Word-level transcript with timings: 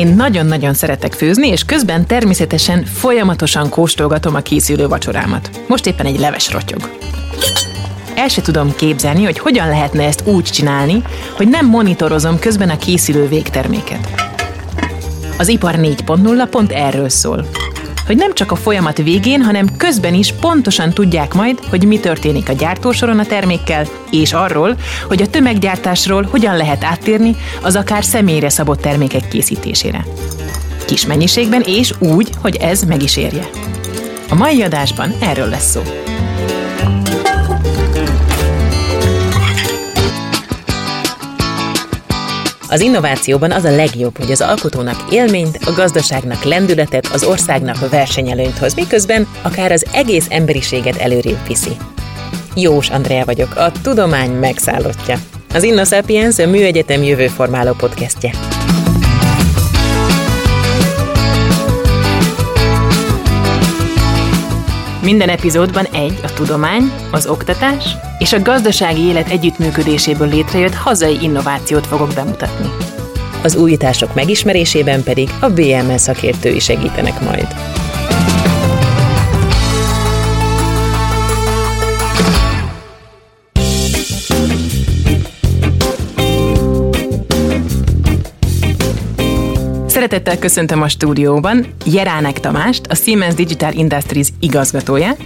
Én 0.00 0.14
nagyon-nagyon 0.14 0.74
szeretek 0.74 1.12
főzni, 1.12 1.48
és 1.48 1.64
közben 1.64 2.06
természetesen 2.06 2.84
folyamatosan 2.84 3.68
kóstolgatom 3.68 4.34
a 4.34 4.40
készülő 4.40 4.88
vacsorámat. 4.88 5.50
Most 5.68 5.86
éppen 5.86 6.06
egy 6.06 6.18
leves 6.18 6.52
rotyog. 6.52 6.90
El 8.14 8.28
se 8.28 8.42
tudom 8.42 8.74
képzelni, 8.74 9.24
hogy 9.24 9.38
hogyan 9.38 9.68
lehetne 9.68 10.04
ezt 10.04 10.22
úgy 10.26 10.44
csinálni, 10.44 11.02
hogy 11.36 11.48
nem 11.48 11.66
monitorozom 11.66 12.38
közben 12.38 12.68
a 12.68 12.76
készülő 12.76 13.28
végterméket. 13.28 14.08
Az 15.38 15.48
ipar 15.48 15.74
4.0 15.74 16.46
pont 16.50 16.72
erről 16.72 17.08
szól 17.08 17.46
hogy 18.06 18.16
nem 18.16 18.34
csak 18.34 18.52
a 18.52 18.56
folyamat 18.56 18.96
végén, 18.96 19.42
hanem 19.42 19.76
közben 19.76 20.14
is 20.14 20.32
pontosan 20.40 20.90
tudják 20.90 21.34
majd, 21.34 21.58
hogy 21.68 21.84
mi 21.84 22.00
történik 22.00 22.48
a 22.48 22.52
gyártósoron 22.52 23.18
a 23.18 23.24
termékkel, 23.24 23.86
és 24.10 24.32
arról, 24.32 24.76
hogy 25.08 25.22
a 25.22 25.28
tömeggyártásról 25.28 26.28
hogyan 26.30 26.56
lehet 26.56 26.84
áttérni 26.84 27.36
az 27.62 27.76
akár 27.76 28.04
személyre 28.04 28.48
szabott 28.48 28.80
termékek 28.80 29.28
készítésére. 29.28 30.06
Kis 30.86 31.06
mennyiségben 31.06 31.62
és 31.66 31.94
úgy, 31.98 32.30
hogy 32.40 32.56
ez 32.56 32.82
meg 32.82 33.02
is 33.02 33.16
érje. 33.16 33.48
A 34.28 34.34
mai 34.34 34.62
adásban 34.62 35.14
erről 35.20 35.48
lesz 35.48 35.70
szó. 35.70 35.82
Az 42.70 42.80
innovációban 42.80 43.50
az 43.50 43.64
a 43.64 43.74
legjobb, 43.74 44.18
hogy 44.18 44.30
az 44.30 44.40
alkotónak 44.40 45.04
élményt, 45.10 45.58
a 45.66 45.72
gazdaságnak 45.72 46.42
lendületet, 46.42 47.06
az 47.06 47.24
országnak 47.24 47.90
versenyelőnyt 47.90 48.58
hoz, 48.58 48.74
miközben 48.74 49.26
akár 49.42 49.72
az 49.72 49.86
egész 49.92 50.26
emberiséget 50.30 50.96
előrébb 50.96 51.46
viszi. 51.46 51.76
Jós 52.54 52.88
Andrea 52.88 53.24
vagyok, 53.24 53.56
a 53.56 53.72
tudomány 53.82 54.30
megszállottja. 54.30 55.18
Az 55.54 55.62
InnoSapiens 55.62 56.38
a 56.38 56.46
Műegyetem 56.46 57.02
jövőformáló 57.02 57.72
podcastje. 57.72 58.30
Minden 65.10 65.28
epizódban 65.28 65.84
egy 65.84 66.20
a 66.22 66.32
tudomány, 66.32 66.92
az 67.10 67.26
oktatás 67.26 67.84
és 68.18 68.32
a 68.32 68.42
gazdasági 68.42 69.00
élet 69.00 69.28
együttműködéséből 69.28 70.28
létrejött 70.28 70.74
hazai 70.74 71.18
innovációt 71.22 71.86
fogok 71.86 72.12
bemutatni. 72.14 72.68
Az 73.42 73.56
újítások 73.56 74.14
megismerésében 74.14 75.02
pedig 75.02 75.28
a 75.40 75.48
BML 75.48 75.98
szakértői 75.98 76.58
segítenek 76.58 77.20
majd. 77.20 77.46
Szeretettel 90.00 90.38
köszöntöm 90.38 90.82
a 90.82 90.88
stúdióban 90.88 91.66
Jeránek 91.84 92.40
Tamást, 92.40 92.86
a 92.86 92.94
Siemens 92.94 93.34
Digital 93.34 93.72
Industries 93.72 94.28
igazgatóját, 94.40 95.18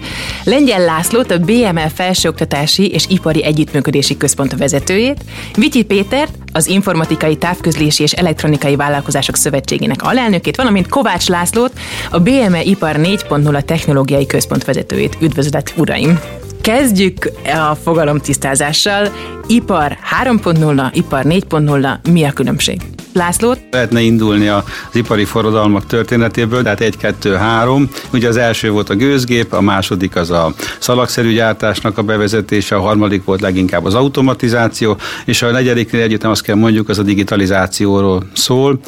Lengyel 0.44 0.84
Lászlót, 0.84 1.31
a 1.31 1.39
BML 1.39 1.89
Felsőoktatási 1.94 2.91
és 2.91 3.06
Ipari 3.08 3.44
Együttműködési 3.44 4.16
Központ 4.16 4.56
vezetőjét, 4.56 5.25
Vityi 5.56 5.84
Pétert, 5.84 6.34
az 6.53 6.66
Informatikai 6.66 7.36
Távközlési 7.36 8.03
és 8.03 8.12
Elektronikai 8.12 8.77
Vállalkozások 8.77 9.36
Szövetségének 9.36 10.03
alelnökét, 10.03 10.56
valamint 10.56 10.88
Kovács 10.88 11.28
Lászlót, 11.28 11.72
a 12.11 12.19
BME 12.19 12.62
Ipar 12.62 12.97
4.0 12.97 13.62
Technológiai 13.62 14.27
Központ 14.27 14.64
vezetőjét. 14.64 15.16
Üdvözlet, 15.20 15.75
uraim! 15.77 16.20
Kezdjük 16.61 17.31
a 17.70 17.75
fogalomtisztázással. 17.75 19.09
Ipar 19.47 19.98
3.0, 20.25 20.88
ipar 20.92 21.25
4.0, 21.25 22.11
mi 22.12 22.25
a 22.25 22.33
különbség? 22.33 22.81
Lászlót? 23.14 23.60
Lehetne 23.70 24.00
indulni 24.00 24.48
az 24.48 24.62
ipari 24.92 25.24
forradalmak 25.24 25.86
történetéből, 25.86 26.62
tehát 26.62 26.80
1, 26.80 26.96
2, 26.96 27.34
3. 27.34 27.88
Ugye 28.12 28.28
az 28.28 28.36
első 28.36 28.70
volt 28.70 28.91
a 28.91 28.94
gőzgép, 28.94 29.52
a 29.52 29.60
második 29.60 30.16
az 30.16 30.30
a 30.30 30.52
szalagszerű 30.78 31.32
gyártásnak 31.32 31.98
a 31.98 32.03
bevezetése, 32.03 32.76
a 32.76 32.80
harmadik 32.80 33.24
volt 33.24 33.41
leginkább 33.41 33.84
az 33.84 33.94
automatizáció, 33.94 34.97
és 35.24 35.42
a 35.42 35.50
negyediknél 35.50 36.03
együtt 36.03 36.24
azt 36.24 36.42
kell 36.42 36.56
mondjuk, 36.56 36.88
az 36.88 36.98
a 36.98 37.03
digitalizációról 37.03 38.22
szól. 38.32 38.78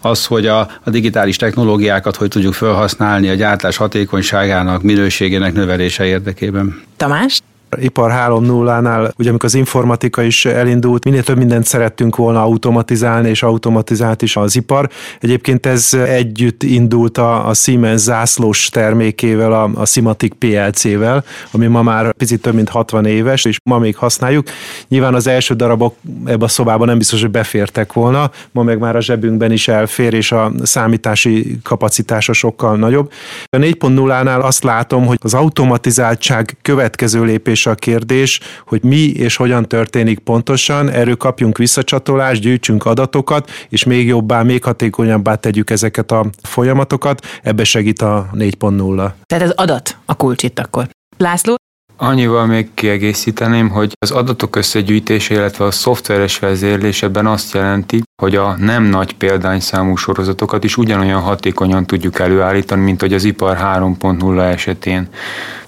Az, 0.00 0.26
hogy 0.26 0.46
a, 0.46 0.58
a 0.58 0.90
digitális 0.90 1.36
technológiákat 1.36 2.16
hogy 2.16 2.28
tudjuk 2.28 2.54
felhasználni 2.54 3.28
a 3.28 3.34
gyártás 3.34 3.76
hatékonyságának, 3.76 4.82
minőségének 4.82 5.52
növelése 5.52 6.04
érdekében. 6.04 6.82
Tamás? 6.96 7.40
Ipar 7.76 8.10
3.0-nál, 8.10 9.10
ugye 9.18 9.28
amikor 9.28 9.48
az 9.48 9.54
informatika 9.54 10.22
is 10.22 10.44
elindult, 10.44 11.04
minél 11.04 11.22
több 11.22 11.36
mindent 11.36 11.66
szerettünk 11.66 12.16
volna 12.16 12.42
automatizálni, 12.42 13.28
és 13.28 13.42
automatizált 13.42 14.22
is 14.22 14.36
az 14.36 14.56
ipar. 14.56 14.88
Egyébként 15.20 15.66
ez 15.66 15.94
együtt 15.94 16.62
indult 16.62 17.18
a, 17.18 17.48
a 17.48 17.54
Siemens 17.54 18.00
zászlós 18.00 18.68
termékével, 18.68 19.52
a, 19.52 19.70
a 19.74 19.86
Simatic 19.86 20.34
PLC-vel, 20.38 21.24
ami 21.50 21.66
ma 21.66 21.82
már 21.82 22.12
picit 22.12 22.42
több 22.42 22.54
mint 22.54 22.68
60 22.68 23.04
éves, 23.04 23.44
és 23.44 23.58
ma 23.62 23.78
még 23.78 23.96
használjuk. 23.96 24.46
Nyilván 24.88 25.14
az 25.14 25.26
első 25.26 25.54
darabok 25.54 25.96
ebbe 26.24 26.44
a 26.44 26.48
szobában 26.48 26.86
nem 26.86 26.98
biztos, 26.98 27.20
hogy 27.20 27.30
befértek 27.30 27.92
volna, 27.92 28.30
ma 28.50 28.62
meg 28.62 28.78
már 28.78 28.96
a 28.96 29.00
zsebünkben 29.00 29.52
is 29.52 29.68
elfér, 29.68 30.14
és 30.14 30.32
a 30.32 30.52
számítási 30.62 31.58
kapacitása 31.62 32.32
sokkal 32.32 32.76
nagyobb. 32.76 33.12
A 33.44 33.56
4.0-nál 33.56 34.40
azt 34.40 34.64
látom, 34.64 35.06
hogy 35.06 35.18
az 35.22 35.34
automatizáltság 35.34 36.56
következő 36.62 37.24
lépés 37.24 37.57
és 37.58 37.66
a 37.66 37.74
kérdés, 37.74 38.40
hogy 38.66 38.82
mi 38.82 39.10
és 39.10 39.36
hogyan 39.36 39.68
történik 39.68 40.18
pontosan, 40.18 40.88
erről 40.88 41.16
kapjunk 41.16 41.58
visszacsatolást, 41.58 42.40
gyűjtsünk 42.40 42.84
adatokat, 42.84 43.50
és 43.68 43.84
még 43.84 44.06
jobbá, 44.06 44.42
még 44.42 44.64
hatékonyabbá 44.64 45.34
tegyük 45.34 45.70
ezeket 45.70 46.10
a 46.10 46.26
folyamatokat, 46.42 47.26
ebbe 47.42 47.64
segít 47.64 48.02
a 48.02 48.30
4.0. 48.34 49.12
Tehát 49.26 49.44
az 49.44 49.52
adat 49.56 49.96
a 50.06 50.14
kulcs 50.14 50.42
itt 50.42 50.58
akkor. 50.58 50.88
László? 51.16 51.54
Annyival 52.00 52.46
még 52.46 52.68
kiegészíteném, 52.74 53.68
hogy 53.68 53.92
az 53.98 54.10
adatok 54.10 54.56
összegyűjtése, 54.56 55.34
illetve 55.34 55.64
a 55.64 55.70
szoftveres 55.70 56.38
vezérléseben 56.38 57.26
azt 57.26 57.54
jelenti, 57.54 58.02
hogy 58.22 58.36
a 58.36 58.56
nem 58.58 58.84
nagy 58.84 59.14
példányszámú 59.14 59.96
sorozatokat 59.96 60.64
is 60.64 60.76
ugyanolyan 60.76 61.20
hatékonyan 61.20 61.86
tudjuk 61.86 62.18
előállítani, 62.18 62.82
mint 62.82 63.00
hogy 63.00 63.12
az 63.12 63.24
ipar 63.24 63.56
3.0 63.56 64.52
esetén. 64.52 65.08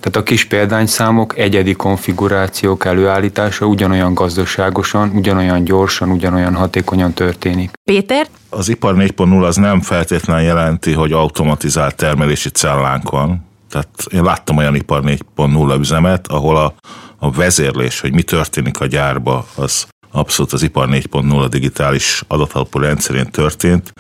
Tehát 0.01 0.17
a 0.17 0.23
kis 0.23 0.45
példányszámok, 0.45 1.39
egyedi 1.39 1.73
konfigurációk 1.73 2.85
előállítása 2.85 3.67
ugyanolyan 3.67 4.15
gazdaságosan, 4.15 5.11
ugyanolyan 5.15 5.65
gyorsan, 5.65 6.11
ugyanolyan 6.11 6.55
hatékonyan 6.55 7.13
történik. 7.13 7.71
Péter? 7.85 8.27
Az 8.51 8.69
ipar 8.69 8.95
4.0 8.95 9.43
az 9.47 9.57
nem 9.57 9.81
feltétlenül 9.81 10.43
jelenti, 10.43 10.93
hogy 10.93 11.13
automatizált 11.13 11.97
termelési 11.97 12.49
cellánk 12.49 13.11
van, 13.11 13.49
tehát 13.71 13.89
én 14.11 14.23
láttam 14.23 14.57
olyan 14.57 14.75
ipar 14.75 15.03
4.0 15.05 15.79
üzemet, 15.79 16.27
ahol 16.27 16.57
a, 16.57 16.75
a 17.19 17.31
vezérlés, 17.31 18.01
hogy 18.01 18.13
mi 18.13 18.23
történik 18.23 18.81
a 18.81 18.87
gyárba, 18.87 19.47
az 19.55 19.87
abszolút 20.11 20.53
az 20.53 20.63
ipar 20.63 20.89
4.0 20.89 21.47
digitális 21.51 22.23
adatalapú 22.29 22.79
rendszerén 22.79 23.31
történt, 23.31 23.93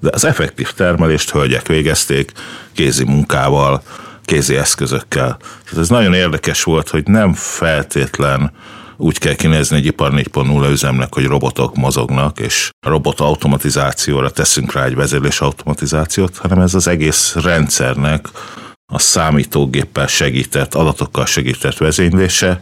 de 0.00 0.10
az 0.12 0.24
effektív 0.24 0.72
termelést 0.72 1.30
hölgyek 1.30 1.66
végezték 1.66 2.32
kézi 2.72 3.04
munkával, 3.04 3.82
kézi 4.24 4.56
eszközökkel. 4.56 5.36
Tehát 5.64 5.78
ez 5.78 5.88
nagyon 5.88 6.14
érdekes 6.14 6.62
volt, 6.62 6.88
hogy 6.88 7.06
nem 7.06 7.32
feltétlen 7.34 8.52
úgy 8.96 9.18
kell 9.18 9.34
kinézni 9.34 9.76
egy 9.76 9.86
ipar 9.86 10.12
4.0 10.12 10.70
üzemnek, 10.70 11.14
hogy 11.14 11.24
robotok 11.24 11.76
mozognak, 11.76 12.38
és 12.38 12.70
robot 12.86 13.20
automatizációra 13.20 14.30
teszünk 14.30 14.72
rá 14.72 14.84
egy 14.84 14.94
vezérlés 14.94 15.40
automatizációt, 15.40 16.36
hanem 16.36 16.58
ez 16.58 16.74
az 16.74 16.88
egész 16.88 17.34
rendszernek 17.34 18.28
a 18.90 18.98
számítógéppel 18.98 20.06
segített, 20.06 20.74
adatokkal 20.74 21.26
segített 21.26 21.76
vezénylése, 21.76 22.60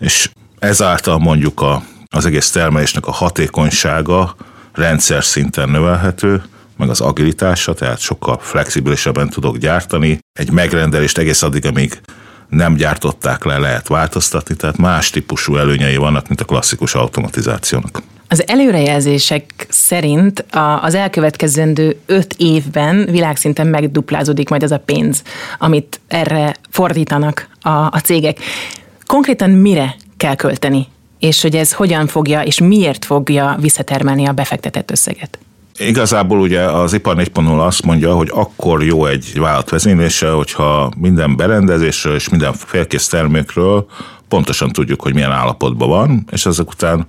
és 0.00 0.30
ezáltal 0.58 1.18
mondjuk 1.18 1.60
a, 1.60 1.82
az 2.10 2.26
egész 2.26 2.50
termelésnek 2.50 3.06
a 3.06 3.12
hatékonysága 3.12 4.36
rendszer 4.72 5.24
szinten 5.24 5.68
növelhető, 5.68 6.42
meg 6.76 6.88
az 6.88 7.00
agilitása, 7.00 7.74
tehát 7.74 7.98
sokkal 7.98 8.38
flexibilisebben 8.40 9.28
tudok 9.28 9.56
gyártani. 9.56 10.18
Egy 10.32 10.50
megrendelést 10.50 11.18
egész 11.18 11.42
addig, 11.42 11.66
amíg 11.66 12.00
nem 12.48 12.74
gyártották 12.74 13.44
le, 13.44 13.58
lehet 13.58 13.88
változtatni, 13.88 14.56
tehát 14.56 14.76
más 14.76 15.10
típusú 15.10 15.56
előnyei 15.56 15.96
vannak, 15.96 16.28
mint 16.28 16.40
a 16.40 16.44
klasszikus 16.44 16.94
automatizációnak. 16.94 18.02
Az 18.34 18.48
előrejelzések 18.48 19.66
szerint 19.68 20.44
az 20.80 20.94
elkövetkezendő 20.94 21.96
öt 22.06 22.34
évben 22.38 23.06
világszinten 23.10 23.66
megduplázódik 23.66 24.48
majd 24.48 24.62
az 24.62 24.70
a 24.70 24.78
pénz, 24.78 25.22
amit 25.58 26.00
erre 26.08 26.54
fordítanak 26.70 27.48
a, 27.60 27.68
a 27.68 28.00
cégek. 28.04 28.38
Konkrétan 29.06 29.50
mire 29.50 29.94
kell 30.16 30.34
költeni? 30.34 30.86
És 31.18 31.42
hogy 31.42 31.56
ez 31.56 31.72
hogyan 31.72 32.06
fogja, 32.06 32.40
és 32.40 32.60
miért 32.60 33.04
fogja 33.04 33.56
visszatermelni 33.60 34.26
a 34.26 34.32
befektetett 34.32 34.90
összeget? 34.90 35.38
Igazából 35.78 36.40
ugye 36.40 36.60
az 36.60 36.92
ipar 36.92 37.16
4.0 37.16 37.66
azt 37.66 37.84
mondja, 37.84 38.14
hogy 38.14 38.30
akkor 38.32 38.84
jó 38.84 39.06
egy 39.06 39.32
vállalat 39.38 39.70
vezénylése, 39.70 40.30
hogyha 40.30 40.92
minden 40.96 41.36
berendezésről 41.36 42.14
és 42.14 42.28
minden 42.28 42.52
félkész 42.52 43.06
termékről 43.08 43.86
pontosan 44.28 44.72
tudjuk, 44.72 45.02
hogy 45.02 45.14
milyen 45.14 45.32
állapotban 45.32 45.88
van, 45.88 46.26
és 46.30 46.46
ezek 46.46 46.68
után 46.68 47.06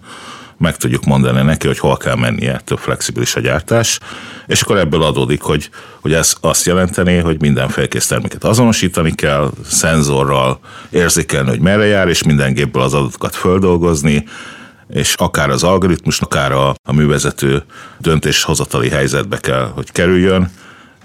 meg 0.58 0.78
tudjuk 0.78 1.06
mondani 1.06 1.42
neki, 1.42 1.68
hogy 1.68 1.80
hol 1.80 1.98
kell 1.98 2.16
mennie, 2.16 2.62
több 2.64 2.78
flexibilis 2.78 3.36
a 3.36 3.40
gyártás, 3.40 4.00
és 4.48 4.62
akkor 4.62 4.78
ebből 4.78 5.04
adódik, 5.04 5.42
hogy, 5.42 5.70
hogy 6.02 6.14
ez 6.14 6.36
azt 6.42 6.66
jelenteni, 6.66 7.18
hogy 7.18 7.42
minden 7.42 7.70
felkész 7.70 8.08
terméket 8.08 8.44
azonosítani 8.44 9.16
kell, 9.16 9.52
szenzorral 9.66 10.60
érzékelni, 10.90 11.50
hogy 11.50 11.60
merre 11.60 11.86
jár, 11.86 12.08
és 12.08 12.24
minden 12.24 12.54
gépből 12.54 12.82
az 12.82 12.94
adatokat 12.94 13.36
földolgozni, 13.36 14.26
és 14.90 15.14
akár 15.14 15.50
az 15.50 15.64
algoritmus, 15.64 16.20
akár 16.20 16.52
a, 16.52 16.76
a 16.84 16.94
művezető 16.94 17.64
döntéshozatali 17.98 18.90
helyzetbe 18.90 19.38
kell, 19.38 19.72
hogy 19.74 19.92
kerüljön, 19.92 20.52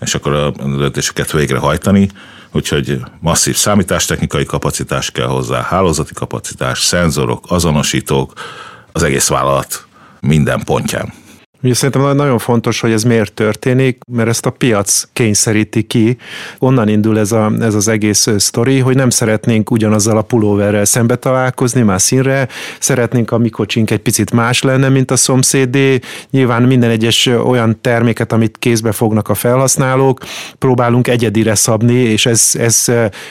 és 0.00 0.14
akkor 0.14 0.32
a 0.32 0.50
döntéseket 0.50 1.32
végrehajtani, 1.32 2.08
úgyhogy 2.52 3.00
masszív 3.20 3.56
számítástechnikai 3.56 4.44
kapacitás 4.44 5.10
kell 5.10 5.26
hozzá, 5.26 5.62
hálózati 5.62 6.14
kapacitás, 6.14 6.80
szenzorok, 6.82 7.44
azonosítók, 7.48 8.32
az 8.92 9.02
egész 9.02 9.28
vállalat 9.28 9.86
minden 10.20 10.64
pontján. 10.64 11.12
Ugye 11.62 11.74
szerintem 11.74 12.16
nagyon 12.16 12.38
fontos, 12.38 12.80
hogy 12.80 12.92
ez 12.92 13.02
miért 13.02 13.32
történik, 13.32 14.02
mert 14.12 14.28
ezt 14.28 14.46
a 14.46 14.50
piac 14.50 15.04
kényszeríti 15.12 15.82
ki. 15.82 16.16
Onnan 16.58 16.88
indul 16.88 17.18
ez, 17.18 17.32
a, 17.32 17.52
ez 17.60 17.74
az 17.74 17.88
egész 17.88 18.28
sztori, 18.36 18.78
hogy 18.78 18.96
nem 18.96 19.10
szeretnénk 19.10 19.70
ugyanazzal 19.70 20.16
a 20.16 20.22
pulóverrel 20.22 20.84
szembe 20.84 21.16
találkozni, 21.16 21.82
már 21.82 22.00
színre, 22.00 22.48
szeretnénk 22.78 23.30
a 23.30 23.38
mi 23.38 23.50
egy 23.70 23.98
picit 23.98 24.32
más 24.32 24.62
lenne, 24.62 24.88
mint 24.88 25.10
a 25.10 25.16
szomszédé. 25.16 25.98
Nyilván 26.30 26.62
minden 26.62 26.90
egyes 26.90 27.26
olyan 27.26 27.80
terméket, 27.80 28.32
amit 28.32 28.56
kézbe 28.58 28.92
fognak 28.92 29.28
a 29.28 29.34
felhasználók, 29.34 30.20
próbálunk 30.58 31.08
egyedire 31.08 31.54
szabni, 31.54 31.94
és 31.94 32.26
ez, 32.26 32.50
ez 32.58 32.86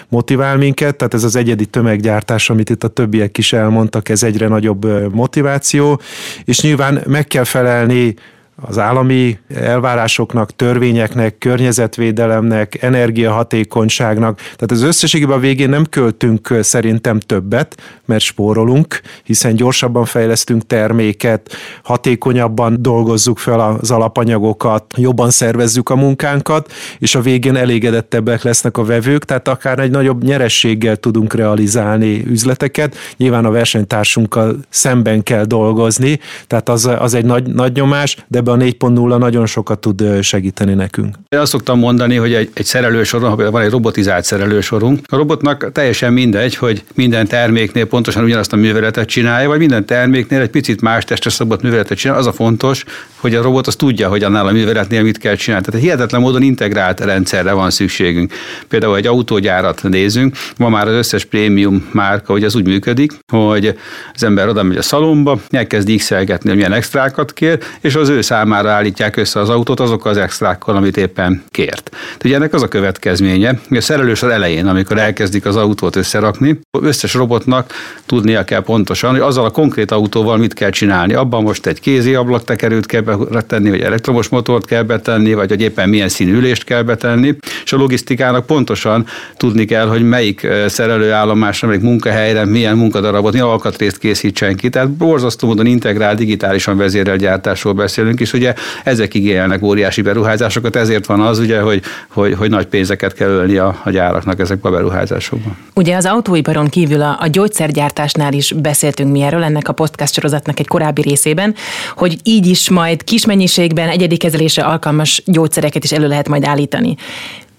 motivál 0.10 0.58
minket, 0.58 0.96
tehát 0.96 1.14
ez 1.14 1.24
az 1.24 1.36
egyedi 1.36 1.66
tömeggyártás, 1.66 2.50
amit 2.50 2.70
itt 2.70 2.84
a 2.84 2.88
többiek 2.88 3.38
is 3.38 3.54
elmondtak, 3.54 4.10
ez 4.10 4.24
egyre 4.24 4.48
nagyobb 4.48 5.14
motiváció, 5.14 6.02
és 6.46 6.62
nyilván 6.62 7.02
meg 7.06 7.28
kell 7.28 7.44
felelni 7.44 8.16
az 8.62 8.78
állami 8.78 9.40
elvárásoknak, 9.56 10.56
törvényeknek, 10.56 11.38
környezetvédelemnek, 11.38 12.84
energiahatékonyságnak. 12.84 14.38
Tehát 14.38 14.72
az 14.72 14.82
összességében 14.82 15.38
a 15.38 15.40
végén 15.40 15.70
nem 15.70 15.86
költünk 15.86 16.56
szerintem 16.62 17.20
többet, 17.20 17.76
mert 18.06 18.24
spórolunk, 18.24 19.02
hiszen 19.24 19.56
gyorsabban 19.56 20.06
fejlesztünk 20.06 20.68
terméket, 20.68 21.56
hatékonyabban 21.84 22.78
dolgozzuk 22.80 23.38
fel 23.38 23.60
az 23.60 23.92
alapanyagokat, 23.92 24.86
jobban 24.98 25.30
szervezzük 25.30 25.90
a 25.90 25.96
munkánkat, 25.96 26.72
és 27.00 27.16
a 27.16 27.22
végén 27.22 27.56
elégedettebbek 27.56 28.44
lesznek 28.44 28.78
a 28.78 28.84
vevők, 28.84 29.26
tehát 29.26 29.48
akár 29.48 29.80
egy 29.80 29.92
nagyobb 29.92 30.24
nyerességgel 30.24 30.96
tudunk 30.96 31.34
realizálni 31.34 32.24
üzleteket. 32.26 32.96
Nyilván 33.18 33.46
a 33.46 33.52
versenytársunkkal 33.52 34.56
szemben 34.70 35.24
kell 35.24 35.44
dolgozni, 35.44 36.20
tehát 36.48 36.70
az, 36.70 36.90
az 37.00 37.14
egy 37.14 37.26
nagy, 37.26 37.48
nagy 37.48 37.76
nyomás, 37.76 38.18
de 38.28 38.42
ebbe 38.50 38.66
a 38.66 38.90
4.0 38.90 39.18
nagyon 39.18 39.46
sokat 39.46 39.80
tud 39.80 40.22
segíteni 40.22 40.74
nekünk. 40.74 41.16
Én 41.30 41.40
azt 41.40 41.52
szoktam 41.52 41.80
mondani, 41.80 42.16
hogy 42.16 42.34
egy, 42.34 42.50
egy 42.54 42.66
szerelősoron, 42.66 43.52
van 43.52 43.62
egy 43.62 43.70
robotizált 43.70 44.26
szerelősorunk, 44.26 45.00
a 45.06 45.16
robotnak 45.16 45.72
teljesen 45.72 46.14
mindegy, 46.14 46.56
hogy 46.56 46.84
minden 46.94 47.28
terméknél 47.28 47.86
pontosan 47.86 48.24
ugyanazt 48.24 48.54
a 48.54 48.56
műveletet 48.56 49.08
csinálja, 49.08 49.48
vagy 49.48 49.60
minden 49.60 49.86
terméknél 49.86 50.42
egy 50.42 50.50
picit 50.50 50.82
más 50.82 51.06
testre 51.06 51.30
szabott 51.30 51.62
műveletet 51.62 51.98
csinál. 51.98 52.18
Az 52.18 52.28
a 52.28 52.32
fontos, 52.32 52.86
hogy 53.16 53.36
a 53.36 53.42
robot 53.42 53.68
az 53.68 53.76
tudja, 53.76 54.10
hogy 54.10 54.24
annál 54.24 54.48
a 54.48 54.52
műveletnél 54.52 55.04
mit 55.04 55.18
kell 55.18 55.36
csinálni. 55.36 55.66
Tehát 55.66 55.82
hihetetlen 55.82 56.22
módon 56.22 56.42
integrált 56.42 57.00
rendszerre 57.00 57.52
van 57.52 57.70
szükségünk. 57.70 58.34
Például 58.68 58.96
egy 58.96 59.08
autógyárat 59.08 59.84
nézünk, 59.84 60.38
ma 60.58 60.70
már 60.70 60.88
az 60.88 60.94
összes 60.94 61.26
prémium 61.26 61.90
márka, 61.92 62.32
hogy 62.32 62.44
az 62.44 62.56
úgy 62.56 62.66
működik, 62.66 63.12
hogy 63.28 63.76
az 64.14 64.24
ember 64.24 64.48
oda 64.48 64.64
megy 64.64 64.78
a 64.78 64.82
szalomba, 64.82 65.40
elkezd 65.50 65.96
x 65.96 66.10
hogy 66.10 66.40
milyen 66.44 66.74
extrákat 66.74 67.34
kér, 67.34 67.60
és 67.82 67.96
az 67.96 68.10
ő 68.10 68.22
állítják 68.48 69.18
össze 69.18 69.40
az 69.40 69.50
autót 69.50 69.80
azokkal 69.80 70.12
az 70.12 70.18
extrákkal, 70.18 70.76
amit 70.76 70.98
éppen 70.98 71.44
kért. 71.50 71.96
Ugye 72.24 72.36
ennek 72.36 72.54
az 72.54 72.62
a 72.62 72.68
következménye, 72.68 73.60
hogy 73.68 73.78
a 73.78 73.82
szerelős 73.82 74.24
az 74.24 74.30
elején, 74.30 74.68
amikor 74.68 74.98
elkezdik 74.98 75.46
az 75.46 75.56
autót 75.56 75.96
összerakni, 75.96 76.60
összes 76.80 77.14
robotnak 77.14 77.74
tudnia 78.06 78.44
kell 78.44 78.62
pontosan, 78.62 79.12
hogy 79.12 79.20
azzal 79.20 79.46
a 79.46 79.50
konkrét 79.50 79.92
autóval 79.92 80.38
mit 80.38 80.54
kell 80.54 80.70
csinálni. 80.70 81.14
Abban 81.14 81.44
most 81.44 81.66
egy 81.66 81.80
kézi 81.80 82.16
ablaktekerőt 82.16 82.86
kell 82.86 83.02
betenni, 83.02 83.70
vagy 83.70 83.82
elektromos 83.82 84.28
motort 84.28 84.66
kell 84.66 84.84
betenni, 84.84 85.34
vagy 85.34 85.50
hogy 85.50 85.62
éppen 85.62 85.90
milyen 85.90 86.10
színű 86.10 86.34
ülést 86.34 86.64
kell 86.64 86.82
betenni, 86.82 87.36
és 87.70 87.76
a 87.76 87.78
logisztikának 87.78 88.46
pontosan 88.46 89.06
tudni 89.38 89.66
kell, 89.66 89.88
hogy 89.88 90.04
melyik 90.04 90.48
szerelőállomásra, 90.68 91.68
melyik 91.68 91.82
munkahelyre, 91.82 92.46
milyen 92.46 92.78
munkadarabot, 92.78 93.32
milyen 93.32 93.48
alkatrészt 93.48 93.98
készítsen 93.98 94.56
ki. 94.56 94.70
Tehát 94.70 94.90
borzasztó 94.90 95.48
módon 95.48 95.66
integrált, 95.66 96.18
digitálisan 96.18 96.78
vezérelt 96.78 97.20
gyártásról 97.20 97.74
beszélünk, 97.74 98.20
és 98.20 98.34
ugye 98.34 98.54
ezek 98.84 99.14
igényelnek 99.14 99.64
óriási 99.64 100.02
beruházásokat, 100.02 100.76
ezért 100.76 101.06
van 101.06 101.22
az, 101.22 101.40
ugye, 101.40 101.62
hogy, 101.62 101.82
hogy, 102.08 102.34
hogy 102.34 102.50
nagy 102.50 102.66
pénzeket 102.66 103.14
kell 103.14 103.30
ölni 103.30 103.58
a, 103.58 103.80
a 103.84 103.90
gyáraknak 103.90 104.40
ezekbe 104.40 104.70
a 104.70 104.72
beruházásokban. 104.72 105.58
Ugye 105.76 105.96
az 105.96 106.06
autóiparon 106.06 106.68
kívül 106.68 107.02
a, 107.02 107.18
a 107.20 107.28
gyógyszergyártásnál 107.28 108.34
is 108.34 108.52
beszéltünk 108.52 109.12
mi 109.12 109.22
erről, 109.22 109.44
ennek 109.44 109.68
a 109.68 109.74
podcast 109.74 110.14
sorozatnak 110.14 110.60
egy 110.60 110.68
korábbi 110.68 111.02
részében, 111.02 111.56
hogy 111.96 112.18
így 112.24 112.46
is 112.46 112.70
majd 112.70 113.04
kis 113.04 113.26
mennyiségben 113.26 113.90
egyedi 113.90 114.18
kezelésre 114.18 114.64
alkalmas 114.64 115.24
gyógyszereket 115.26 115.84
is 115.84 115.92
elő 115.92 116.08
lehet 116.08 116.30
majd 116.30 116.44
állítani. 116.44 116.96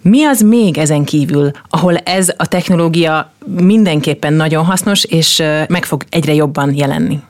Mi 0.02 0.24
az 0.24 0.40
még 0.40 0.78
ezen 0.78 1.04
kívül, 1.04 1.50
ahol 1.68 1.96
ez 1.96 2.32
a 2.36 2.46
technológia 2.46 3.32
mindenképpen 3.46 4.32
nagyon 4.32 4.64
hasznos, 4.64 5.04
és 5.04 5.42
meg 5.68 5.84
fog 5.84 6.04
egyre 6.08 6.34
jobban 6.34 6.74
jelenni? 6.74 7.20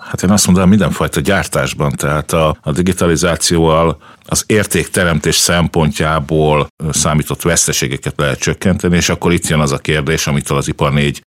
Hát 0.00 0.22
én 0.22 0.30
azt 0.30 0.46
mondom, 0.46 0.68
mindenfajta 0.68 1.20
gyártásban, 1.20 1.92
tehát 1.96 2.32
a, 2.32 2.56
a 2.62 2.72
digitalizációval 2.72 3.98
az 4.26 4.44
értékteremtés 4.46 5.36
szempontjából 5.36 6.66
számított 6.90 7.42
veszteségeket 7.42 8.14
lehet 8.16 8.38
csökkenteni, 8.38 8.96
és 8.96 9.08
akkor 9.08 9.32
itt 9.32 9.46
jön 9.46 9.60
az 9.60 9.72
a 9.72 9.78
kérdés, 9.78 10.26
amitől 10.26 10.58
az 10.58 10.68
ipar 10.68 10.92
4 10.92 11.22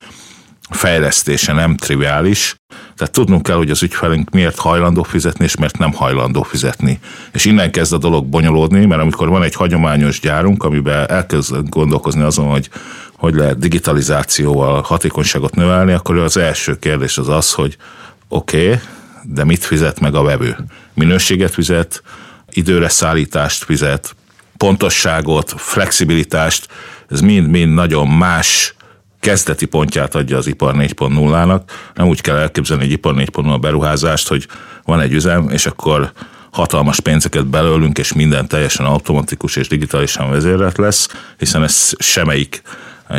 fejlesztése 0.69 1.53
nem 1.53 1.75
triviális, 1.75 2.55
tehát 3.01 3.15
tudnunk 3.15 3.43
kell, 3.43 3.55
hogy 3.55 3.69
az 3.69 3.83
ügyfelünk 3.83 4.29
miért 4.29 4.57
hajlandó 4.57 5.03
fizetni, 5.03 5.43
és 5.43 5.55
miért 5.55 5.77
nem 5.77 5.93
hajlandó 5.93 6.41
fizetni. 6.41 6.99
És 7.33 7.45
innen 7.45 7.71
kezd 7.71 7.93
a 7.93 7.97
dolog 7.97 8.25
bonyolódni, 8.25 8.85
mert 8.85 9.01
amikor 9.01 9.29
van 9.29 9.43
egy 9.43 9.53
hagyományos 9.53 10.19
gyárunk, 10.19 10.63
amiben 10.63 11.09
elkezd 11.09 11.69
gondolkozni 11.69 12.21
azon, 12.21 12.45
hogy 12.45 12.69
hogy 13.17 13.33
lehet 13.33 13.59
digitalizációval 13.59 14.81
hatékonyságot 14.81 15.55
növelni, 15.55 15.91
akkor 15.91 16.17
az 16.17 16.37
első 16.37 16.79
kérdés 16.79 17.17
az 17.17 17.27
az, 17.27 17.53
hogy 17.53 17.77
oké, 18.27 18.65
okay, 18.65 18.79
de 19.23 19.43
mit 19.43 19.63
fizet 19.63 19.99
meg 19.99 20.15
a 20.15 20.23
vevő? 20.23 20.55
Minőséget 20.93 21.53
fizet, 21.53 22.03
időre 22.49 22.89
szállítást 22.89 23.63
fizet, 23.63 24.15
pontosságot, 24.57 25.53
flexibilitást, 25.57 26.67
ez 27.09 27.19
mind-mind 27.19 27.73
nagyon 27.73 28.07
más 28.07 28.75
kezdeti 29.21 29.65
pontját 29.65 30.15
adja 30.15 30.37
az 30.37 30.47
ipar 30.47 30.75
4.0-nak. 30.75 31.61
Nem 31.93 32.07
úgy 32.07 32.21
kell 32.21 32.35
elképzelni 32.35 32.83
egy 32.83 32.91
ipar 32.91 33.13
4.0 33.13 33.57
beruházást, 33.61 34.27
hogy 34.27 34.47
van 34.83 34.99
egy 34.99 35.13
üzem, 35.13 35.49
és 35.49 35.65
akkor 35.65 36.11
hatalmas 36.51 36.99
pénzeket 36.99 37.47
belőlünk, 37.47 37.97
és 37.97 38.13
minden 38.13 38.47
teljesen 38.47 38.85
automatikus 38.85 39.55
és 39.55 39.67
digitálisan 39.67 40.29
vezérelt 40.29 40.77
lesz, 40.77 41.09
hiszen 41.37 41.63
ez 41.63 41.91
semmelyik 41.97 42.61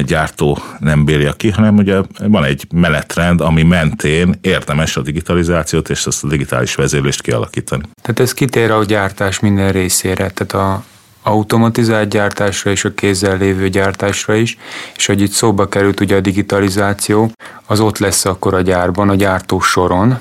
gyártó 0.04 0.58
nem 0.78 1.04
bírja 1.04 1.32
ki, 1.32 1.50
hanem 1.50 1.76
ugye 1.76 2.00
van 2.26 2.44
egy 2.44 2.66
menetrend, 2.74 3.40
ami 3.40 3.62
mentén 3.62 4.38
érdemes 4.40 4.96
a 4.96 5.00
digitalizációt 5.00 5.90
és 5.90 6.06
ezt 6.06 6.24
a 6.24 6.28
digitális 6.28 6.74
vezérlést 6.74 7.22
kialakítani. 7.22 7.82
Tehát 8.02 8.20
ez 8.20 8.34
kitér 8.34 8.70
a 8.70 8.84
gyártás 8.84 9.40
minden 9.40 9.72
részére, 9.72 10.30
tehát 10.30 10.52
a 10.52 10.84
automatizált 11.22 12.08
gyártásra 12.08 12.70
és 12.70 12.84
a 12.84 12.94
kézzel 12.94 13.36
lévő 13.36 13.68
gyártásra 13.68 14.34
is, 14.34 14.58
és 14.96 15.06
hogy 15.06 15.20
itt 15.20 15.30
szóba 15.30 15.68
került 15.68 16.00
ugye 16.00 16.16
a 16.16 16.20
digitalizáció, 16.20 17.30
az 17.66 17.80
ott 17.80 17.98
lesz 17.98 18.24
akkor 18.24 18.54
a 18.54 18.60
gyárban, 18.60 19.08
a 19.08 19.14
gyártó 19.14 19.60
soron, 19.60 20.18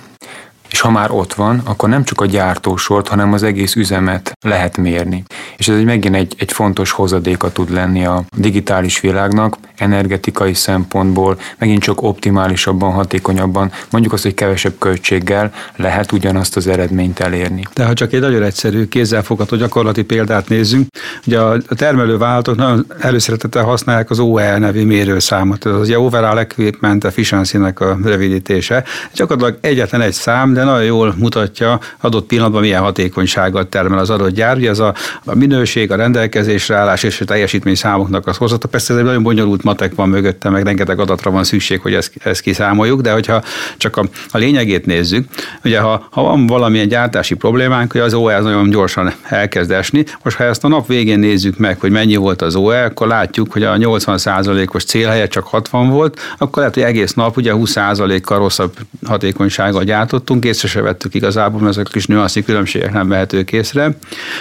és 0.72 0.80
ha 0.80 0.90
már 0.90 1.12
ott 1.12 1.34
van, 1.34 1.62
akkor 1.66 1.90
nem 1.90 2.04
csak 2.04 2.22
a 2.22 2.25
gyártósort, 2.25 3.08
hanem 3.08 3.34
az 3.34 3.44
egész 3.44 3.75
üzemet 3.75 4.38
lehet 4.42 4.78
mérni. 4.78 5.24
És 5.58 5.68
ez 5.68 5.75
egy 5.75 5.86
megint 5.86 6.16
egy, 6.16 6.36
egy 6.38 6.51
fontos 6.51 6.92
hozadéka 6.92 7.51
tud 7.51 7.72
lenni 7.72 8.06
a 8.06 8.24
digitális 8.38 9.00
világnak, 9.00 9.58
energetikai 9.78 10.54
szempontból, 10.54 11.40
megint 11.58 11.82
csak 11.82 12.01
optimálisabban, 12.01 12.92
hatékonyabban, 12.92 13.72
mondjuk 13.90 14.13
azt, 14.13 14.24
hogy 14.24 14.34
kevesebb 14.34 14.74
költséggel 14.80 15.54
lehet 15.75 16.12
ugyanazt 16.12 16.56
az 16.56 16.68
eredményt 16.68 17.20
elérni. 17.20 17.63
De 17.74 17.86
ha 17.86 17.94
csak 17.94 18.13
egy 18.13 18.22
nagyon 18.22 18.44
egyszerű, 18.44 18.88
kézzelfogható 18.88 19.56
gyakorlati 19.56 20.04
példát 20.04 20.50
nézzünk, 20.50 20.88
ugye 21.28 21.40
a 21.40 21.58
termelővállalatok 21.68 22.56
nagyon 22.56 22.86
előszeretettel 23.00 23.63
használják 23.63 24.10
az 24.10 24.20
OEL 24.20 24.58
nevű 24.58 24.86
mérőszámot, 24.86 25.66
ez 25.66 25.74
az 25.74 25.90
Overall 25.90 26.38
Equipment 26.38 27.04
Efficiency-nek 27.04 27.80
a 27.80 27.98
rövidítése. 28.04 28.84
Gyakorlatilag 29.13 29.58
egyetlen 29.62 30.01
egy 30.01 30.13
szám, 30.13 30.54
de 30.54 30.61
de 30.62 30.68
nagyon 30.68 30.86
jól 30.86 31.15
mutatja 31.18 31.80
adott 32.00 32.25
pillanatban 32.25 32.62
milyen 32.62 32.82
hatékonysággal 32.82 33.70
termel 33.70 34.00
az 34.00 34.10
adott 34.10 34.34
gyár. 34.34 34.58
Ugye 34.58 34.70
ez 34.70 34.80
a, 34.80 34.94
a 35.25 35.36
minőség, 35.36 35.91
a 35.91 35.96
rendelkezésre 35.96 36.75
állás 36.75 37.03
és 37.03 37.22
a 37.22 37.25
teljesítmény 37.25 37.75
számoknak 37.75 38.27
az 38.27 38.38
hozata. 38.38 38.68
Persze 38.68 38.94
ez 38.94 39.00
egy 39.00 39.06
nagyon 39.06 39.24
bonyolult 39.24 39.63
matek 39.63 39.96
van 39.96 40.10
mögötte, 40.10 40.50
meg 40.50 40.63
rengeteg 40.63 41.00
adatra 41.00 41.32
van 41.32 41.44
szükség, 41.44 41.80
hogy 41.80 41.94
ezt, 41.94 42.12
ezt 42.24 42.41
kiszámoljuk, 42.41 43.01
de 43.01 43.12
hogyha 43.12 43.44
csak 43.77 43.98
a, 43.98 44.06
a 44.32 44.38
lényegét 44.38 44.86
nézzük, 44.86 45.27
ugye 45.63 45.80
ha, 45.80 46.08
ha 46.12 46.22
van 46.22 46.48
valamilyen 46.48 46.88
gyártási 46.88 47.36
problémánk, 47.36 47.91
hogy 47.91 48.01
az 48.01 48.13
OE 48.13 48.36
az 48.36 48.44
nagyon 48.44 48.70
gyorsan 48.70 49.13
elkezd 49.24 49.72
esni. 49.72 50.06
Most 50.24 50.38
ha 50.38 50.44
ezt 50.44 50.63
a 50.63 50.68
nap 50.68 50.88
végén 50.88 51.20
nézzük 51.20 51.58
meg, 51.58 51.80
hogy 51.80 51.91
mennyi 51.91 52.15
volt 52.15 52.41
az 52.41 52.56
OE, 52.56 52.84
akkor 52.84 53.08
látjuk, 53.08 53.51
hogy 53.51 53.63
a 53.63 53.75
80%-os 53.75 54.84
cél 54.84 55.08
helyett 55.08 55.30
csak 55.30 55.48
60 55.48 55.89
volt, 55.89 56.20
akkor 56.38 56.58
lehet, 56.58 56.74
hogy 56.74 56.84
egész 56.84 57.13
nap 57.13 57.38
ugye 57.38 57.51
20%-kal 57.56 58.38
rosszabb 58.38 58.74
hatékonysággal 59.06 59.84
gyártottunk, 59.84 60.46
észre 60.51 60.67
se 60.67 60.81
vettük 60.81 61.13
igazából, 61.13 61.60
mert 61.60 61.72
ezek 61.72 61.88
a 61.88 61.91
kis 61.91 62.05
nüanszi 62.05 62.43
különbségek 62.43 62.93
nem 62.93 63.08
vehetők 63.08 63.51
észre. 63.51 63.96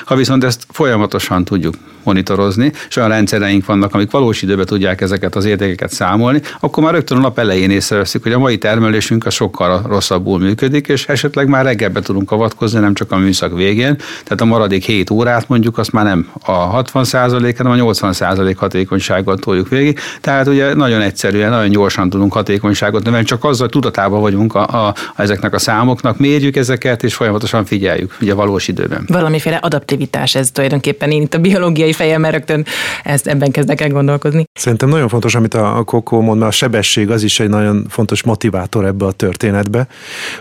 Ha 0.04 0.16
viszont 0.16 0.44
ezt 0.44 0.66
folyamatosan 0.68 1.44
tudjuk 1.44 1.74
monitorozni, 2.02 2.72
és 2.88 2.96
olyan 2.96 3.08
rendszereink 3.08 3.66
vannak, 3.66 3.94
amik 3.94 4.10
valós 4.10 4.42
időben 4.42 4.66
tudják 4.66 5.00
ezeket 5.00 5.36
az 5.36 5.44
értékeket 5.44 5.92
számolni, 5.92 6.40
akkor 6.60 6.82
már 6.82 6.92
rögtön 6.92 7.18
a 7.18 7.20
nap 7.20 7.38
elején 7.38 7.70
észreveszik, 7.70 8.22
hogy 8.22 8.32
a 8.32 8.38
mai 8.38 8.58
termelésünk 8.58 9.26
a 9.26 9.30
sokkal 9.30 9.82
rosszabbul 9.86 10.38
működik, 10.38 10.88
és 10.88 11.06
esetleg 11.06 11.48
már 11.48 11.64
reggelbe 11.64 12.00
tudunk 12.00 12.30
avatkozni, 12.30 12.80
nem 12.80 12.94
csak 12.94 13.12
a 13.12 13.16
műszak 13.16 13.56
végén. 13.56 13.96
Tehát 13.96 14.40
a 14.40 14.44
maradék 14.44 14.84
7 14.84 15.10
órát 15.10 15.48
mondjuk 15.48 15.78
azt 15.78 15.92
már 15.92 16.04
nem 16.04 16.28
a 16.44 16.82
60% 16.82 17.54
hanem 17.56 17.72
a 17.72 17.92
80% 17.92 18.54
hatékonysággal 18.56 19.36
toljuk 19.36 19.68
végig. 19.68 19.98
Tehát 20.20 20.46
ugye 20.46 20.74
nagyon 20.74 21.00
egyszerűen, 21.00 21.50
nagyon 21.50 21.70
gyorsan 21.70 22.10
tudunk 22.10 22.32
hatékonyságot 22.32 23.04
növelni, 23.04 23.26
csak 23.26 23.44
azzal 23.44 23.68
tudatában 23.68 24.20
vagyunk 24.20 24.54
a, 24.54 24.66
a, 24.68 24.86
a, 24.86 24.94
ezeknek 25.22 25.54
a 25.54 25.58
számoknak, 26.00 26.18
mérjük 26.18 26.56
ezeket, 26.56 27.02
és 27.02 27.14
folyamatosan 27.14 27.64
figyeljük, 27.64 28.16
ugye 28.20 28.34
valós 28.34 28.68
időben. 28.68 29.04
Valamiféle 29.06 29.56
adaptivitás 29.56 30.34
ez 30.34 30.50
tulajdonképpen 30.50 31.10
én 31.10 31.22
itt 31.22 31.34
a 31.34 31.38
biológiai 31.38 31.92
fejemmel 31.92 32.30
rögtön 32.30 32.64
ezt 33.04 33.26
ebben 33.26 33.50
kezdek 33.50 33.80
el 33.80 33.88
gondolkozni. 33.88 34.44
Szerintem 34.52 34.88
nagyon 34.88 35.08
fontos, 35.08 35.34
amit 35.34 35.54
a 35.54 35.82
Kokó 35.84 36.20
mond, 36.20 36.38
mert 36.38 36.50
a 36.50 36.54
sebesség 36.54 37.10
az 37.10 37.22
is 37.22 37.40
egy 37.40 37.48
nagyon 37.48 37.86
fontos 37.88 38.22
motivátor 38.22 38.84
ebbe 38.84 39.04
a 39.04 39.12
történetbe, 39.12 39.86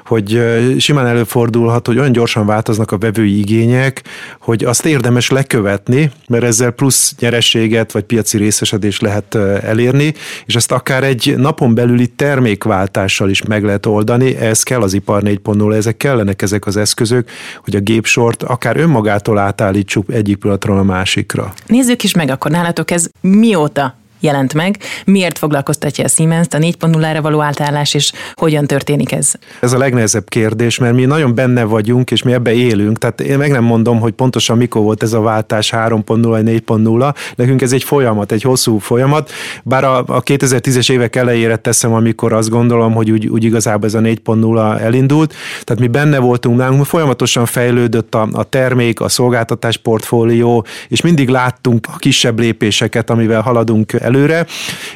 hogy 0.06 0.42
simán 0.78 1.08
előfordulhat, 1.08 1.88
hogy 1.88 1.98
olyan 1.98 2.12
gyorsan 2.12 2.46
változnak 2.46 2.92
a 2.92 2.98
vevői 2.98 3.40
igények, 3.40 4.04
hogy 4.40 4.64
azt 4.64 4.86
érdemes 4.86 5.30
lekövetni, 5.30 6.12
mert 6.28 6.44
ezzel 6.44 6.72
plusz 6.72 7.16
nyerességet 7.20 7.92
vagy 7.92 8.04
piaci 8.04 8.38
részesedést 8.38 9.02
lehet 9.02 9.36
elérni, 9.64 10.14
és 10.46 10.56
ezt 10.56 10.72
akár 10.72 11.04
egy 11.04 11.34
napon 11.38 11.76
belüli 11.76 12.08
termékváltással 12.08 13.30
is 13.30 13.44
meg 13.44 13.64
lehet 13.64 13.86
oldani. 13.86 14.36
Ez 14.36 14.64
kell 14.64 14.82
az 14.82 14.94
ipar 14.94 15.22
4.0, 15.54 15.76
ezek 15.76 15.98
kellenek 15.98 16.42
ezek 16.42 16.66
az 16.66 16.78
eszközök, 16.78 17.30
hogy 17.64 17.76
a 17.76 17.80
gépsort 17.80 18.44
akár 18.44 18.78
önmagától 18.78 19.38
átállítsuk 19.38 20.14
egyik 20.14 20.38
pillanatról 20.38 20.78
a 20.78 20.84
másikra. 20.84 21.54
Nézzük 21.66 22.04
is 22.04 22.14
meg 22.14 22.30
akkor 22.30 22.52
nálatok 22.52 22.92
ez 22.92 23.10
mióta 23.22 23.98
jelent 24.20 24.54
meg. 24.54 24.78
Miért 25.06 25.38
foglalkoztatja 25.38 26.04
a 26.04 26.08
Siemens-t 26.08 26.54
a 26.54 26.58
4.0-ra 26.58 27.20
való 27.22 27.42
átállás, 27.42 27.94
és 27.94 28.12
hogyan 28.34 28.66
történik 28.66 29.12
ez? 29.12 29.32
Ez 29.60 29.74
a 29.74 29.78
legnehezebb 29.78 30.30
kérdés, 30.30 30.78
mert 30.78 30.94
mi 30.94 31.06
nagyon 31.06 31.36
benne 31.36 31.64
vagyunk, 31.64 32.12
és 32.12 32.24
mi 32.24 32.34
ebbe 32.34 32.54
élünk. 32.54 32.98
Tehát 32.98 33.22
én 33.22 33.38
meg 33.38 33.52
nem 33.52 33.64
mondom, 33.64 34.00
hogy 34.00 34.12
pontosan 34.12 34.58
mikor 34.58 34.82
volt 34.82 35.04
ez 35.04 35.14
a 35.14 35.22
váltás 35.22 35.72
3.0 35.76 36.48
4.0. 36.50 37.16
Nekünk 37.36 37.62
ez 37.62 37.72
egy 37.72 37.84
folyamat, 37.84 38.32
egy 38.32 38.42
hosszú 38.42 38.78
folyamat. 38.78 39.32
Bár 39.64 39.84
a, 39.84 39.98
a 39.98 40.24
2010-es 40.24 40.92
évek 40.92 41.16
elejére 41.16 41.56
teszem, 41.56 41.94
amikor 41.94 42.34
azt 42.34 42.50
gondolom, 42.50 42.94
hogy 42.94 43.12
úgy, 43.12 43.28
úgy 43.28 43.44
igazából 43.44 43.88
ez 43.88 43.94
a 43.94 44.00
4.0 44.00 44.80
elindult. 44.80 45.34
Tehát 45.64 45.82
mi 45.82 45.88
benne 45.88 46.20
voltunk 46.20 46.58
nálunk, 46.58 46.86
folyamatosan 46.86 47.46
fejlődött 47.46 48.16
a, 48.16 48.28
a 48.32 48.44
termék, 48.44 49.02
a 49.02 49.10
szolgáltatás 49.10 49.78
portfólió, 49.78 50.66
és 50.88 51.02
mindig 51.02 51.30
láttunk 51.30 51.88
a 51.94 51.98
kisebb 51.98 52.40
lépéseket, 52.40 53.10
amivel 53.10 53.42
haladunk 53.42 53.94
előre, 54.10 54.46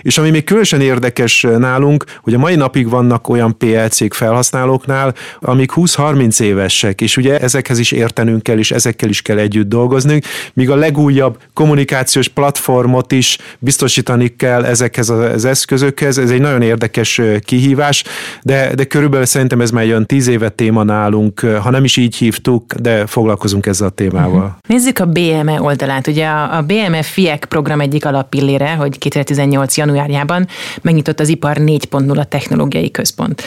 és 0.01 0.17
ami 0.17 0.29
még 0.29 0.43
különösen 0.43 0.81
érdekes 0.81 1.45
nálunk, 1.57 2.03
hogy 2.21 2.33
a 2.33 2.37
mai 2.37 2.55
napig 2.55 2.89
vannak 2.89 3.29
olyan 3.29 3.57
PLC-k 3.57 4.13
felhasználóknál, 4.13 5.13
amik 5.39 5.71
20-30 5.75 6.41
évesek, 6.41 7.01
és 7.01 7.17
ugye 7.17 7.39
ezekhez 7.39 7.79
is 7.79 7.91
értenünk 7.91 8.43
kell, 8.43 8.57
és 8.57 8.71
ezekkel 8.71 9.09
is 9.09 9.21
kell 9.21 9.37
együtt 9.37 9.69
dolgoznunk, 9.69 10.23
míg 10.53 10.69
a 10.69 10.75
legújabb 10.75 11.37
kommunikációs 11.53 12.27
platformot 12.27 13.11
is 13.11 13.37
biztosítani 13.59 14.35
kell 14.35 14.63
ezekhez 14.65 15.09
az 15.09 15.45
eszközökhez, 15.45 16.17
ez 16.17 16.31
egy 16.31 16.41
nagyon 16.41 16.61
érdekes 16.61 17.21
kihívás, 17.39 18.03
de, 18.41 18.75
de 18.75 18.83
körülbelül 18.83 19.25
szerintem 19.25 19.61
ez 19.61 19.71
már 19.71 19.83
olyan 19.83 20.05
10 20.05 20.27
éve 20.27 20.49
téma 20.49 20.83
nálunk, 20.83 21.39
ha 21.39 21.69
nem 21.69 21.83
is 21.83 21.97
így 21.97 22.15
hívtuk, 22.15 22.73
de 22.73 23.07
foglalkozunk 23.07 23.65
ezzel 23.65 23.87
a 23.87 23.89
témával. 23.89 24.57
Nézzük 24.67 24.99
a 24.99 25.05
BME 25.05 25.61
oldalát. 25.61 26.07
Ugye 26.07 26.25
a, 26.25 26.57
a 26.57 26.61
BME 26.61 27.03
FIEK 27.03 27.45
program 27.45 27.79
egyik 27.79 28.05
alappillére, 28.05 28.73
hogy 28.73 28.97
2018. 29.09 29.77
januárjában 29.77 30.47
megnyitott 30.81 31.19
az 31.19 31.29
Ipar 31.29 31.57
4.0 31.59 32.27
technológiai 32.27 32.91
központ. 32.91 33.43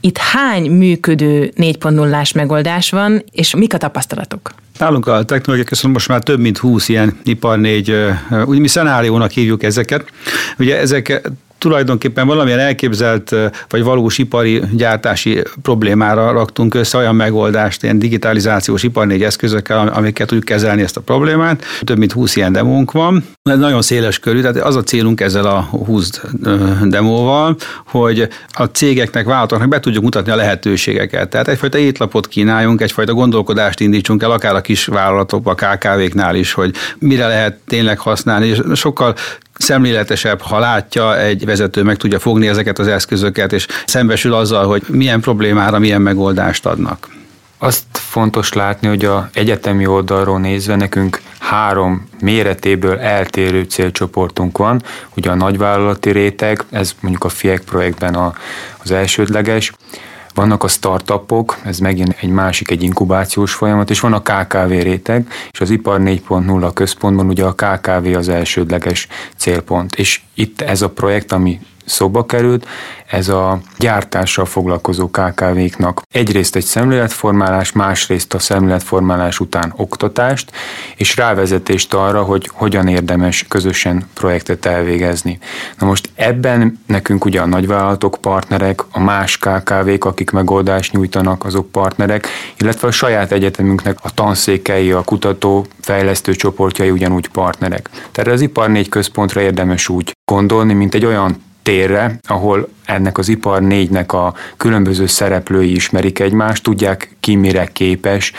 Itt 0.00 0.18
hány 0.18 0.70
működő 0.70 1.52
4.0-ás 1.56 2.34
megoldás 2.34 2.90
van, 2.90 3.24
és 3.32 3.54
mik 3.54 3.74
a 3.74 3.76
tapasztalatok? 3.76 4.54
Nálunk 4.78 5.06
a 5.06 5.22
technológiai 5.22 5.68
központ 5.68 5.92
most 5.92 6.08
már 6.08 6.22
több 6.22 6.40
mint 6.40 6.58
20 6.58 6.88
ilyen 6.88 7.18
ipar 7.24 7.58
4, 7.58 7.94
úgy 8.44 8.58
mi 8.58 8.68
szenáriónak 8.68 9.30
hívjuk 9.30 9.62
ezeket. 9.62 10.04
Ugye 10.58 10.78
ezek 10.78 11.30
tulajdonképpen 11.58 12.26
valamilyen 12.26 12.58
elképzelt 12.58 13.34
vagy 13.68 13.82
valós 13.82 14.18
ipari 14.18 14.62
gyártási 14.72 15.42
problémára 15.62 16.32
raktunk 16.32 16.74
össze 16.74 16.98
olyan 16.98 17.14
megoldást, 17.14 17.82
ilyen 17.82 17.98
digitalizációs 17.98 18.82
ipar 18.82 19.06
négy 19.06 19.22
eszközökkel, 19.22 19.88
amiket 19.88 20.26
tudjuk 20.26 20.46
kezelni 20.46 20.82
ezt 20.82 20.96
a 20.96 21.00
problémát. 21.00 21.64
Több 21.80 21.98
mint 21.98 22.12
20 22.12 22.36
ilyen 22.36 22.52
demónk 22.52 22.92
van. 22.92 23.24
Ez 23.42 23.58
nagyon 23.58 23.82
széles 23.82 24.18
körű, 24.18 24.40
tehát 24.40 24.56
az 24.56 24.76
a 24.76 24.82
célunk 24.82 25.20
ezzel 25.20 25.46
a 25.46 25.60
20 25.60 26.20
demóval, 26.82 27.56
hogy 27.86 28.28
a 28.48 28.64
cégeknek, 28.64 29.26
vállalatoknak 29.26 29.68
be 29.68 29.80
tudjuk 29.80 30.02
mutatni 30.02 30.32
a 30.32 30.36
lehetőségeket. 30.36 31.28
Tehát 31.28 31.48
egyfajta 31.48 31.78
étlapot 31.78 32.28
kínáljunk, 32.28 32.80
egyfajta 32.80 33.14
gondolkodást 33.14 33.80
indítsunk 33.80 34.22
el, 34.22 34.30
akár 34.30 34.54
a 34.54 34.60
kis 34.60 34.84
vállalatokban, 34.84 35.54
a 35.58 35.66
KKV-knál 35.66 36.34
is, 36.34 36.52
hogy 36.52 36.74
mire 36.98 37.26
lehet 37.26 37.58
tényleg 37.66 37.98
használni, 37.98 38.46
és 38.46 38.60
sokkal 38.74 39.14
szemléletesebb, 39.58 40.40
ha 40.40 40.58
látja 40.58 41.18
egy 41.18 41.44
vezető, 41.44 41.82
meg 41.82 41.96
tudja 41.96 42.18
fogni 42.18 42.48
ezeket 42.48 42.78
az 42.78 42.86
eszközöket, 42.86 43.52
és 43.52 43.66
szembesül 43.86 44.34
azzal, 44.34 44.66
hogy 44.66 44.82
milyen 44.88 45.20
problémára 45.20 45.78
milyen 45.78 46.02
megoldást 46.02 46.66
adnak. 46.66 47.08
Azt 47.58 47.84
fontos 47.92 48.52
látni, 48.52 48.88
hogy 48.88 49.04
a 49.04 49.28
egyetemi 49.32 49.86
oldalról 49.86 50.38
nézve 50.38 50.76
nekünk 50.76 51.20
három 51.38 52.08
méretéből 52.20 52.98
eltérő 52.98 53.62
célcsoportunk 53.62 54.58
van. 54.58 54.82
Ugye 55.16 55.30
a 55.30 55.34
nagyvállalati 55.34 56.10
réteg, 56.10 56.64
ez 56.70 56.92
mondjuk 57.00 57.24
a 57.24 57.28
FIEK 57.28 57.60
projektben 57.60 58.14
a, 58.14 58.32
az 58.82 58.90
elsődleges, 58.90 59.72
vannak 60.38 60.64
a 60.64 60.68
startupok, 60.68 61.58
ez 61.64 61.78
megint 61.78 62.16
egy 62.20 62.28
másik, 62.28 62.70
egy 62.70 62.82
inkubációs 62.82 63.54
folyamat, 63.54 63.90
és 63.90 64.00
van 64.00 64.12
a 64.12 64.22
KKV 64.22 64.68
réteg, 64.68 65.28
és 65.50 65.60
az 65.60 65.70
Ipar 65.70 66.00
4.0 66.00 66.70
központban 66.74 67.26
ugye 67.26 67.44
a 67.44 67.52
KKV 67.52 68.16
az 68.16 68.28
elsődleges 68.28 69.08
célpont. 69.36 69.94
És 69.94 70.20
itt 70.34 70.60
ez 70.60 70.82
a 70.82 70.90
projekt, 70.90 71.32
ami 71.32 71.60
szóba 71.88 72.26
került, 72.26 72.66
ez 73.06 73.28
a 73.28 73.60
gyártással 73.78 74.44
foglalkozó 74.44 75.10
KKV-knak 75.10 76.02
egyrészt 76.12 76.56
egy 76.56 76.64
szemléletformálás, 76.64 77.72
másrészt 77.72 78.34
a 78.34 78.38
szemléletformálás 78.38 79.40
után 79.40 79.72
oktatást, 79.76 80.52
és 80.96 81.16
rávezetést 81.16 81.94
arra, 81.94 82.22
hogy 82.22 82.50
hogyan 82.52 82.88
érdemes 82.88 83.44
közösen 83.48 84.08
projektet 84.14 84.66
elvégezni. 84.66 85.38
Na 85.78 85.86
most 85.86 86.10
ebben 86.14 86.80
nekünk 86.86 87.24
ugye 87.24 87.40
a 87.40 87.46
nagyvállalatok 87.46 88.18
partnerek, 88.20 88.84
a 88.90 89.00
más 89.00 89.38
KKV-k, 89.38 90.04
akik 90.04 90.30
megoldást 90.30 90.92
nyújtanak, 90.92 91.44
azok 91.44 91.70
partnerek, 91.70 92.28
illetve 92.58 92.88
a 92.88 92.90
saját 92.90 93.32
egyetemünknek 93.32 93.98
a 94.02 94.14
tanszékei, 94.14 94.92
a 94.92 95.02
kutató, 95.02 95.66
fejlesztő 95.80 96.34
csoportjai 96.34 96.90
ugyanúgy 96.90 97.28
partnerek. 97.28 97.90
Tehát 98.12 98.32
az 98.32 98.40
Ipar 98.40 98.70
4 98.70 98.88
központra 98.88 99.40
érdemes 99.40 99.88
úgy 99.88 100.16
gondolni, 100.24 100.72
mint 100.72 100.94
egy 100.94 101.04
olyan 101.04 101.46
térre, 101.68 102.18
ahol 102.26 102.68
ennek 102.84 103.18
az 103.18 103.28
ipar 103.28 103.62
négynek 103.62 104.12
a 104.12 104.34
különböző 104.56 105.06
szereplői 105.06 105.74
ismerik 105.74 106.18
egymást, 106.18 106.62
tudják 106.62 107.16
ki 107.20 107.34
mire 107.34 107.66
képes, 107.66 108.32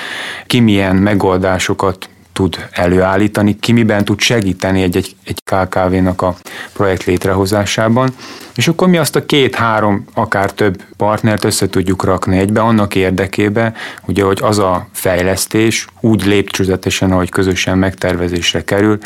ki 0.45 0.59
milyen 0.59 0.95
megoldásokat 0.95 2.09
tud 2.39 2.67
előállítani, 2.71 3.59
ki 3.59 3.71
miben 3.71 4.05
tud 4.05 4.19
segíteni 4.19 4.81
egy, 4.81 4.95
egy, 4.97 5.15
egy 5.23 5.41
KKV-nak 5.43 6.21
a 6.21 6.35
projekt 6.73 7.03
létrehozásában, 7.03 8.09
és 8.55 8.67
akkor 8.67 8.87
mi 8.87 8.97
azt 8.97 9.15
a 9.15 9.25
két-három, 9.25 10.05
akár 10.13 10.51
több 10.51 10.83
partnert 10.97 11.43
össze 11.43 11.69
tudjuk 11.69 12.03
rakni 12.03 12.37
egybe, 12.37 12.61
annak 12.61 12.95
érdekébe, 12.95 13.73
ugye, 14.07 14.23
hogy 14.23 14.39
az 14.41 14.57
a 14.57 14.87
fejlesztés 14.91 15.87
úgy 15.99 16.25
lépcsőzetesen, 16.25 17.11
ahogy 17.11 17.29
közösen 17.29 17.77
megtervezésre 17.77 18.63
kerül, 18.63 18.97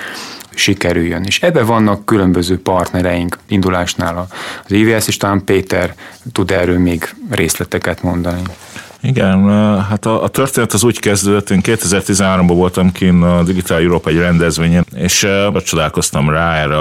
sikerüljön. 0.54 1.24
És 1.24 1.42
ebbe 1.42 1.64
vannak 1.64 2.06
különböző 2.06 2.60
partnereink 2.62 3.38
indulásnál 3.48 4.28
az 4.66 4.72
IVS, 4.72 5.08
és 5.08 5.18
talán 5.18 5.44
Péter 5.44 5.96
tud 6.32 6.52
erről 6.52 6.80
még 6.80 7.16
részleteket 7.30 8.04
mondani. 8.04 8.42
Igen, 9.06 9.50
hát 9.82 10.06
a, 10.06 10.24
a 10.24 10.28
történet 10.28 10.74
az 10.74 10.84
úgy 10.84 11.00
kezdődött, 11.00 11.50
én 11.50 11.60
2013-ban 11.64 12.54
voltam 12.54 12.92
kint 12.92 13.24
a 13.24 13.44
Digital 13.44 13.80
Europe 13.80 14.10
egy 14.10 14.18
rendezvényen, 14.18 14.86
és 14.96 15.28
csodálkoztam 15.64 16.30
rá 16.30 16.56
erre 16.56 16.78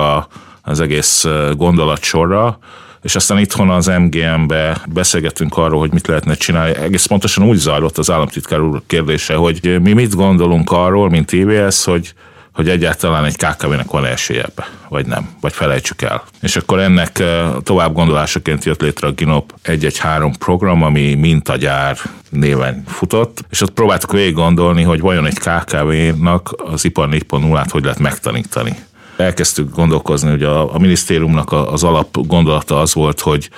az 0.62 0.80
egész 0.80 1.26
gondolatsorra, 1.56 2.58
és 3.02 3.14
aztán 3.14 3.38
itthon 3.38 3.70
az 3.70 3.86
MGM-be 3.86 4.82
beszélgettünk 4.92 5.56
arról, 5.56 5.80
hogy 5.80 5.92
mit 5.92 6.06
lehetne 6.06 6.34
csinálni. 6.34 6.76
Egész 6.76 7.06
pontosan 7.06 7.44
úgy 7.44 7.56
zajlott 7.56 7.98
az 7.98 8.10
államtitkár 8.10 8.60
úr 8.60 8.82
kérdése, 8.86 9.34
hogy 9.34 9.78
mi 9.80 9.92
mit 9.92 10.14
gondolunk 10.14 10.70
arról, 10.70 11.10
mint 11.10 11.26
TBS, 11.26 11.84
hogy 11.84 12.14
hogy 12.52 12.68
egyáltalán 12.68 13.24
egy 13.24 13.36
KKV-nek 13.36 13.90
van 13.90 14.04
esélye 14.04 14.46
vagy 14.88 15.06
nem, 15.06 15.28
vagy 15.40 15.52
felejtsük 15.52 16.02
el. 16.02 16.22
És 16.40 16.56
akkor 16.56 16.80
ennek 16.80 17.22
tovább 17.62 17.92
gondolásaként 17.92 18.64
jött 18.64 18.80
létre 18.80 19.06
a 19.06 19.10
Ginop 19.12 19.54
113 19.62 20.32
program, 20.32 20.82
ami 20.82 21.14
mintagyár 21.14 21.96
néven 22.28 22.82
futott, 22.86 23.44
és 23.50 23.60
ott 23.60 23.70
próbáltuk 23.70 24.12
végig 24.12 24.34
gondolni, 24.34 24.82
hogy 24.82 25.00
vajon 25.00 25.26
egy 25.26 25.38
KKV-nak 25.38 26.54
az 26.56 26.84
ipar 26.84 27.08
4.0-át 27.08 27.70
hogy 27.70 27.82
lehet 27.82 27.98
megtanítani 27.98 28.76
elkezdtük 29.16 29.74
gondolkozni, 29.74 30.30
hogy 30.30 30.42
a, 30.42 30.74
a 30.74 30.78
minisztériumnak 30.78 31.52
az 31.52 31.84
alap 31.84 32.26
gondolata 32.26 32.80
az 32.80 32.94
volt, 32.94 33.20
hogy, 33.20 33.50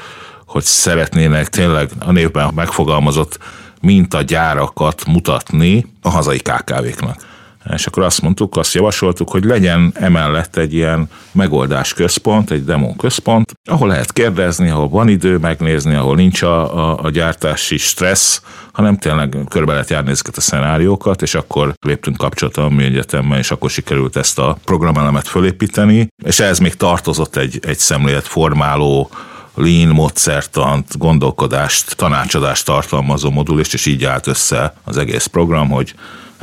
hogy 0.46 0.62
szeretnének 0.62 1.48
tényleg 1.48 1.90
a 1.98 2.12
névben 2.12 2.50
megfogalmazott 2.54 3.38
mintagyárakat 3.80 5.04
mutatni 5.06 5.86
a 6.02 6.08
hazai 6.08 6.38
KKV-knak. 6.38 7.32
És 7.73 7.87
akkor 7.87 8.02
azt 8.02 8.23
mondtuk, 8.23 8.56
azt 8.56 8.75
javasoltuk, 8.75 9.30
hogy 9.30 9.44
legyen 9.44 9.92
emellett 9.94 10.56
egy 10.56 10.75
ilyen 10.75 11.09
megoldás 11.33 11.94
központ, 11.94 12.50
egy 12.50 12.64
demo 12.64 12.97
központ, 12.97 13.52
ahol 13.71 13.88
lehet 13.88 14.12
kérdezni, 14.12 14.71
ahol 14.71 14.88
van 14.88 15.09
idő 15.09 15.38
megnézni, 15.38 15.94
ahol 15.94 16.16
nincs 16.16 16.42
a, 16.42 16.90
a, 16.90 16.99
a 17.02 17.11
gyártási 17.11 17.76
stressz, 17.76 18.42
hanem 18.73 18.99
tényleg 18.99 19.37
körbe 19.49 19.73
lehet 19.73 19.90
járni 19.90 20.11
ezeket 20.11 20.37
a 20.37 20.40
szenáriókat, 20.40 21.23
és 21.23 21.35
akkor 21.35 21.75
léptünk 21.87 22.16
kapcsolatban 22.16 22.64
a 22.64 22.68
mi 22.68 22.85
egyetemmel, 22.85 23.38
és 23.38 23.50
akkor 23.50 23.71
sikerült 23.71 24.16
ezt 24.16 24.38
a 24.38 24.56
programelemet 24.64 25.28
fölépíteni, 25.28 26.09
és 26.25 26.40
ehhez 26.40 26.59
még 26.59 26.75
tartozott 26.75 27.37
egy, 27.37 27.59
egy 27.62 27.78
szemléletformáló 27.78 29.11
lean 29.54 29.88
módszertant, 29.88 30.99
gondolkodást, 30.99 31.97
tanácsadást 31.97 32.64
tartalmazó 32.64 33.30
modul, 33.30 33.61
és 33.61 33.87
így 33.87 34.04
állt 34.04 34.26
össze 34.26 34.75
az 34.85 34.97
egész 34.97 35.26
program, 35.26 35.68
hogy 35.68 35.94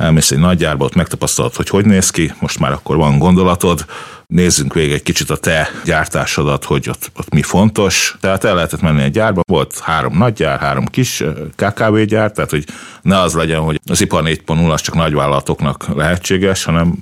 elmész 0.02 0.30
egy 0.30 0.38
nagygyárba, 0.38 0.84
ott 0.84 0.94
megtapasztalod, 0.94 1.54
hogy 1.54 1.68
hogy 1.68 1.84
néz 1.84 2.10
ki, 2.10 2.32
most 2.40 2.58
már 2.58 2.72
akkor 2.72 2.96
van 2.96 3.18
gondolatod, 3.18 3.84
nézzünk 4.32 4.74
végig 4.74 4.92
egy 4.92 5.02
kicsit 5.02 5.30
a 5.30 5.36
te 5.36 5.70
gyártásodat, 5.84 6.64
hogy 6.64 6.88
ott, 6.88 7.10
ott 7.16 7.32
mi 7.32 7.42
fontos. 7.42 8.16
Tehát 8.20 8.44
el 8.44 8.54
lehetett 8.54 8.80
menni 8.80 9.02
egy 9.02 9.10
gyárba, 9.10 9.42
volt 9.46 9.78
három 9.78 10.18
nagy 10.18 10.32
gyár, 10.32 10.58
három 10.58 10.84
kis 10.84 11.24
KKV 11.56 11.98
gyár, 11.98 12.32
tehát 12.32 12.50
hogy 12.50 12.64
ne 13.02 13.20
az 13.20 13.34
legyen, 13.34 13.60
hogy 13.60 13.80
az 13.90 14.00
ipar 14.00 14.22
4.0 14.22 14.70
az 14.72 14.80
csak 14.80 14.94
nagyvállalatoknak 14.94 15.86
lehetséges, 15.94 16.64
hanem 16.64 16.94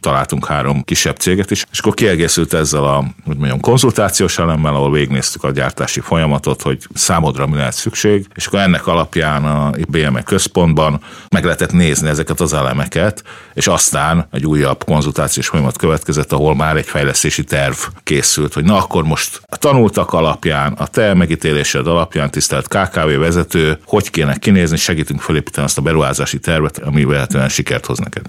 találtunk 0.00 0.46
három 0.46 0.82
kisebb 0.82 1.16
céget 1.16 1.50
is, 1.50 1.64
és 1.72 1.78
akkor 1.78 1.94
kiegészült 1.94 2.52
ezzel 2.52 2.84
a, 2.84 3.04
hogy 3.24 3.36
mondjam, 3.36 3.60
konzultációs 3.60 4.38
elemmel, 4.38 4.74
ahol 4.74 4.92
végignéztük 4.92 5.44
a 5.44 5.50
gyártási 5.50 6.00
folyamatot, 6.00 6.62
hogy 6.62 6.86
számodra 6.94 7.46
mi 7.46 7.56
lehet 7.56 7.74
szükség, 7.74 8.26
és 8.34 8.46
akkor 8.46 8.58
ennek 8.58 8.86
alapján 8.86 9.44
a 9.44 9.70
BME 9.88 10.22
központban 10.22 11.00
meg 11.28 11.44
lehetett 11.44 11.72
nézni 11.72 12.08
ezeket 12.08 12.40
az 12.40 12.52
elemeket, 12.52 13.22
és 13.54 13.66
aztán 13.66 14.26
egy 14.30 14.46
újabb 14.46 14.84
konzultációs 14.84 15.48
folyamat 15.48 15.76
következett, 15.76 16.32
ahol 16.32 16.54
már 16.54 16.71
egy 16.76 16.86
fejlesztési 16.86 17.44
terv 17.44 17.76
készült, 18.02 18.54
hogy 18.54 18.64
na 18.64 18.76
akkor 18.76 19.04
most 19.04 19.40
a 19.48 19.56
tanultak 19.56 20.12
alapján, 20.12 20.72
a 20.72 20.86
te 20.86 21.14
megítélésed 21.14 21.86
alapján, 21.86 22.30
tisztelt 22.30 22.68
KKV 22.68 23.18
vezető, 23.18 23.78
hogy 23.84 24.10
kéne 24.10 24.36
kinézni, 24.36 24.76
segítünk 24.76 25.20
felépíteni 25.20 25.66
azt 25.66 25.78
a 25.78 25.82
beruházási 25.82 26.38
tervet, 26.38 26.78
ami 26.78 27.04
vehetően 27.04 27.48
sikert 27.48 27.86
hoz 27.86 27.98
neked. 27.98 28.24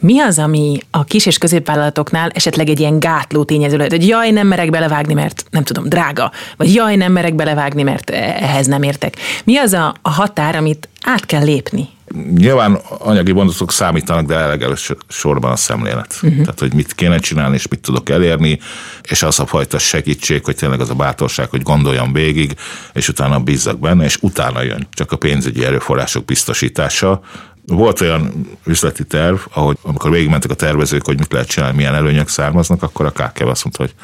Mi 0.00 0.20
az, 0.20 0.38
ami 0.38 0.78
a 0.90 1.04
kis 1.04 1.26
és 1.26 1.38
középvállalatoknál 1.38 2.30
esetleg 2.34 2.68
egy 2.68 2.80
ilyen 2.80 2.98
gátló 2.98 3.44
tényező 3.44 3.76
lehet, 3.76 3.92
hogy 3.92 4.06
jaj, 4.06 4.30
nem 4.30 4.46
merek 4.46 4.70
belevágni, 4.70 5.14
mert 5.14 5.44
nem 5.50 5.62
tudom, 5.62 5.88
drága, 5.88 6.32
vagy 6.56 6.74
jaj, 6.74 6.96
nem 6.96 7.12
merek 7.12 7.34
belevágni, 7.34 7.82
mert 7.82 8.10
ehhez 8.10 8.66
nem 8.66 8.82
értek. 8.82 9.16
Mi 9.44 9.56
az 9.56 9.72
a, 9.72 9.94
a 10.02 10.10
határ, 10.10 10.56
amit 10.56 10.88
át 11.02 11.26
kell 11.26 11.44
lépni? 11.44 11.88
Nyilván 12.36 12.74
anyagi 12.98 13.32
gondolatok 13.32 13.72
számítanak, 13.72 14.26
de 14.26 14.46
legelős 14.46 14.92
sorban 15.08 15.50
a 15.50 15.56
szemlélet. 15.56 16.14
Uh-huh. 16.22 16.40
Tehát, 16.40 16.58
hogy 16.60 16.74
mit 16.74 16.94
kéne 16.94 17.18
csinálni, 17.18 17.54
és 17.54 17.68
mit 17.68 17.80
tudok 17.80 18.08
elérni, 18.08 18.58
és 19.02 19.22
az 19.22 19.40
a 19.40 19.46
fajta 19.46 19.78
segítség, 19.78 20.44
hogy 20.44 20.56
tényleg 20.56 20.80
az 20.80 20.90
a 20.90 20.94
bátorság, 20.94 21.48
hogy 21.50 21.62
gondoljam 21.62 22.12
végig, 22.12 22.54
és 22.92 23.08
utána 23.08 23.40
bízzak 23.40 23.78
benne, 23.78 24.04
és 24.04 24.16
utána 24.20 24.62
jön 24.62 24.86
csak 24.90 25.12
a 25.12 25.16
pénzügyi 25.16 25.64
erőforrások 25.64 26.24
biztosítása, 26.24 27.20
volt 27.66 28.00
olyan 28.00 28.48
üzleti 28.64 29.04
terv, 29.04 29.36
ahogy 29.52 29.76
amikor 29.82 30.10
végigmentek 30.10 30.50
a 30.50 30.54
tervezők, 30.54 31.06
hogy 31.06 31.18
mit 31.18 31.32
lehet 31.32 31.48
csinálni, 31.48 31.76
milyen 31.76 31.94
előnyök 31.94 32.28
származnak, 32.28 32.82
akkor 32.82 33.06
a 33.06 33.10
KKV 33.10 33.46
azt 33.46 33.64
mondta, 33.64 33.82
hogy 33.82 33.94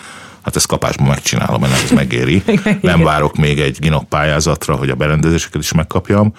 hát 0.42 0.56
ezt 0.56 0.66
kapásban 0.66 1.06
megcsinálom, 1.06 1.60
mert 1.60 1.82
ez 1.82 1.90
megéri. 1.90 2.42
Nem 2.80 3.02
várok 3.02 3.36
még 3.36 3.60
egy 3.60 3.78
ginok 3.80 4.08
pályázatra, 4.08 4.74
hogy 4.74 4.90
a 4.90 4.94
berendezéseket 4.94 5.62
is 5.62 5.72
megkapjam. 5.72 6.34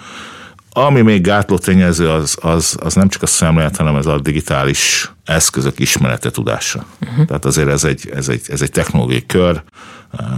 Ami 0.78 1.00
még 1.00 1.22
gátló 1.22 1.58
tényező, 1.58 2.10
az, 2.10 2.36
az, 2.40 2.76
az 2.80 2.94
nem 2.94 3.08
csak 3.08 3.22
a 3.22 3.26
szemlélet, 3.26 3.76
hanem 3.76 3.96
ez 3.96 4.06
a 4.06 4.20
digitális 4.20 5.12
eszközök 5.24 5.78
ismerete 5.78 6.30
tudása. 6.30 6.84
Uh-huh. 7.00 7.26
Tehát 7.26 7.44
azért 7.44 7.68
ez 7.68 7.84
egy, 7.84 8.10
ez, 8.14 8.28
egy, 8.28 8.42
ez 8.48 8.62
egy 8.62 8.70
technológiai 8.70 9.26
kör, 9.26 9.62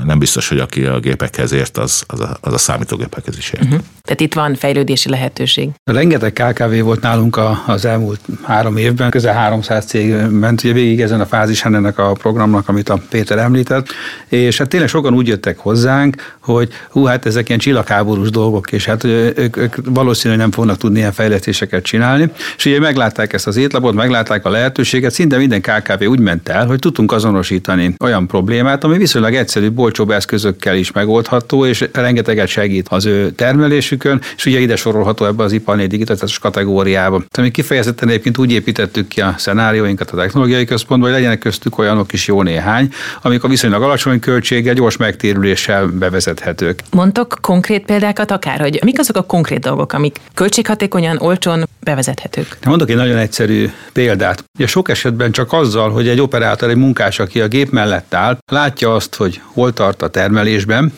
nem 0.05 0.19
biztos, 0.19 0.49
hogy 0.49 0.59
aki 0.59 0.85
a 0.85 0.99
gépekhez 0.99 1.53
ért, 1.53 1.79
az, 1.79 2.03
az, 2.07 2.21
a, 2.21 2.37
az 2.41 2.53
a 2.53 2.59
számítógépekhez 2.59 3.37
is 3.39 3.51
ért. 3.51 3.65
Uh-huh. 3.65 3.81
Tehát 4.03 4.21
itt 4.21 4.35
van 4.35 4.55
fejlődési 4.55 5.09
lehetőség. 5.09 5.71
Rengeteg 5.85 6.33
KKV 6.33 6.81
volt 6.83 7.01
nálunk 7.01 7.37
a, 7.37 7.63
az 7.67 7.85
elmúlt 7.85 8.21
három 8.43 8.77
évben, 8.77 9.11
közel 9.11 9.35
300 9.35 9.85
cég 9.85 10.15
ment 10.31 10.65
ugye 10.65 10.73
végig 10.73 11.01
ezen 11.01 11.21
a 11.21 11.27
fázisán 11.27 11.75
ennek 11.75 11.99
a 11.99 12.13
programnak, 12.13 12.69
amit 12.69 12.89
a 12.89 13.03
Péter 13.11 13.39
említett, 13.39 13.87
és 14.29 14.59
hát 14.59 14.69
tényleg 14.69 14.89
sokan 14.89 15.15
úgy 15.15 15.29
jöttek 15.29 15.59
hozzánk, 15.59 16.37
hogy 16.41 16.69
hú, 16.91 17.05
hát 17.05 17.27
ezek 17.27 17.49
ilyen 17.49 17.61
csillagháborús 17.61 18.31
dolgok, 18.31 18.73
és 18.73 18.85
hát 18.85 19.05
ők, 19.05 19.57
ők 19.57 19.77
valószínűleg 19.85 20.43
nem 20.43 20.51
fognak 20.51 20.77
tudni 20.77 20.99
ilyen 20.99 21.13
fejlesztéseket 21.13 21.83
csinálni, 21.83 22.31
és 22.57 22.65
ugye 22.65 22.81
meglátták 22.81 23.33
ezt 23.33 23.47
az 23.47 23.57
étlapot, 23.57 23.95
meglátták 23.95 24.45
a 24.45 24.51
lehetőséget, 24.51 25.13
szinte 25.13 25.37
minden 25.37 25.61
KKV 25.61 26.03
úgy 26.03 26.21
ment 26.21 26.49
el, 26.49 26.67
hogy 26.67 26.79
tudtunk 26.79 27.13
azonosítani 27.13 27.95
olyan 28.01 28.27
problémát, 28.27 28.85
ami 28.85 28.97
viszonylag 28.97 29.35
egyszerű 29.35 29.68
egyszerűbb, 29.69 29.79
olcsóbb 29.79 30.11
eszközökkel 30.11 30.77
is 30.77 30.93
megoldható, 30.93 31.67
és 31.67 31.89
rengeteget 31.93 32.49
segít 32.49 32.87
az 32.89 33.07
ő 33.07 33.31
termelésükön, 33.31 34.21
és 34.37 34.47
ugye 34.47 34.59
ide 34.59 34.77
sorolható 34.77 35.25
ebbe 35.25 35.43
az 35.43 35.53
ipari 35.53 35.87
digitációs 35.87 36.39
kategóriába. 36.39 37.17
Tehát 37.17 37.51
mi 37.51 37.51
kifejezetten 37.51 38.09
egyébként 38.09 38.39
úgy 38.39 38.53
építettük 38.53 39.09
ki 39.09 39.21
a 39.21 39.35
szenárióinkat 39.39 40.11
a 40.11 40.17
technológiai 40.17 40.65
központban, 40.65 41.11
hogy 41.11 41.19
legyenek 41.19 41.39
köztük 41.39 41.79
olyanok 41.79 42.13
is 42.13 42.27
jó 42.27 42.43
néhány, 42.43 42.93
amik 43.23 43.45
a 43.45 43.49
viszonylag 43.49 43.83
alacsony 43.83 44.21
költséggel, 44.21 44.75
gyors 44.75 44.97
megtérüléssel 44.97 45.87
bevezethetők. 45.87 46.83
Mondtok 46.91 47.39
konkrét 47.41 47.85
példákat 47.85 48.31
akár, 48.31 48.61
hogy 48.61 48.81
mik 48.85 48.99
azok 48.99 49.17
a 49.17 49.23
konkrét 49.23 49.61
dolgok, 49.61 49.93
amik 49.93 50.17
költséghatékonyan, 50.35 51.19
olcsón 51.21 51.69
bevezethetők? 51.81 52.59
Mondok 52.65 52.91
egy 52.91 52.97
nagyon 52.97 53.17
egyszerű 53.17 53.71
példát. 53.93 54.45
Ugye 54.59 54.67
sok 54.67 54.89
esetben 54.89 55.33
csak 55.33 55.53
azzal, 55.53 55.91
hogy 55.91 56.09
egy 56.09 56.21
operátor, 56.21 56.71
egy 56.71 56.77
munkás, 56.77 57.19
aki 57.19 57.41
a 57.41 57.49
gép 57.49 57.71
mellett 57.71 58.15
áll, 58.15 58.39
látja 58.53 58.95
azt, 58.95 59.15
hogy 59.15 59.41
hol 59.59 59.73
tart 59.73 60.03
a 60.03 60.09
termelésben, 60.09 60.93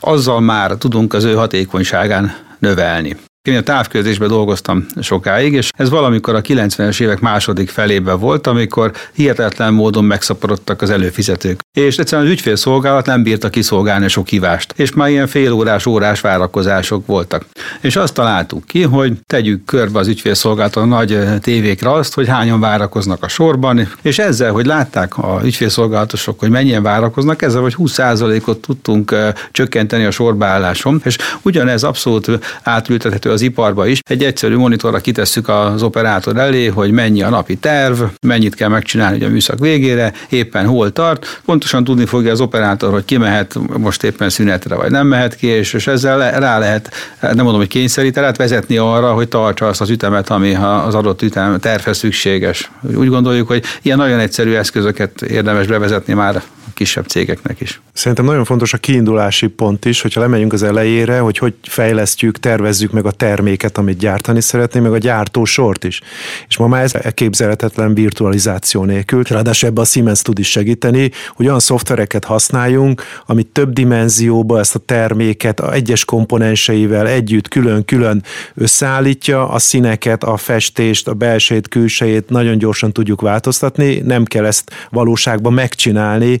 azzal 0.00 0.40
már 0.40 0.70
tudunk 0.76 1.14
az 1.14 1.24
ő 1.24 1.34
hatékonyságán 1.34 2.34
növelni. 2.58 3.16
Én 3.48 3.56
a 3.56 3.62
távközlésben 3.62 4.28
dolgoztam 4.28 4.86
sokáig, 5.00 5.52
és 5.52 5.70
ez 5.76 5.90
valamikor 5.90 6.34
a 6.34 6.40
90-es 6.40 7.00
évek 7.00 7.20
második 7.20 7.70
felében 7.70 8.18
volt, 8.18 8.46
amikor 8.46 8.92
hihetetlen 9.12 9.74
módon 9.74 10.04
megszaporodtak 10.04 10.82
az 10.82 10.90
előfizetők. 10.90 11.60
És 11.72 11.96
egyszerűen 11.98 12.26
az 12.26 12.32
ügyfélszolgálat 12.32 13.06
nem 13.06 13.22
bírta 13.22 13.50
kiszolgálni 13.50 14.08
sok 14.08 14.28
hívást, 14.28 14.74
és 14.76 14.92
már 14.92 15.08
ilyen 15.08 15.26
félórás, 15.26 15.86
órás 15.86 16.20
várakozások 16.20 17.06
voltak. 17.06 17.44
És 17.80 17.96
azt 17.96 18.14
találtuk 18.14 18.64
ki, 18.64 18.82
hogy 18.82 19.12
tegyük 19.26 19.64
körbe 19.64 19.98
az 19.98 20.08
ügyfélszolgálaton 20.08 20.88
nagy 20.88 21.18
tévékre 21.40 21.92
azt, 21.92 22.14
hogy 22.14 22.28
hányan 22.28 22.60
várakoznak 22.60 23.22
a 23.22 23.28
sorban, 23.28 23.88
és 24.02 24.18
ezzel, 24.18 24.52
hogy 24.52 24.66
látták 24.66 25.18
a 25.18 25.40
ügyfélszolgálatosok, 25.44 26.40
hogy 26.40 26.50
mennyien 26.50 26.82
várakoznak, 26.82 27.42
ezzel 27.42 27.60
vagy 27.60 27.74
20%-ot 27.78 28.58
tudtunk 28.58 29.16
csökkenteni 29.52 30.04
a 30.04 30.10
sorbaálláson, 30.10 31.00
és 31.04 31.16
ugyanez 31.42 31.82
abszolút 31.82 32.30
átültethető 32.62 33.30
az 33.32 33.40
iparba 33.40 33.86
is. 33.86 34.00
Egy 34.08 34.24
egyszerű 34.24 34.56
monitorra 34.56 34.98
kitesszük 34.98 35.48
az 35.48 35.82
operátor 35.82 36.36
elé, 36.36 36.66
hogy 36.66 36.90
mennyi 36.90 37.22
a 37.22 37.28
napi 37.28 37.56
terv, 37.56 38.02
mennyit 38.26 38.54
kell 38.54 38.68
megcsinálni 38.68 39.24
a 39.24 39.28
műszak 39.28 39.58
végére, 39.58 40.12
éppen 40.28 40.66
hol 40.66 40.92
tart. 40.92 41.40
Pontosan 41.44 41.84
tudni 41.84 42.06
fogja 42.06 42.32
az 42.32 42.40
operátor, 42.40 42.92
hogy 42.92 43.04
ki 43.04 43.16
mehet 43.16 43.58
most 43.78 44.02
éppen 44.02 44.30
szünetre, 44.30 44.74
vagy 44.74 44.90
nem 44.90 45.06
mehet 45.06 45.36
ki, 45.36 45.46
és, 45.46 45.72
és 45.72 45.86
ezzel 45.86 46.40
rá 46.40 46.58
lehet, 46.58 46.90
nem 47.20 47.34
mondom, 47.36 47.56
hogy 47.56 47.68
kényszerít, 47.68 48.16
lehet 48.16 48.36
vezetni 48.36 48.76
arra, 48.76 49.12
hogy 49.12 49.28
tartsa 49.28 49.66
azt 49.66 49.80
az 49.80 49.90
ütemet, 49.90 50.30
ami 50.30 50.54
az 50.54 50.94
adott 50.94 51.22
ütem 51.22 51.58
tervhez 51.58 51.98
szükséges. 51.98 52.70
Úgy 52.94 53.08
gondoljuk, 53.08 53.48
hogy 53.48 53.64
ilyen 53.82 53.98
nagyon 53.98 54.18
egyszerű 54.18 54.54
eszközöket 54.54 55.22
érdemes 55.22 55.66
bevezetni 55.66 56.14
már 56.14 56.42
kisebb 56.74 57.06
cégeknek 57.06 57.60
is. 57.60 57.80
Szerintem 57.92 58.24
nagyon 58.24 58.44
fontos 58.44 58.72
a 58.72 58.78
kiindulási 58.78 59.46
pont 59.46 59.84
is, 59.84 60.00
hogyha 60.00 60.20
lemegyünk 60.20 60.52
az 60.52 60.62
elejére, 60.62 61.18
hogy 61.18 61.38
hogy 61.38 61.54
fejlesztjük, 61.62 62.38
tervezzük 62.38 62.90
meg 62.90 63.06
a 63.06 63.10
terméket, 63.10 63.78
amit 63.78 63.98
gyártani 63.98 64.40
szeretnénk, 64.40 64.84
meg 64.84 64.94
a 64.94 64.98
gyártó 64.98 65.44
sort 65.44 65.84
is. 65.84 66.00
És 66.48 66.56
ma 66.56 66.66
már 66.66 66.82
ez 66.82 66.94
elképzelhetetlen 66.94 67.94
virtualizáció 67.94 68.84
nélkül. 68.84 69.22
Ráadásul 69.22 69.68
ebbe 69.68 69.80
a 69.80 69.84
Siemens 69.84 70.22
tud 70.22 70.38
is 70.38 70.50
segíteni, 70.50 71.10
hogy 71.34 71.46
olyan 71.46 71.60
szoftvereket 71.60 72.24
használjunk, 72.24 73.02
amit 73.26 73.46
több 73.46 73.72
dimenzióba 73.72 74.58
ezt 74.58 74.74
a 74.74 74.78
terméket 74.78 75.60
a 75.60 75.72
egyes 75.72 76.04
komponenseivel 76.04 77.08
együtt 77.08 77.48
külön-külön 77.48 78.22
összeállítja, 78.54 79.48
a 79.48 79.58
színeket, 79.58 80.24
a 80.24 80.36
festést, 80.36 81.08
a 81.08 81.14
belsejét, 81.14 81.68
külsejét 81.68 82.28
nagyon 82.28 82.58
gyorsan 82.58 82.92
tudjuk 82.92 83.20
változtatni, 83.20 83.98
nem 83.98 84.24
kell 84.24 84.44
ezt 84.44 84.70
valóságban 84.90 85.52
megcsinálni, 85.52 86.40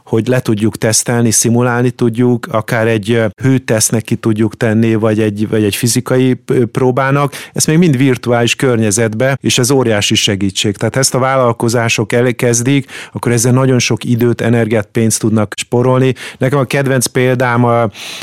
hogy 0.11 0.27
le 0.27 0.39
tudjuk 0.39 0.77
tesztelni, 0.77 1.31
szimulálni 1.31 1.89
tudjuk, 1.89 2.47
akár 2.51 2.87
egy 2.87 3.23
hőtesznek 3.43 4.03
ki 4.03 4.15
tudjuk 4.15 4.57
tenni, 4.57 4.95
vagy 4.95 5.19
egy, 5.19 5.49
vagy 5.49 5.63
egy 5.63 5.75
fizikai 5.75 6.33
próbának, 6.71 7.33
ezt 7.53 7.67
még 7.67 7.77
mind 7.77 7.97
virtuális 7.97 8.55
környezetbe, 8.55 9.37
és 9.41 9.57
ez 9.57 9.71
óriási 9.71 10.15
segítség. 10.15 10.77
Tehát 10.77 10.95
ezt 10.95 11.15
a 11.15 11.19
vállalkozások 11.19 12.13
elkezdik, 12.13 12.91
akkor 13.11 13.31
ezzel 13.31 13.51
nagyon 13.51 13.79
sok 13.79 14.03
időt, 14.03 14.41
energiát, 14.41 14.87
pénzt 14.91 15.19
tudnak 15.19 15.53
sporolni. 15.57 16.13
Nekem 16.37 16.59
a 16.59 16.63
kedvenc 16.63 17.05
példám, 17.05 17.63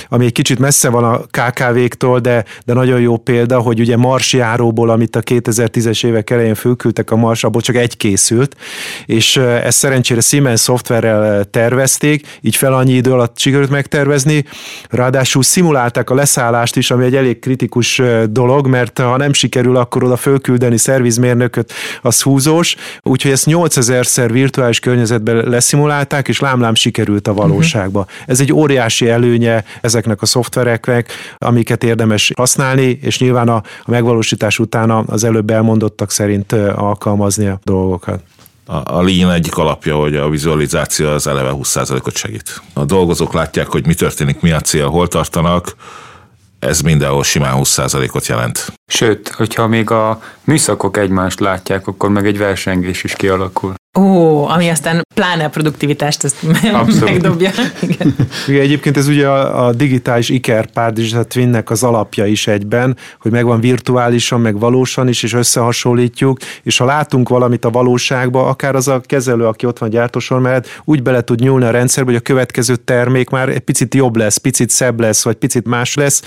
ami 0.09 0.25
egy 0.25 0.33
kicsit 0.33 0.59
messze 0.59 0.89
van 0.89 1.05
a 1.05 1.19
KKV-któl, 1.19 2.19
de, 2.21 2.45
de 2.65 2.73
nagyon 2.73 3.01
jó 3.01 3.17
példa, 3.17 3.59
hogy 3.59 3.81
ugye 3.81 3.97
marsjáróból, 3.97 4.91
amit 4.91 5.17
a 5.17 5.23
2010-es 5.23 6.07
évek 6.07 6.31
elején 6.31 6.55
fölküldtek 6.55 7.11
a 7.11 7.17
Mars, 7.17 7.45
abból 7.45 7.61
csak 7.61 7.77
egy 7.77 7.97
készült, 7.97 8.57
és 9.07 9.37
ez 9.37 9.75
szerencsére 9.75 10.21
Siemens 10.21 10.61
szoftverrel 10.61 11.45
terve 11.45 11.78
tervezték, 11.79 12.39
így 12.41 12.57
fel 12.57 12.73
annyi 12.73 12.93
idő 12.93 13.13
alatt 13.13 13.39
sikerült 13.39 13.71
megtervezni, 13.71 14.45
ráadásul 14.91 15.43
szimulálták 15.43 16.11
a 16.11 16.15
leszállást 16.15 16.77
is, 16.77 16.91
ami 16.91 17.05
egy 17.05 17.17
elég 17.17 17.39
kritikus 17.39 18.03
dolog, 18.31 18.67
mert 18.67 18.99
ha 18.99 19.17
nem 19.17 19.33
sikerül, 19.33 19.77
akkor 19.77 20.05
oda 20.05 20.17
fölküldeni 20.17 20.77
szervizmérnököt, 20.77 21.73
az 22.03 22.23
húzós, 22.23 22.77
úgyhogy 23.03 23.31
ezt 23.31 23.47
8000-szer 23.49 24.29
virtuális 24.33 24.81
környezetben 24.81 25.37
leszimulálták, 25.37 26.29
és 26.29 26.41
lámlám 26.41 26.75
sikerült 26.75 27.29
a 27.29 27.35
valóságba. 27.35 28.01
Uh-huh. 28.01 28.15
Ez 28.27 28.41
egy 28.41 28.53
óriási 28.53 29.09
előnye 29.09 29.65
ezeknek 29.81 30.23
a 30.23 30.27
szoftvereknek, 30.27 31.13
amiket 31.39 31.85
érdemes 31.85 32.33
használni, 32.37 32.99
és 33.03 33.19
nyilván 33.19 33.49
a, 33.49 33.57
a 33.85 33.91
megvalósítás 33.91 34.59
után 34.59 34.91
az 34.91 35.25
előbb 35.25 35.51
elmondottak 35.51 36.11
szerint 36.11 36.53
alkalmazni 36.53 37.47
a 37.47 37.59
dolgokat 37.65 38.21
a, 38.71 38.97
a 38.97 39.03
Lean 39.03 39.31
egyik 39.31 39.57
alapja, 39.57 39.97
hogy 39.97 40.17
a 40.17 40.29
vizualizáció 40.29 41.09
az 41.09 41.27
eleve 41.27 41.51
20%-ot 41.55 42.17
segít. 42.17 42.63
A 42.73 42.85
dolgozók 42.85 43.33
látják, 43.33 43.67
hogy 43.67 43.87
mi 43.87 43.95
történik, 43.95 44.41
mi 44.41 44.51
a 44.51 44.61
cél, 44.61 44.89
hol 44.89 45.09
tartanak, 45.09 45.77
ez 46.59 46.81
mindenhol 46.81 47.25
simán 47.25 47.55
20%-ot 47.59 48.27
jelent. 48.27 48.78
Sőt, 48.91 49.29
hogyha 49.29 49.67
még 49.67 49.91
a 49.91 50.21
műszakok 50.45 50.97
egymást 50.97 51.41
látják, 51.41 51.87
akkor 51.87 52.11
meg 52.11 52.27
egy 52.27 52.39
versengés 52.39 53.05
is 53.05 53.15
kialakul. 53.15 53.75
Ó, 53.99 54.47
ami 54.49 54.69
aztán 54.69 55.03
pláne 55.15 55.45
a 55.45 55.49
produktivitást 55.49 56.25
ezt 56.25 56.37
Abszolút. 56.73 57.05
megdobja. 57.05 57.51
Igen. 57.81 58.15
Igen, 58.49 58.61
egyébként 58.61 58.97
ez 58.97 59.09
ugye 59.09 59.29
a, 59.29 59.67
a 59.67 59.73
digitális 59.73 60.29
ikerpár 60.29 60.93
Digital 60.93 61.25
Twinnek 61.25 61.71
az 61.71 61.83
alapja 61.83 62.27
is 62.27 62.47
egyben, 62.47 62.97
hogy 63.21 63.31
megvan 63.31 63.61
virtuálisan, 63.61 64.41
meg 64.41 64.59
valósan 64.59 65.09
is, 65.09 65.23
és 65.23 65.33
összehasonlítjuk, 65.33 66.39
és 66.63 66.79
ha 66.79 66.85
látunk 66.85 67.29
valamit 67.29 67.65
a 67.65 67.71
valóságba, 67.71 68.47
akár 68.47 68.75
az 68.75 68.89
a 68.89 69.01
kezelő, 69.01 69.47
aki 69.47 69.67
ott 69.67 69.79
van 69.79 69.91
gyártósor 69.91 70.41
mellett, 70.41 70.83
úgy 70.85 71.03
bele 71.03 71.21
tud 71.21 71.41
nyúlni 71.41 71.65
a 71.65 71.71
rendszerbe, 71.71 72.11
hogy 72.11 72.21
a 72.21 72.23
következő 72.23 72.77
termék 72.77 73.31
már 73.31 73.49
egy 73.49 73.59
picit 73.59 73.95
jobb 73.95 74.17
lesz, 74.17 74.37
picit 74.37 74.71
szebb 74.71 75.01
lesz, 75.01 75.25
vagy 75.25 75.37
picit 75.37 75.67
más 75.67 75.95
lesz, 75.95 76.23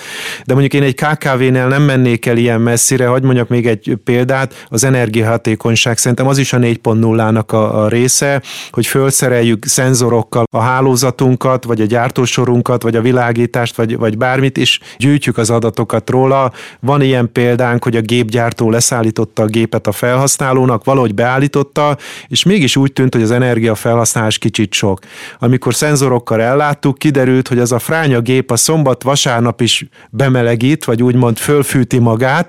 de 0.45 0.54
mondjuk 0.54 0.74
én 0.74 0.84
egy 0.84 0.95
KKV-nél 0.95 1.67
nem 1.67 1.82
mennék 1.82 2.26
el 2.26 2.38
ilyen 2.38 2.50
messzire, 2.59 3.07
hogy 3.07 3.23
mondjak 3.23 3.47
még 3.47 3.67
egy 3.67 3.97
példát, 4.03 4.65
az 4.67 4.83
energiahatékonyság 4.83 5.97
szerintem 5.97 6.27
az 6.27 6.37
is 6.37 6.53
a 6.53 6.57
4.0-nak 6.57 7.45
a, 7.45 7.83
a 7.83 7.87
része, 7.87 8.41
hogy 8.71 8.85
felszereljük 8.85 9.65
szenzorokkal 9.65 10.43
a 10.51 10.59
hálózatunkat, 10.59 11.63
vagy 11.63 11.81
a 11.81 11.85
gyártósorunkat, 11.85 12.83
vagy 12.83 12.95
a 12.95 13.01
világítást, 13.01 13.75
vagy, 13.75 13.97
vagy 13.97 14.17
bármit, 14.17 14.57
és 14.57 14.79
gyűjtjük 14.97 15.37
az 15.37 15.49
adatokat 15.49 16.09
róla. 16.09 16.51
Van 16.79 17.01
ilyen 17.01 17.29
példánk, 17.31 17.83
hogy 17.83 17.95
a 17.95 18.01
gépgyártó 18.01 18.69
leszállította 18.69 19.43
a 19.43 19.45
gépet 19.45 19.87
a 19.87 19.91
felhasználónak, 19.91 20.83
valahogy 20.83 21.13
beállította, 21.13 21.97
és 22.27 22.43
mégis 22.43 22.75
úgy 22.75 22.93
tűnt, 22.93 23.13
hogy 23.13 23.23
az 23.23 23.31
energiafelhasználás 23.31 24.37
kicsit 24.37 24.73
sok. 24.73 24.99
Amikor 25.39 25.75
szenzorokkal 25.75 26.41
elláttuk, 26.41 26.97
kiderült, 26.97 27.47
hogy 27.47 27.59
az 27.59 27.71
a 27.71 27.79
fránya 27.79 28.21
gép 28.21 28.51
a 28.51 28.55
szombat, 28.55 29.03
vasárnap 29.03 29.61
is 29.61 29.85
bemelegít, 30.09 30.85
vagy 30.85 31.03
úgymond 31.03 31.37
fölfűti 31.37 31.99
magát, 31.99 32.40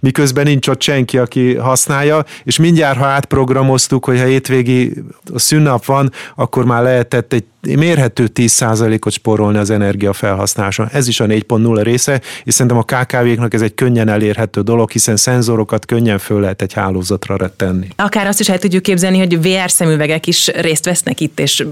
miközben 0.00 0.44
nincs 0.44 0.68
ott 0.68 0.82
senki, 0.82 1.18
aki 1.18 1.54
használja, 1.54 2.24
és 2.44 2.56
mindjárt, 2.56 2.98
ha 2.98 3.06
átprogramoztuk, 3.06 4.04
hogy 4.04 4.18
ha 4.18 4.24
hétvégi 4.24 4.92
szünnap 5.34 5.84
van, 5.84 6.12
akkor 6.34 6.64
már 6.64 6.82
lehetett 6.82 7.32
egy 7.32 7.44
mérhető 7.60 8.30
10%-ot 8.34 9.12
spórolni 9.12 9.58
az 9.58 9.70
energia 9.70 10.12
felhasználáson. 10.12 10.88
Ez 10.92 11.08
is 11.08 11.20
a 11.20 11.26
4.0 11.26 11.80
része, 11.82 12.20
és 12.44 12.54
szerintem 12.54 12.78
a 12.78 12.82
KKV-knak 12.82 13.54
ez 13.54 13.62
egy 13.62 13.74
könnyen 13.74 14.08
elérhető 14.08 14.60
dolog, 14.60 14.90
hiszen 14.90 15.16
szenzorokat 15.16 15.86
könnyen 15.86 16.18
föl 16.18 16.40
lehet 16.40 16.62
egy 16.62 16.72
hálózatra 16.72 17.54
tenni. 17.56 17.88
Akár 17.96 18.26
azt 18.26 18.40
is 18.40 18.48
el 18.48 18.58
tudjuk 18.58 18.82
képzelni, 18.82 19.18
hogy 19.18 19.42
VR 19.42 19.70
szemüvegek 19.70 20.26
is 20.26 20.46
részt 20.46 20.84
vesznek 20.84 21.20
itt, 21.20 21.40
és 21.40 21.64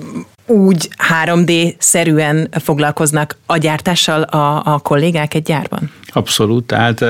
úgy 0.48 0.88
3D-szerűen 1.24 2.48
foglalkoznak 2.50 3.36
a 3.46 3.56
gyártással 3.56 4.22
a, 4.22 4.62
a 4.64 4.78
kollégák 4.78 5.34
egy 5.34 5.42
gyárban? 5.42 5.90
Abszolút, 6.12 6.64
tehát 6.64 7.04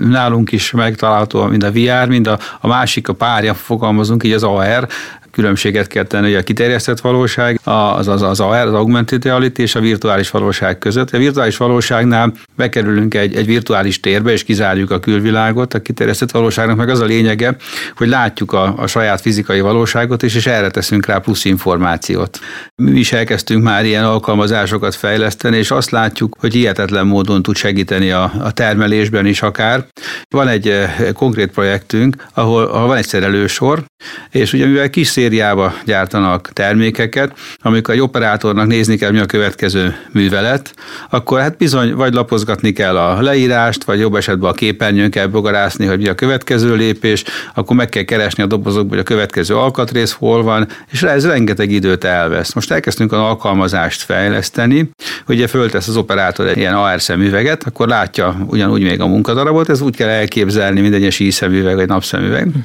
nálunk 0.00 0.52
is 0.52 0.70
megtalálható 0.70 1.44
mind 1.44 1.64
a 1.64 1.72
VR, 1.72 2.08
mind 2.08 2.26
a, 2.26 2.38
a 2.60 2.66
másik, 2.66 3.08
a 3.08 3.12
párja 3.12 3.54
fogalmazunk, 3.54 4.24
így 4.24 4.32
az 4.32 4.42
AR, 4.42 4.88
különbséget 5.34 5.86
kell 5.86 6.04
tenni, 6.04 6.34
a 6.34 6.42
kiterjesztett 6.42 7.00
valóság, 7.00 7.60
az, 7.64 8.08
az, 8.08 8.22
az 8.22 8.40
AR, 8.40 8.66
az 8.66 8.72
augmented 8.72 9.24
reality 9.24 9.58
és 9.58 9.74
a 9.74 9.80
virtuális 9.80 10.30
valóság 10.30 10.78
között. 10.78 11.10
A 11.10 11.18
virtuális 11.18 11.56
valóságnál 11.56 12.32
bekerülünk 12.56 13.14
egy, 13.14 13.36
egy 13.36 13.46
virtuális 13.46 14.00
térbe, 14.00 14.32
és 14.32 14.44
kizárjuk 14.44 14.90
a 14.90 15.00
külvilágot. 15.00 15.74
A 15.74 15.82
kiterjesztett 15.82 16.30
valóságnak 16.30 16.76
meg 16.76 16.88
az 16.88 17.00
a 17.00 17.04
lényege, 17.04 17.56
hogy 17.96 18.08
látjuk 18.08 18.52
a, 18.52 18.74
a 18.76 18.86
saját 18.86 19.20
fizikai 19.20 19.60
valóságot 19.60 20.22
is, 20.22 20.34
és 20.34 20.46
erre 20.46 20.70
teszünk 20.70 21.06
rá 21.06 21.18
plusz 21.18 21.44
információt. 21.44 22.40
Mi 22.82 22.98
is 22.98 23.12
elkezdtünk 23.12 23.62
már 23.62 23.84
ilyen 23.84 24.04
alkalmazásokat 24.04 24.94
fejleszteni, 24.94 25.56
és 25.56 25.70
azt 25.70 25.90
látjuk, 25.90 26.36
hogy 26.38 26.52
hihetetlen 26.52 27.06
módon 27.06 27.42
tud 27.42 27.56
segíteni 27.56 28.10
a, 28.10 28.32
a 28.38 28.52
termelésben 28.52 29.26
is 29.26 29.42
akár. 29.42 29.86
Van 30.28 30.48
egy 30.48 30.68
eh, 30.68 30.94
konkrét 31.14 31.50
projektünk, 31.50 32.16
ahol, 32.34 32.64
ahol 32.64 32.86
van 32.86 32.96
egy 32.96 33.06
szerelősor, 33.06 33.84
és 34.30 34.52
ugye 34.52 34.66
mivel 34.66 34.90
kis 34.90 35.06
szériába 35.24 35.74
gyártanak 35.84 36.50
termékeket, 36.52 37.32
amikor 37.60 37.94
egy 37.94 38.00
operátornak 38.00 38.66
nézni 38.66 38.96
kell, 38.96 39.10
mi 39.10 39.18
a 39.18 39.26
következő 39.26 39.96
művelet, 40.12 40.74
akkor 41.10 41.40
hát 41.40 41.56
bizony 41.56 41.94
vagy 41.94 42.14
lapozgatni 42.14 42.72
kell 42.72 42.96
a 42.96 43.20
leírást, 43.20 43.84
vagy 43.84 43.98
jobb 44.00 44.14
esetben 44.14 44.50
a 44.50 44.52
képernyőn 44.52 45.10
kell 45.10 45.26
bogarászni, 45.26 45.86
hogy 45.86 45.98
mi 45.98 46.08
a 46.08 46.14
következő 46.14 46.74
lépés, 46.74 47.24
akkor 47.54 47.76
meg 47.76 47.88
kell 47.88 48.02
keresni 48.02 48.42
a 48.42 48.46
dobozokból, 48.46 48.90
hogy 48.90 48.98
a 48.98 49.02
következő 49.02 49.56
alkatrész 49.56 50.12
hol 50.12 50.42
van, 50.42 50.68
és 50.90 51.02
ez 51.02 51.26
rengeteg 51.26 51.70
időt 51.70 52.04
elvesz. 52.04 52.54
Most 52.54 52.70
elkezdtünk 52.70 53.12
az 53.12 53.18
alkalmazást 53.18 54.02
fejleszteni, 54.02 54.90
ugye 55.28 55.46
föltesz 55.46 55.88
az 55.88 55.96
operátor 55.96 56.46
egy 56.46 56.56
ilyen 56.56 56.74
AR 56.74 57.00
szemüveget, 57.00 57.64
akkor 57.66 57.88
látja 57.88 58.36
ugyanúgy 58.46 58.82
még 58.82 59.00
a 59.00 59.06
munkadarabot, 59.06 59.68
ez 59.68 59.80
úgy 59.80 59.96
kell 59.96 60.08
elképzelni, 60.08 60.80
mint 60.80 60.94
egy 60.94 61.12
síszemüveg, 61.12 61.74
vagy 61.74 61.88
napszemüveg. 61.88 62.46
Uh-huh. 62.46 62.62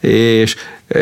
És 0.00 0.56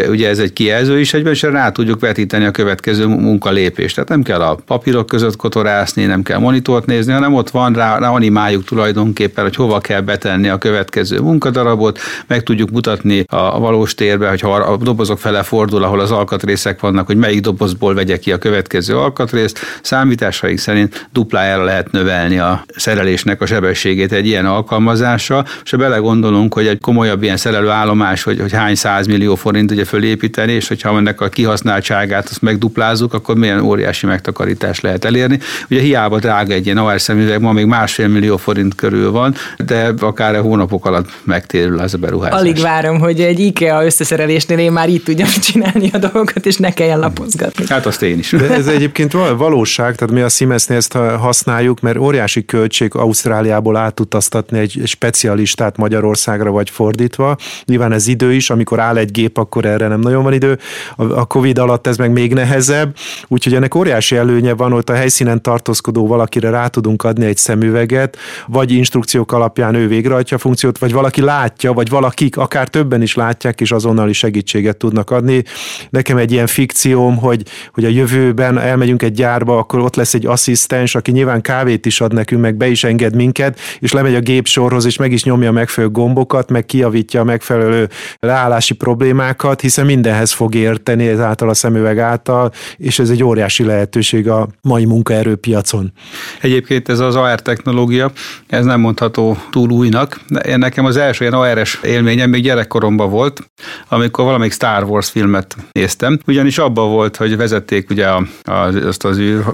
ugye 0.09 0.29
ez 0.29 0.39
egy 0.39 0.53
kijelző 0.53 1.01
is 1.01 1.15
egyben, 1.15 1.33
és 1.33 1.43
rá 1.43 1.71
tudjuk 1.71 2.01
vetíteni 2.01 2.45
a 2.45 2.51
következő 2.51 3.07
munkalépést. 3.07 3.95
Tehát 3.95 4.09
nem 4.09 4.23
kell 4.23 4.41
a 4.41 4.59
papírok 4.67 5.07
között 5.07 5.37
kotorászni, 5.37 6.05
nem 6.05 6.23
kell 6.23 6.39
monitort 6.39 6.87
nézni, 6.87 7.13
hanem 7.13 7.35
ott 7.35 7.51
van, 7.51 7.73
rá, 7.73 7.99
rá 7.99 8.09
animáljuk 8.09 8.65
tulajdonképpen, 8.65 9.45
hogy 9.45 9.57
hova 9.57 9.79
kell 9.79 10.01
betenni 10.01 10.49
a 10.49 10.59
következő 10.59 11.21
munkadarabot, 11.21 11.99
meg 12.27 12.43
tudjuk 12.43 12.71
mutatni 12.71 13.25
a 13.27 13.59
valós 13.59 13.95
térbe, 13.95 14.29
hogy 14.29 14.41
ha 14.41 14.53
a 14.55 14.77
dobozok 14.77 15.19
fele 15.19 15.43
fordul, 15.43 15.83
ahol 15.83 16.01
az 16.01 16.11
alkatrészek 16.11 16.81
vannak, 16.81 17.07
hogy 17.07 17.17
melyik 17.17 17.41
dobozból 17.41 17.95
vegye 17.95 18.19
ki 18.19 18.33
a 18.33 18.39
következő 18.39 18.97
alkatrészt. 18.97 19.59
Számításaink 19.83 20.59
szerint 20.59 21.09
duplájára 21.13 21.65
lehet 21.65 21.91
növelni 21.91 22.39
a 22.39 22.65
szerelésnek 22.77 23.41
a 23.41 23.47
sebességét 23.47 24.13
egy 24.13 24.27
ilyen 24.27 24.47
alkalmazással, 24.47 25.47
és 25.65 25.71
ha 25.71 25.77
belegondolunk, 25.77 26.55
hogy 26.55 26.67
egy 26.67 26.81
komolyabb 26.81 27.23
ilyen 27.23 27.37
szerelő 27.37 27.69
állomás, 27.69 28.23
hogy, 28.23 28.41
hogy 28.41 28.53
hány 28.53 28.75
100 28.89 29.07
millió 29.07 29.35
forint 29.35 29.71
ugye 29.71 29.85
fölépíteni, 29.85 30.53
és 30.53 30.69
hogyha 30.69 30.97
ennek 30.97 31.21
a 31.21 31.29
kihasználtságát 31.29 32.29
azt 32.29 32.43
megduplázzuk, 32.43 33.15
akkor 33.15 33.37
milyen 33.37 33.61
óriási 33.61 34.07
megtakarítást 34.07 34.83
lehet 34.83 35.05
elérni. 35.05 35.39
Ugye 35.71 35.81
hiába 35.81 36.19
drága 36.19 36.53
egy 36.53 36.65
ilyen 36.65 36.79
AR 36.79 37.01
szemüveg, 37.01 37.41
ma 37.41 37.53
még 37.53 37.67
másfél 37.67 38.09
millió 38.09 38.37
forint 38.37 38.75
körül 38.75 39.11
van, 39.11 39.35
de 39.67 39.93
akár 40.01 40.35
a 40.35 40.41
hónapok 40.41 40.87
alatt 40.87 41.09
megtérül 41.25 41.79
az 41.79 41.95
a 41.95 41.99
beruházás. 41.99 42.41
Alig 42.41 42.61
várom, 42.61 42.99
hogy 42.99 43.21
egy 43.21 43.39
IKEA 43.39 43.85
összeszerelésnél 43.85 44.59
én 44.59 44.73
már 44.73 44.89
így 44.89 45.03
tudjam 45.03 45.29
csinálni 45.51 45.91
a 45.93 45.99
dolgokat, 45.99 46.47
és 46.47 46.57
ne 46.57 46.73
kelljen 46.73 46.99
lapozgatni. 46.99 47.65
Hát 47.69 47.87
azt 47.87 48.03
én 48.03 48.19
is. 48.19 48.31
De 48.31 48.55
ez 48.55 48.67
egyébként 48.67 49.13
valóság, 49.37 49.95
tehát 49.95 50.15
mi 50.15 50.21
a 50.21 50.29
Siemensnél 50.29 50.77
ezt 50.77 50.93
használjuk, 50.93 51.81
mert 51.81 51.99
óriási 51.99 52.45
költség 52.45 52.95
Ausztráliából 52.95 53.77
átutaztatni 53.77 54.59
egy 54.59 54.81
specialistát 54.85 55.77
Magyarországra 55.77 56.51
vagy 56.51 56.71
fordítva. 56.71 57.37
Nyilván 57.65 57.93
ez 57.93 58.07
idő 58.07 58.33
is, 58.33 58.51
amikor 58.51 58.78
áll 58.79 58.97
egy 58.97 59.11
gép, 59.11 59.39
akkor 59.39 59.65
erre 59.65 59.89
nem 59.89 60.01
nagyon 60.01 60.23
van 60.23 60.33
idő. 60.33 60.59
A 60.97 61.27
Covid 61.27 61.59
alatt 61.59 61.87
ez 61.87 61.97
meg 61.97 62.11
még 62.11 62.35
nehezebb, 62.35 62.97
úgyhogy 63.29 63.55
ennek 63.55 63.75
óriási 63.75 64.17
előnye 64.17 64.55
van, 64.55 64.73
hogy 64.73 64.85
a 64.87 64.93
helyszínen 64.93 65.43
tartózkodó 65.43 66.07
valakire 66.07 66.51
rá 66.51 66.67
tudunk 66.67 67.03
adni 67.03 67.27
egy 67.27 67.37
szemüveget, 67.37 68.17
vagy 68.47 68.73
instrukciók 68.73 69.33
alapján 69.33 69.75
ő 69.75 69.89
végrehajtja 69.89 70.37
a 70.37 70.41
funkciót, 70.41 70.79
vagy 70.79 70.93
valaki 70.93 71.21
látja, 71.21 71.73
vagy 71.73 71.89
valakik, 71.89 72.37
akár 72.37 72.69
többen 72.69 73.03
is 73.03 73.15
látják, 73.15 73.61
és 73.61 73.73
azonnali 73.73 74.13
segítséget 74.13 74.77
tudnak 74.77 75.11
adni. 75.11 75.45
Nekem 75.91 76.17
egy 76.17 76.33
ilyen 76.33 76.47
fikcióm, 76.47 77.17
hogy, 77.17 77.43
hogy 77.73 77.85
a 77.85 77.89
jövőben 77.89 78.59
elmegyünk 78.59 79.03
egy 79.03 79.13
gyárba, 79.13 79.59
akkor 79.59 79.81
ott 79.81 79.97
lesz 79.97 80.15
egy 80.15 80.27
asszisztens, 80.27 80.95
aki 80.95 81.11
nyilván 81.11 81.41
kávét 81.41 81.87
is 81.87 82.01
ad 82.01 82.13
nekünk, 82.13 82.41
meg 82.41 82.57
be 82.57 82.69
is 82.69 82.85
enged 82.85 83.15
minket, 83.15 83.59
és 83.79 83.93
lemegy 83.93 84.15
a 84.15 84.21
gépsorhoz, 84.21 84.85
és 84.85 84.97
meg 84.97 85.13
is 85.13 85.25
nyomja 85.25 85.53
megfelelő 85.53 85.93
gombokat, 85.93 86.51
meg 86.51 86.67
kiavítja 86.67 87.21
a 87.21 87.25
megfelelő 87.25 87.89
leállási 88.69 88.75
problémákat, 88.75 89.61
hiszen 89.61 89.87
mindenhez 89.87 90.33
fog 90.33 90.55
érteni 90.55 91.07
ezáltal 91.07 91.49
a 91.49 91.55
szemüveg 91.55 91.99
által, 91.99 92.53
és 92.77 92.99
ez 92.99 93.11
egy 93.11 93.23
óriási 93.23 93.65
lehetőség 93.65 94.29
a 94.29 94.49
mai 94.63 94.85
munkaerőpiacon. 94.85 95.93
Egyébként 96.41 96.89
ez 96.89 96.99
az 96.99 97.17
AR 97.17 97.41
technológia, 97.41 98.11
ez 98.47 98.65
nem 98.65 98.81
mondható 98.81 99.37
túl 99.51 99.71
újnak. 99.71 100.21
Nekem 100.57 100.85
az 100.85 100.97
első 100.97 101.25
ilyen 101.25 101.39
AR-es 101.39 101.81
élményem 101.83 102.31
még 102.31 102.43
gyerekkoromban 102.43 103.11
volt, 103.11 103.51
amikor 103.89 104.25
valamelyik 104.25 104.53
Star 104.53 104.85
Wars 104.85 105.11
filmet 105.11 105.57
néztem, 105.73 106.19
ugyanis 106.27 106.59
abban 106.59 106.91
volt, 106.91 107.17
hogy 107.17 107.37
vezették 107.37 107.91
ugye 107.91 108.07
a, 108.07 108.27
a, 108.43 108.53
azt 108.87 109.05
az 109.05 109.19
űr 109.19 109.45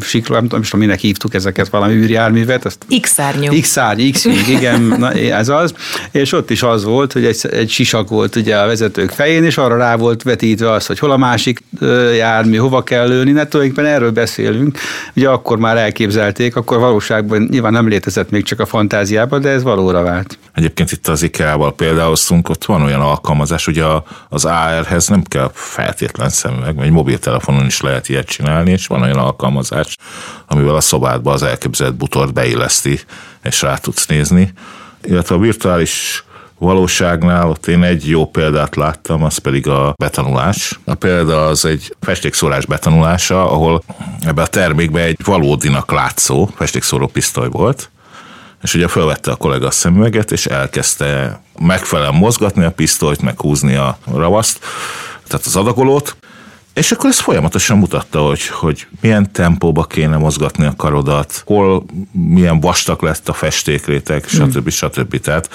sikla, 0.00 0.34
nem 0.34 0.48
tudom, 0.48 0.80
minek 0.80 0.98
hívtuk 0.98 1.34
ezeket, 1.34 1.68
valami 1.68 1.94
űrjárművet. 1.94 2.64
Ezt 2.64 2.86
X-szárnyú. 3.00 3.60
X-szárny, 3.60 4.10
x 4.10 4.24
igen, 4.48 4.80
na, 4.82 5.12
ez 5.12 5.48
az. 5.48 5.74
És 6.10 6.32
ott 6.32 6.50
is 6.50 6.62
az 6.62 6.84
volt, 6.84 7.12
hogy 7.12 7.24
egy, 7.24 7.38
egy 7.50 7.70
sisak 7.70 8.08
volt 8.08 8.36
ugye 8.36 8.56
a 8.64 8.66
vezetők 8.66 9.10
fején, 9.10 9.44
és 9.44 9.58
arra 9.58 9.76
rá 9.76 9.96
volt 9.96 10.22
vetítve 10.22 10.70
az, 10.70 10.86
hogy 10.86 10.98
hol 10.98 11.10
a 11.10 11.16
másik 11.16 11.62
jármű, 12.16 12.56
hova 12.56 12.82
kell 12.82 13.08
lőni, 13.08 13.32
ne 13.32 13.46
tulajdonképpen 13.46 13.92
erről 13.92 14.10
beszélünk. 14.10 14.78
Ugye 15.16 15.28
akkor 15.28 15.58
már 15.58 15.76
elképzelték, 15.76 16.56
akkor 16.56 16.78
valóságban 16.78 17.46
nyilván 17.50 17.72
nem 17.72 17.88
létezett 17.88 18.30
még 18.30 18.44
csak 18.44 18.60
a 18.60 18.66
fantáziában, 18.66 19.40
de 19.40 19.48
ez 19.48 19.62
valóra 19.62 20.02
vált. 20.02 20.38
Egyébként 20.54 20.92
itt 20.92 21.08
az 21.08 21.22
IKEA-val 21.22 21.74
például 21.74 22.14
ott 22.48 22.64
van 22.64 22.82
olyan 22.82 23.00
alkalmazás, 23.00 23.64
hogy 23.64 23.84
az 24.28 24.44
AR-hez 24.44 25.08
nem 25.08 25.22
kell 25.22 25.50
feltétlen 25.54 26.28
szemüveg, 26.28 26.78
egy 26.82 26.90
mobiltelefonon 26.90 27.66
is 27.66 27.80
lehet 27.80 28.08
ilyet 28.08 28.26
csinálni, 28.26 28.70
és 28.70 28.86
van 28.86 29.02
olyan 29.02 29.18
alkalmazás, 29.18 29.96
amivel 30.46 30.74
a 30.74 30.80
szobádba 30.80 31.32
az 31.32 31.42
elképzelt 31.42 31.94
butort 31.94 32.32
beilleszti, 32.32 33.00
és 33.42 33.62
rá 33.62 33.76
tudsz 33.76 34.06
nézni. 34.06 34.52
Illetve 35.02 35.34
a 35.34 35.38
virtuális 35.38 36.24
valóságnál 36.64 37.48
ott 37.48 37.66
én 37.66 37.82
egy 37.82 38.08
jó 38.08 38.26
példát 38.26 38.76
láttam, 38.76 39.22
az 39.22 39.38
pedig 39.38 39.68
a 39.68 39.94
betanulás. 39.96 40.78
A 40.84 40.94
példa 40.94 41.46
az 41.46 41.64
egy 41.64 41.96
festékszórás 42.00 42.66
betanulása, 42.66 43.50
ahol 43.50 43.82
ebbe 44.26 44.42
a 44.42 44.46
termékbe 44.46 45.00
egy 45.00 45.18
valódinak 45.24 45.92
látszó 45.92 46.48
festékszóró 46.56 47.06
pisztoly 47.06 47.48
volt, 47.48 47.90
és 48.62 48.74
ugye 48.74 48.88
felvette 48.88 49.30
a 49.30 49.36
kollega 49.36 49.66
a 49.66 49.70
szemüveget, 49.70 50.32
és 50.32 50.46
elkezdte 50.46 51.40
megfelelően 51.58 52.14
mozgatni 52.14 52.64
a 52.64 52.70
pisztolyt, 52.70 53.22
meg 53.22 53.40
húzni 53.40 53.74
a 53.74 53.98
ravaszt, 54.12 54.58
tehát 55.26 55.46
az 55.46 55.56
adagolót, 55.56 56.16
és 56.74 56.92
akkor 56.92 57.10
ez 57.10 57.18
folyamatosan 57.18 57.78
mutatta, 57.78 58.20
hogy, 58.20 58.46
hogy 58.46 58.86
milyen 59.00 59.32
tempóba 59.32 59.84
kéne 59.84 60.16
mozgatni 60.16 60.64
a 60.64 60.74
karodat, 60.76 61.42
hol 61.46 61.84
milyen 62.12 62.60
vastag 62.60 63.02
lett 63.02 63.28
a 63.28 63.32
festékréteg, 63.32 64.24
stb. 64.26 64.70
stb. 64.70 65.20
Tehát 65.20 65.50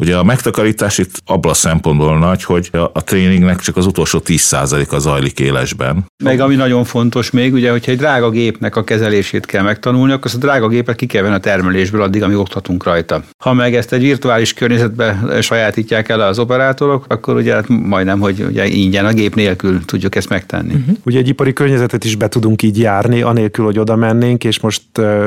Ugye 0.00 0.16
a 0.16 0.22
megtakarítás 0.22 0.98
itt 0.98 1.22
abban 1.26 1.50
a 1.50 1.54
szempontból 1.54 2.18
nagy, 2.18 2.44
hogy 2.44 2.70
a 2.92 3.04
tréningnek 3.04 3.60
csak 3.60 3.76
az 3.76 3.86
utolsó 3.86 4.22
10%-a 4.24 4.98
zajlik 4.98 5.40
élesben. 5.40 6.04
Meg 6.24 6.40
ami 6.40 6.54
nagyon 6.54 6.84
fontos 6.84 7.30
még, 7.30 7.52
ugye, 7.52 7.70
hogyha 7.70 7.92
egy 7.92 7.98
drága 7.98 8.30
gépnek 8.30 8.76
a 8.76 8.84
kezelését 8.84 9.46
kell 9.46 9.62
megtanulni, 9.62 10.12
akkor 10.12 10.24
azt 10.24 10.34
a 10.34 10.38
drága 10.38 10.68
gépet 10.68 10.96
ki 10.96 11.06
kell 11.06 11.22
venni 11.22 11.34
a 11.34 11.38
termelésből 11.38 12.02
addig, 12.02 12.22
amíg 12.22 12.36
oktatunk 12.36 12.84
rajta. 12.84 13.22
Ha 13.44 13.52
meg 13.52 13.74
ezt 13.74 13.92
egy 13.92 14.02
virtuális 14.02 14.54
környezetbe 14.54 15.20
sajátítják 15.40 16.08
el 16.08 16.20
az 16.20 16.38
operátorok, 16.38 17.04
akkor 17.08 17.36
ugye 17.36 17.54
hát 17.54 17.68
majdnem, 17.68 18.20
hogy 18.20 18.44
ugye 18.48 18.66
ingyen 18.66 19.06
a 19.06 19.12
gép 19.12 19.34
nélkül 19.34 19.84
tudjuk 19.84 20.14
ezt 20.14 20.28
megtenni. 20.28 20.74
Uh-huh. 20.74 20.96
Ugye 21.04 21.18
egy 21.18 21.28
ipari 21.28 21.52
környezetet 21.52 22.04
is 22.04 22.16
be 22.16 22.28
tudunk 22.28 22.62
így 22.62 22.78
járni, 22.78 23.22
anélkül, 23.22 23.64
hogy 23.64 23.78
oda 23.78 23.96
mennénk, 23.96 24.44
és 24.44 24.60
most 24.60 24.82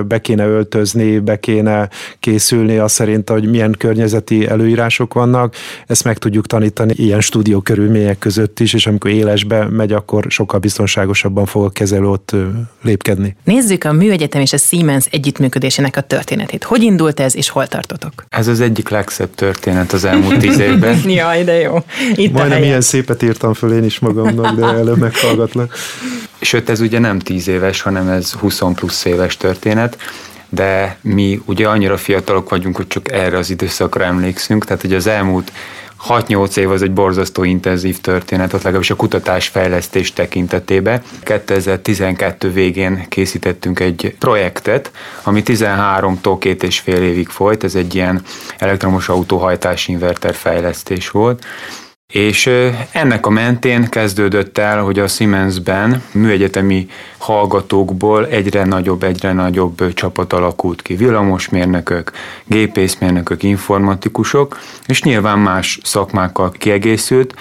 be 0.07 0.21
kéne 0.21 0.47
öltözni, 0.47 1.19
be 1.19 1.39
kéne 1.39 1.89
készülni 2.19 2.77
azt 2.77 2.93
szerint, 2.93 3.29
hogy 3.29 3.49
milyen 3.49 3.75
környezeti 3.77 4.47
elő 4.47 4.62
előírások 4.63 5.13
vannak, 5.13 5.55
ezt 5.87 6.03
meg 6.03 6.17
tudjuk 6.17 6.47
tanítani 6.47 6.93
ilyen 6.97 7.21
stúdió 7.21 7.59
körülmények 7.61 8.19
között 8.19 8.59
is, 8.59 8.73
és 8.73 8.87
amikor 8.87 9.11
élesbe 9.11 9.65
megy, 9.69 9.91
akkor 9.91 10.25
sokkal 10.29 10.59
biztonságosabban 10.59 11.45
fog 11.45 11.65
a 11.65 11.69
kezelő 11.69 12.07
ott 12.07 12.35
lépkedni. 12.81 13.35
Nézzük 13.43 13.83
a 13.83 13.91
Műegyetem 13.91 14.41
és 14.41 14.53
a 14.53 14.57
Siemens 14.57 15.05
együttműködésének 15.05 15.97
a 15.97 16.01
történetét. 16.01 16.63
Hogy 16.63 16.83
indult 16.83 17.19
ez, 17.19 17.35
és 17.35 17.49
hol 17.49 17.67
tartotok? 17.67 18.25
Ez 18.29 18.47
az 18.47 18.61
egyik 18.61 18.89
legszebb 18.89 19.35
történet 19.35 19.91
az 19.91 20.05
elmúlt 20.05 20.39
tíz 20.39 20.59
évben. 20.69 21.09
Jaj, 21.09 21.43
de 21.43 21.53
jó. 21.53 21.83
Itt 22.15 22.33
Majdnem 22.33 22.63
ilyen 22.63 22.81
szépet 22.81 23.23
írtam 23.23 23.53
föl 23.53 23.73
én 23.73 23.83
is 23.83 23.99
magamnak, 23.99 24.55
de 24.55 24.65
előbb 24.65 24.97
meghallgatlak. 24.97 25.75
Sőt, 26.41 26.69
ez 26.69 26.79
ugye 26.79 26.99
nem 26.99 27.19
tíz 27.19 27.47
éves, 27.47 27.81
hanem 27.81 28.07
ez 28.07 28.31
20 28.31 28.61
plusz 28.75 29.05
éves 29.05 29.37
történet 29.37 29.97
de 30.53 30.97
mi 31.01 31.41
ugye 31.45 31.67
annyira 31.67 31.97
fiatalok 31.97 32.49
vagyunk, 32.49 32.75
hogy 32.75 32.87
csak 32.87 33.11
erre 33.11 33.37
az 33.37 33.49
időszakra 33.49 34.03
emlékszünk, 34.03 34.65
tehát 34.65 34.81
hogy 34.81 34.93
az 34.93 35.07
elmúlt 35.07 35.51
6-8 36.07 36.57
év 36.57 36.71
az 36.71 36.81
egy 36.81 36.91
borzasztó 36.91 37.43
intenzív 37.43 38.01
történet, 38.01 38.53
ott 38.53 38.61
legalábbis 38.61 38.89
a 38.89 38.95
kutatás-fejlesztés 38.95 40.13
tekintetében. 40.13 41.01
2012 41.23 42.51
végén 42.51 43.05
készítettünk 43.09 43.79
egy 43.79 44.15
projektet, 44.19 44.91
ami 45.23 45.41
13-tól 45.45 46.35
két 46.39 46.63
és 46.63 46.79
fél 46.79 47.03
évig 47.03 47.27
folyt, 47.27 47.63
ez 47.63 47.75
egy 47.75 47.95
ilyen 47.95 48.21
elektromos 48.57 49.09
autóhajtás 49.09 49.87
inverter 49.87 50.33
fejlesztés 50.33 51.09
volt, 51.09 51.45
és 52.13 52.49
ennek 52.91 53.25
a 53.25 53.29
mentén 53.29 53.89
kezdődött 53.89 54.57
el, 54.57 54.81
hogy 54.81 54.99
a 54.99 55.07
Siemensben 55.07 56.03
műegyetemi 56.11 56.87
hallgatókból 57.17 58.27
egyre 58.27 58.65
nagyobb, 58.65 59.03
egyre 59.03 59.33
nagyobb 59.33 59.93
csapat 59.93 60.33
alakult 60.33 60.81
ki. 60.81 60.95
Villamosmérnökök, 60.95 62.11
gépészmérnökök, 62.45 63.43
informatikusok, 63.43 64.59
és 64.85 65.03
nyilván 65.03 65.39
más 65.39 65.79
szakmákkal 65.83 66.51
kiegészült, 66.51 67.35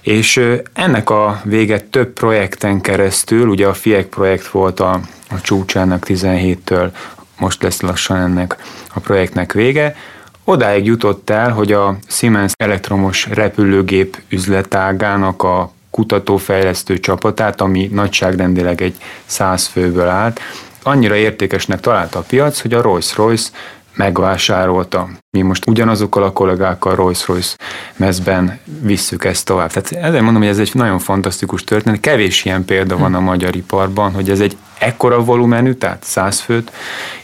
és 0.00 0.40
ennek 0.72 1.10
a 1.10 1.40
vége 1.44 1.80
több 1.80 2.12
projekten 2.12 2.80
keresztül, 2.80 3.48
ugye 3.48 3.66
a 3.66 3.74
FIEK 3.74 4.06
projekt 4.06 4.46
volt 4.48 4.80
a, 4.80 5.00
a 5.30 5.40
csúcsának 5.40 6.04
17-től, 6.06 6.90
most 7.38 7.62
lesz 7.62 7.80
lassan 7.80 8.16
ennek 8.16 8.56
a 8.94 9.00
projektnek 9.00 9.52
vége, 9.52 9.96
Odáig 10.44 10.84
jutott 10.84 11.30
el, 11.30 11.50
hogy 11.52 11.72
a 11.72 11.96
Siemens 12.08 12.52
elektromos 12.56 13.28
repülőgép 13.30 14.20
üzletágának 14.28 15.42
a 15.42 15.72
kutatófejlesztő 15.90 16.98
csapatát, 16.98 17.60
ami 17.60 17.88
nagyságrendileg 17.92 18.82
egy 18.82 18.96
száz 19.24 19.66
főből 19.66 20.08
állt, 20.08 20.40
annyira 20.82 21.14
értékesnek 21.14 21.80
találta 21.80 22.18
a 22.18 22.24
piac, 22.28 22.60
hogy 22.60 22.74
a 22.74 22.82
Rolls-Royce 22.82 23.50
megvásárolta. 23.94 25.08
Mi 25.30 25.42
most 25.42 25.66
ugyanazokkal 25.66 26.22
a 26.22 26.32
kollégákkal 26.32 26.94
Rolls-Royce 26.94 27.56
mezben 27.96 28.60
visszük 28.82 29.24
ezt 29.24 29.44
tovább. 29.44 29.72
Tehát 29.72 30.04
ezért 30.06 30.22
mondom, 30.22 30.42
hogy 30.42 30.50
ez 30.50 30.58
egy 30.58 30.70
nagyon 30.72 30.98
fantasztikus 30.98 31.64
történet. 31.64 32.00
Kevés 32.00 32.44
ilyen 32.44 32.64
példa 32.64 32.96
van 32.96 33.14
a 33.14 33.20
magyar 33.20 33.56
iparban, 33.56 34.12
hogy 34.12 34.30
ez 34.30 34.40
egy 34.40 34.56
ekkora 34.78 35.24
volumenű, 35.24 35.72
tehát 35.72 36.04
száz 36.04 36.40
főt 36.40 36.72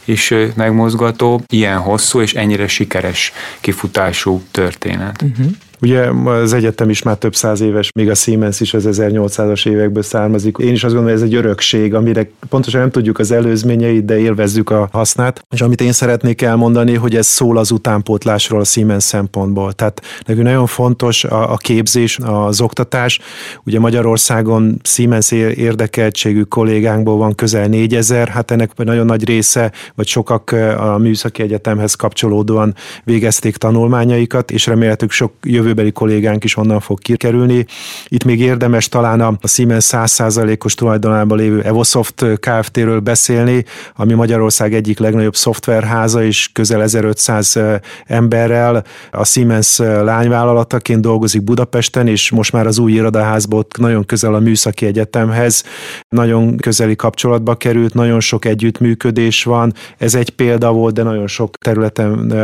is 0.05 0.35
megmozgató, 0.55 1.43
ilyen 1.49 1.79
hosszú 1.79 2.21
és 2.21 2.35
ennyire 2.35 2.69
sikeres 2.69 3.33
kifutású 3.61 4.43
történet. 4.51 5.23
Uh-huh. 5.23 5.47
Ugye 5.81 6.11
az 6.25 6.53
egyetem 6.53 6.91
is 6.91 7.03
már 7.03 7.17
több 7.17 7.35
száz 7.35 7.61
éves, 7.61 7.91
még 7.95 8.11
a 8.11 8.15
Siemens 8.15 8.61
is 8.61 8.75
az 8.75 8.89
1800-as 8.91 9.69
évekből 9.69 10.03
származik. 10.03 10.57
Én 10.59 10.73
is 10.73 10.85
azt 10.85 10.95
gondolom, 10.95 11.05
hogy 11.05 11.23
ez 11.23 11.33
egy 11.33 11.35
örökség, 11.35 11.95
amire 11.95 12.31
pontosan 12.49 12.81
nem 12.81 12.91
tudjuk 12.91 13.19
az 13.19 13.31
előzményeit, 13.31 14.05
de 14.05 14.19
élvezzük 14.19 14.71
a 14.71 14.89
hasznát. 14.93 15.43
És 15.51 15.61
amit 15.61 15.81
én 15.81 15.93
szeretnék 15.93 16.43
elmondani, 16.43 16.95
hogy 16.95 17.17
ez 17.17 17.27
szól 17.27 17.57
az 17.59 17.71
utánpótlásról 17.71 18.61
a 18.61 18.65
Siemens 18.65 19.05
szempontból. 19.05 19.73
Tehát 19.73 20.03
nekünk 20.27 20.47
nagyon 20.47 20.67
fontos 20.67 21.25
a, 21.25 21.53
a 21.53 21.57
képzés, 21.57 22.19
az 22.23 22.61
oktatás. 22.61 23.21
Ugye 23.65 23.81
Magyarországon 23.81 24.81
Siemens 24.83 25.31
érdekeltségű 25.31 26.43
kollégánkból 26.43 27.17
van 27.17 27.35
közel 27.35 27.67
négyezer, 27.67 28.29
hát 28.29 28.51
ennek 28.51 28.77
nagyon 28.77 29.07
nagy 29.07 29.25
része, 29.25 29.73
vagy 29.95 30.07
sokak 30.07 30.53
a 30.79 30.99
műszaki 30.99 31.43
egyetemhez 31.43 31.95
kapcsolódóan 31.95 32.75
végezték 33.05 33.57
tanulmányaikat, 33.57 34.51
és 34.51 34.67
remélhetőleg 34.67 35.15
sok 35.15 35.33
jövőbeli 35.67 35.93
kollégánk 35.93 36.45
is 36.45 36.57
onnan 36.57 36.81
fog 36.81 36.99
kikerülni. 36.99 37.67
Itt 38.09 38.25
még 38.25 38.41
érdemes 38.41 38.89
talán 38.89 39.21
a 39.21 39.37
Siemens 39.43 39.89
100%-os 39.91 40.75
tulajdonában 40.75 41.39
lévő 41.39 41.63
Evosoft 41.63 42.25
Kft-ről 42.41 43.01
beszélni, 43.01 43.65
ami 43.97 44.15
Magyarország 44.15 44.75
egyik 44.75 44.99
legnagyobb 44.99 45.37
szoftverháza, 45.37 46.25
és 46.25 46.49
közel 46.53 46.83
1500 46.83 47.59
emberrel 48.05 48.85
a 49.11 49.25
Siemens 49.25 49.79
lányvállalataként 49.79 51.01
dolgozik 51.01 51.43
Budapesten, 51.43 52.07
és 52.07 52.31
most 52.31 52.53
már 52.53 52.67
az 52.67 52.79
új 52.79 52.93
irodaházból 52.93 53.67
nagyon 53.79 54.05
közel 54.07 54.35
a 54.35 54.39
Műszaki 54.39 54.87
Egyetemhez, 54.87 55.65
nagyon 56.09 56.57
közeli 56.57 56.97
kapcsolatba 56.97 57.55
került, 57.55 57.95
nagyon 57.95 58.21
sok 58.21 58.45
együttműködés 58.45 59.45
van. 59.45 59.73
Ez 59.99 60.15
egy 60.15 60.31
példa 60.31 60.73
volt, 60.73 60.95
de 60.95 61.03
nagyon 61.03 61.27
sok 61.27 61.57
területen 61.57 62.35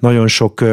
nagyon 0.00 0.26
sok 0.26 0.64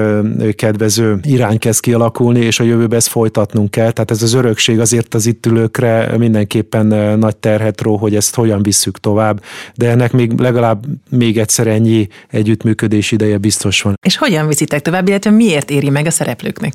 kedvező 0.56 1.20
irány 1.24 1.60
kezd 1.60 1.80
kialakulni, 1.92 2.40
és 2.40 2.60
a 2.60 2.64
jövőben 2.64 2.98
ezt 2.98 3.08
folytatnunk 3.08 3.72
kell. 3.72 3.92
Tehát 3.92 4.12
ez 4.12 4.22
az 4.22 4.34
örökség 4.34 4.80
azért 4.80 5.14
az 5.14 5.26
itt 5.26 5.46
ülőkre 5.46 6.18
mindenképpen 6.18 6.86
nagy 7.20 7.36
terhet 7.36 7.82
ró, 7.82 7.96
hogy 7.98 8.16
ezt 8.16 8.36
hogyan 8.36 8.64
visszük 8.64 9.00
tovább, 9.00 9.44
de 9.76 9.90
ennek 9.90 10.12
még 10.12 10.40
legalább 10.40 10.86
még 11.10 11.38
egyszer 11.38 11.68
ennyi 11.68 12.08
együttműködés 12.28 13.12
ideje 13.12 13.38
biztos 13.38 13.82
van. 13.82 13.94
És 14.06 14.18
hogyan 14.18 14.48
viszitek 14.48 14.82
tovább, 14.82 15.08
illetve 15.08 15.32
miért 15.32 15.70
éri 15.70 15.90
meg 15.90 16.06
a 16.06 16.12
szereplőknek? 16.12 16.74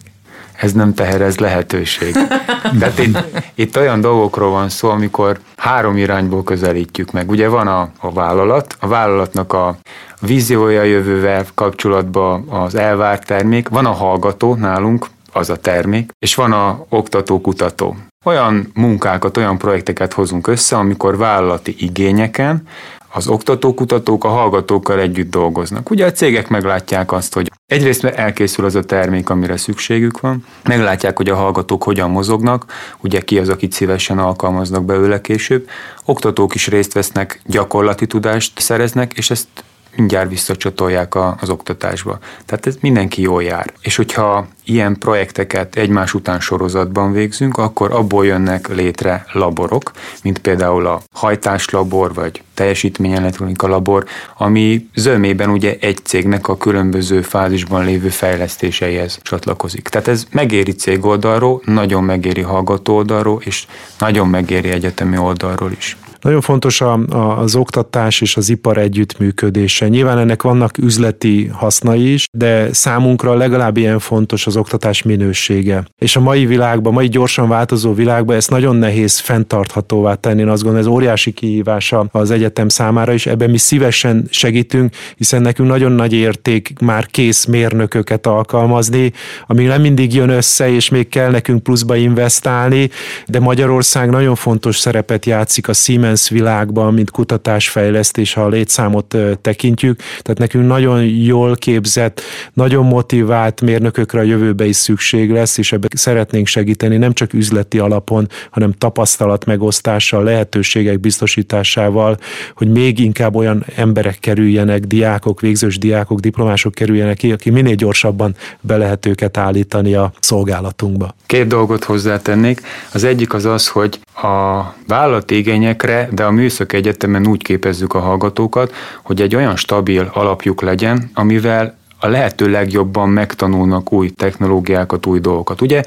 Ez 0.56 0.72
nem 0.72 0.94
teher, 0.94 1.20
ez 1.20 1.38
lehetőség. 1.38 2.16
Tehát 2.78 2.98
itt, 2.98 3.18
itt 3.54 3.76
olyan 3.76 4.00
dolgokról 4.00 4.50
van 4.50 4.68
szó, 4.68 4.88
amikor 4.88 5.38
három 5.56 5.96
irányból 5.96 6.44
közelítjük 6.44 7.12
meg. 7.12 7.30
Ugye 7.30 7.48
van 7.48 7.66
a, 7.66 7.90
a 7.98 8.12
vállalat, 8.12 8.76
a 8.80 8.86
vállalatnak 8.86 9.52
a 9.52 9.76
víziója 10.20 10.82
jövővel 10.82 11.44
kapcsolatban 11.54 12.48
az 12.48 12.74
elvárt 12.74 13.26
termék, 13.26 13.68
van 13.68 13.86
a 13.86 13.92
hallgató 13.92 14.54
nálunk, 14.54 15.06
az 15.32 15.50
a 15.50 15.56
termék, 15.56 16.10
és 16.18 16.34
van 16.34 16.52
a 16.52 16.84
oktató-kutató. 16.88 17.96
Olyan 18.24 18.70
munkákat, 18.74 19.36
olyan 19.36 19.58
projekteket 19.58 20.12
hozunk 20.12 20.46
össze, 20.46 20.76
amikor 20.76 21.16
vállalati 21.16 21.74
igényeken 21.78 22.62
az 23.08 23.28
oktatókutatók 23.28 24.24
a 24.24 24.28
hallgatókkal 24.28 25.00
együtt 25.00 25.30
dolgoznak. 25.30 25.90
Ugye 25.90 26.06
a 26.06 26.12
cégek 26.12 26.48
meglátják 26.48 27.12
azt, 27.12 27.34
hogy 27.34 27.50
egyrészt 27.66 28.04
elkészül 28.04 28.64
az 28.64 28.74
a 28.74 28.84
termék, 28.84 29.30
amire 29.30 29.56
szükségük 29.56 30.20
van, 30.20 30.44
meglátják, 30.64 31.16
hogy 31.16 31.28
a 31.28 31.36
hallgatók 31.36 31.82
hogyan 31.82 32.10
mozognak, 32.10 32.64
ugye 33.00 33.20
ki 33.20 33.38
az, 33.38 33.48
akit 33.48 33.72
szívesen 33.72 34.18
alkalmaznak 34.18 34.84
belőle 34.84 35.20
később, 35.20 35.68
oktatók 36.04 36.54
is 36.54 36.66
részt 36.66 36.92
vesznek, 36.92 37.40
gyakorlati 37.44 38.06
tudást 38.06 38.60
szereznek, 38.60 39.12
és 39.12 39.30
ezt 39.30 39.48
mindjárt 39.96 40.28
visszacsatolják 40.28 41.14
a, 41.14 41.36
az 41.40 41.50
oktatásba. 41.50 42.18
Tehát 42.44 42.66
ez 42.66 42.76
mindenki 42.80 43.22
jól 43.22 43.42
jár. 43.42 43.72
És 43.80 43.96
hogyha 43.96 44.46
ilyen 44.64 44.98
projekteket 44.98 45.76
egymás 45.76 46.14
után 46.14 46.40
sorozatban 46.40 47.12
végzünk, 47.12 47.56
akkor 47.56 47.92
abból 47.92 48.26
jönnek 48.26 48.68
létre 48.68 49.24
laborok, 49.32 49.90
mint 50.22 50.38
például 50.38 50.86
a 50.86 51.02
hajtáslabor, 51.12 52.14
vagy 52.14 52.42
teljesítményelektronika 52.54 53.66
labor, 53.66 54.04
ami 54.36 54.88
zömében 54.94 55.50
ugye 55.50 55.76
egy 55.80 55.98
cégnek 56.02 56.48
a 56.48 56.56
különböző 56.56 57.22
fázisban 57.22 57.84
lévő 57.84 58.08
fejlesztéseihez 58.08 59.18
csatlakozik. 59.22 59.88
Tehát 59.88 60.08
ez 60.08 60.26
megéri 60.30 60.72
cég 60.72 61.04
oldalról, 61.04 61.62
nagyon 61.64 62.04
megéri 62.04 62.42
hallgató 62.42 62.94
oldalról, 62.94 63.40
és 63.44 63.66
nagyon 63.98 64.28
megéri 64.28 64.68
egyetemi 64.68 65.18
oldalról 65.18 65.72
is. 65.72 65.96
Nagyon 66.20 66.40
fontos 66.40 66.80
a, 66.80 66.92
a, 66.92 67.38
az 67.38 67.54
oktatás 67.54 68.20
és 68.20 68.36
az 68.36 68.48
ipar 68.48 68.78
együttműködése. 68.78 69.88
Nyilván 69.88 70.18
ennek 70.18 70.42
vannak 70.42 70.78
üzleti 70.78 71.50
hasznai 71.52 72.12
is, 72.12 72.24
de 72.32 72.72
számunkra 72.72 73.34
legalább 73.34 73.76
ilyen 73.76 73.98
fontos 73.98 74.46
az 74.46 74.56
oktatás 74.56 75.02
minősége. 75.02 75.84
És 75.98 76.16
a 76.16 76.20
mai 76.20 76.46
világban, 76.46 76.92
mai 76.92 77.08
gyorsan 77.08 77.48
változó 77.48 77.94
világban 77.94 78.36
ezt 78.36 78.50
nagyon 78.50 78.76
nehéz 78.76 79.18
fenntarthatóvá 79.18 80.14
tenni. 80.14 80.40
Én 80.40 80.48
azt 80.48 80.62
gondolom, 80.62 80.86
ez 80.86 80.92
óriási 80.92 81.30
kihívása 81.30 82.06
az 82.12 82.30
egyetem 82.30 82.68
számára 82.68 83.12
is. 83.12 83.26
Ebben 83.26 83.50
mi 83.50 83.58
szívesen 83.58 84.26
segítünk, 84.30 84.94
hiszen 85.16 85.42
nekünk 85.42 85.68
nagyon 85.68 85.92
nagy 85.92 86.12
érték 86.12 86.72
már 86.80 87.06
kész 87.06 87.44
mérnököket 87.44 88.26
alkalmazni, 88.26 89.12
ami 89.46 89.64
nem 89.64 89.80
mindig 89.80 90.14
jön 90.14 90.28
össze, 90.28 90.70
és 90.70 90.88
még 90.88 91.08
kell 91.08 91.30
nekünk 91.30 91.62
pluszba 91.62 91.96
investálni, 91.96 92.90
de 93.26 93.40
Magyarország 93.40 94.10
nagyon 94.10 94.34
fontos 94.34 94.78
szerepet 94.78 95.26
játszik 95.26 95.68
a 95.68 95.72
Siemens 95.72 96.05
Siemens 96.06 96.28
világban, 96.28 96.94
mint 96.94 97.10
kutatásfejlesztés, 97.10 98.32
ha 98.32 98.42
a 98.42 98.48
létszámot 98.48 99.16
tekintjük. 99.40 100.00
Tehát 100.22 100.38
nekünk 100.38 100.66
nagyon 100.66 101.04
jól 101.04 101.56
képzett, 101.56 102.20
nagyon 102.52 102.84
motivált 102.84 103.60
mérnökökre 103.60 104.20
a 104.20 104.22
jövőbe 104.22 104.64
is 104.66 104.76
szükség 104.76 105.30
lesz, 105.30 105.58
és 105.58 105.72
ebbe 105.72 105.88
szeretnénk 105.96 106.46
segíteni 106.46 106.96
nem 106.96 107.12
csak 107.12 107.32
üzleti 107.32 107.78
alapon, 107.78 108.28
hanem 108.50 108.72
tapasztalat 108.72 109.44
megosztással, 109.44 110.22
lehetőségek 110.22 111.00
biztosításával, 111.00 112.18
hogy 112.54 112.68
még 112.68 112.98
inkább 112.98 113.34
olyan 113.34 113.64
emberek 113.76 114.18
kerüljenek, 114.18 114.80
diákok, 114.80 115.40
végzős 115.40 115.78
diákok, 115.78 116.20
diplomások 116.20 116.74
kerüljenek 116.74 117.16
ki, 117.16 117.32
aki 117.32 117.50
minél 117.50 117.74
gyorsabban 117.74 118.34
be 118.60 118.76
lehet 118.76 119.06
őket 119.06 119.36
állítani 119.36 119.94
a 119.94 120.12
szolgálatunkba. 120.20 121.14
Két 121.26 121.46
dolgot 121.46 121.84
hozzátennék. 121.84 122.60
Az 122.92 123.04
egyik 123.04 123.34
az 123.34 123.44
az, 123.44 123.68
hogy 123.68 124.00
a 124.22 124.62
vállalati 124.86 125.36
igényekre 125.36 125.95
de 126.10 126.24
a 126.24 126.30
Műszak 126.30 126.72
Egyetemen 126.72 127.26
úgy 127.26 127.42
képezzük 127.42 127.94
a 127.94 127.98
hallgatókat, 127.98 128.74
hogy 129.02 129.20
egy 129.20 129.34
olyan 129.36 129.56
stabil 129.56 130.10
alapjuk 130.12 130.60
legyen, 130.60 131.10
amivel 131.14 131.76
a 132.00 132.06
lehető 132.06 132.50
legjobban 132.50 133.08
megtanulnak 133.08 133.92
új 133.92 134.10
technológiákat, 134.10 135.06
új 135.06 135.20
dolgokat. 135.20 135.60
Ugye 135.60 135.82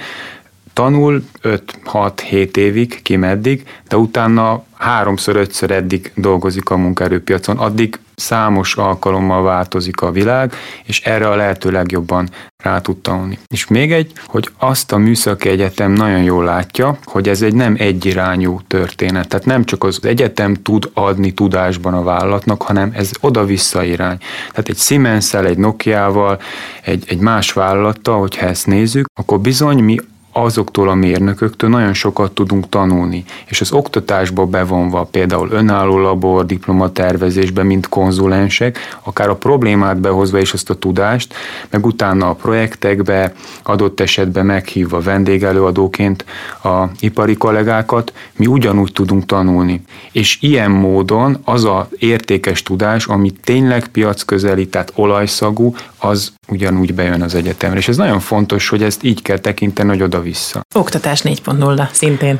tanul 0.73 1.23
5-6-7 1.43 2.58
évig, 2.58 3.01
ki 3.01 3.15
meddig, 3.15 3.63
de 3.88 3.97
utána 3.97 4.63
háromszor, 4.77 5.36
ötször 5.36 5.71
eddig 5.71 6.12
dolgozik 6.15 6.69
a 6.69 6.77
munkaerőpiacon, 6.77 7.58
addig 7.58 7.99
számos 8.15 8.75
alkalommal 8.75 9.43
változik 9.43 10.01
a 10.01 10.12
világ, 10.12 10.53
és 10.84 11.01
erre 11.01 11.29
a 11.29 11.36
lehető 11.36 11.71
legjobban 11.71 12.29
rá 12.63 12.82
tud 12.82 12.97
tanulni. 12.97 13.39
És 13.47 13.67
még 13.67 13.91
egy, 13.91 14.12
hogy 14.25 14.49
azt 14.58 14.91
a 14.91 14.97
műszaki 14.97 15.49
egyetem 15.49 15.91
nagyon 15.91 16.23
jól 16.23 16.43
látja, 16.43 16.97
hogy 17.03 17.29
ez 17.29 17.41
egy 17.41 17.53
nem 17.53 17.75
egyirányú 17.77 18.60
történet. 18.67 19.27
Tehát 19.27 19.45
nem 19.45 19.65
csak 19.65 19.84
az 19.84 19.99
egyetem 20.03 20.53
tud 20.53 20.89
adni 20.93 21.34
tudásban 21.34 21.93
a 21.93 22.03
vállalatnak, 22.03 22.62
hanem 22.62 22.91
ez 22.95 23.12
oda-vissza 23.19 23.84
irány. 23.84 24.17
Tehát 24.49 24.69
egy 24.69 24.77
siemens 24.77 25.34
egy 25.34 25.58
Nokia-val, 25.58 26.41
egy, 26.82 27.03
egy 27.08 27.19
más 27.19 27.51
vállalattal, 27.53 28.19
hogyha 28.19 28.45
ezt 28.45 28.67
nézzük, 28.67 29.05
akkor 29.19 29.39
bizony 29.39 29.84
mi 29.84 29.97
azoktól 30.32 30.89
a 30.89 30.94
mérnököktől 30.94 31.70
nagyon 31.70 31.94
sokat 31.94 32.32
tudunk 32.32 32.70
tanulni, 32.70 33.24
és 33.46 33.62
az 33.62 33.72
oktatásba 33.72 34.46
bevonva 34.46 35.04
például 35.04 35.50
önálló 35.52 36.00
labor, 36.00 36.46
diplomatervezésbe, 36.46 37.63
mint 37.63 37.89
konzulensek, 37.89 38.78
akár 39.04 39.30
a 39.30 39.36
problémát 39.36 40.00
behozva 40.00 40.39
és 40.39 40.54
azt 40.54 40.70
a 40.70 40.74
tudást, 40.74 41.34
meg 41.70 41.86
utána 41.86 42.30
a 42.30 42.34
projektekbe, 42.34 43.34
adott 43.63 44.00
esetben 44.00 44.46
meghívva 44.46 45.00
vendégelőadóként 45.00 46.26
a 46.63 46.84
ipari 47.00 47.36
kollégákat, 47.36 48.13
mi 48.36 48.46
ugyanúgy 48.46 48.92
tudunk 48.92 49.26
tanulni. 49.26 49.82
És 50.12 50.38
ilyen 50.42 50.72
módon 50.72 51.38
az 51.44 51.63
a 51.63 51.88
értékes 51.98 52.63
tudás, 52.63 53.06
ami 53.06 53.32
tényleg 53.32 53.88
piacközeli, 53.88 54.68
tehát 54.68 54.92
olajszagú, 54.96 55.76
az 55.98 56.34
ugyanúgy 56.48 56.94
bejön 56.94 57.22
az 57.22 57.36
egyetemre. 57.36 57.78
És 57.78 57.88
ez 57.88 57.98
nagyon 57.98 58.20
fontos, 58.20 58.70
hogy 58.70 58.84
ezt 58.84 59.04
így 59.04 59.22
kell 59.22 59.38
tekinteni, 59.38 59.89
hogy 59.89 60.02
oda-vissza. 60.19 60.62
Oktatás 60.75 61.21
4.0 61.21 61.88
szintén. 61.91 62.39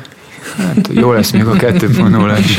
Hát, 0.56 0.88
jó 0.92 1.12
lesz 1.12 1.30
még 1.30 1.46
a 1.46 1.52
2.0 1.52 2.38
is. 2.38 2.58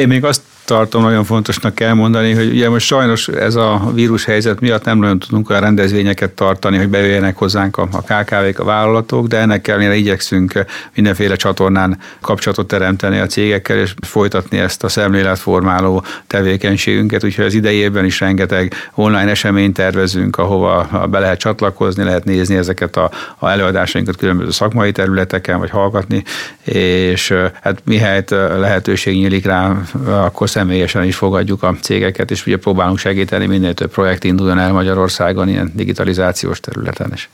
Én 0.00 0.08
még 0.08 0.24
azt 0.24 0.40
tartom 0.66 1.02
nagyon 1.02 1.24
fontosnak 1.24 1.80
elmondani, 1.80 2.34
hogy 2.34 2.48
ugye 2.48 2.68
most 2.68 2.86
sajnos 2.86 3.28
ez 3.28 3.54
a 3.54 3.90
vírus 3.94 4.24
helyzet 4.24 4.60
miatt 4.60 4.84
nem 4.84 4.98
nagyon 4.98 5.18
tudunk 5.18 5.50
olyan 5.50 5.62
rendezvényeket 5.62 6.30
tartani, 6.30 6.76
hogy 6.76 6.88
bejöjjenek 6.88 7.36
hozzánk 7.36 7.76
a, 7.76 7.88
a 7.92 8.00
KKV-k, 8.00 8.58
a 8.58 8.64
vállalatok, 8.64 9.26
de 9.26 9.38
ennek 9.38 9.68
ellenére 9.68 9.94
igyekszünk 9.94 10.64
mindenféle 10.94 11.36
csatornán 11.36 11.98
kapcsolatot 12.20 12.66
teremteni 12.66 13.18
a 13.18 13.26
cégekkel, 13.26 13.78
és 13.78 13.94
folytatni 14.00 14.58
ezt 14.58 14.84
a 14.84 14.88
szemléletformáló 14.88 16.04
tevékenységünket, 16.26 17.24
úgyhogy 17.24 17.44
az 17.44 17.54
idejében 17.54 18.04
is 18.04 18.20
rengeteg 18.20 18.74
online 18.94 19.30
eseményt 19.30 19.74
tervezünk, 19.74 20.38
ahova 20.38 21.06
be 21.10 21.18
lehet 21.18 21.38
csatlakozni, 21.38 22.04
lehet 22.04 22.24
nézni 22.24 22.56
ezeket 22.56 22.96
a, 22.96 23.10
a 23.38 23.48
előadásainkat 23.48 24.16
különböző 24.16 24.50
szakmai 24.50 24.92
területeken, 24.92 25.58
vagy 25.58 25.70
hallgatni, 25.70 26.22
és 26.64 27.34
hát 27.62 27.82
mihelyt 27.84 28.30
lehetőség 28.30 29.16
nyílik 29.16 29.44
rá, 29.44 29.76
akkor 30.06 30.48
személyesen 30.56 31.04
is 31.04 31.16
fogadjuk 31.16 31.62
a 31.62 31.74
cégeket, 31.80 32.30
és 32.30 32.46
ugye 32.46 32.56
próbálunk 32.56 32.98
segíteni, 32.98 33.46
minél 33.46 33.74
több 33.74 33.90
projekt 33.90 34.24
induljon 34.24 34.58
el 34.58 34.72
Magyarországon 34.72 35.48
ilyen 35.48 35.72
digitalizációs 35.74 36.60
területen 36.60 37.10
is. 37.14 37.28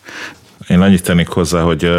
Én 0.69 0.81
annyit 0.81 1.03
tennék 1.03 1.29
hozzá, 1.29 1.61
hogy 1.61 1.91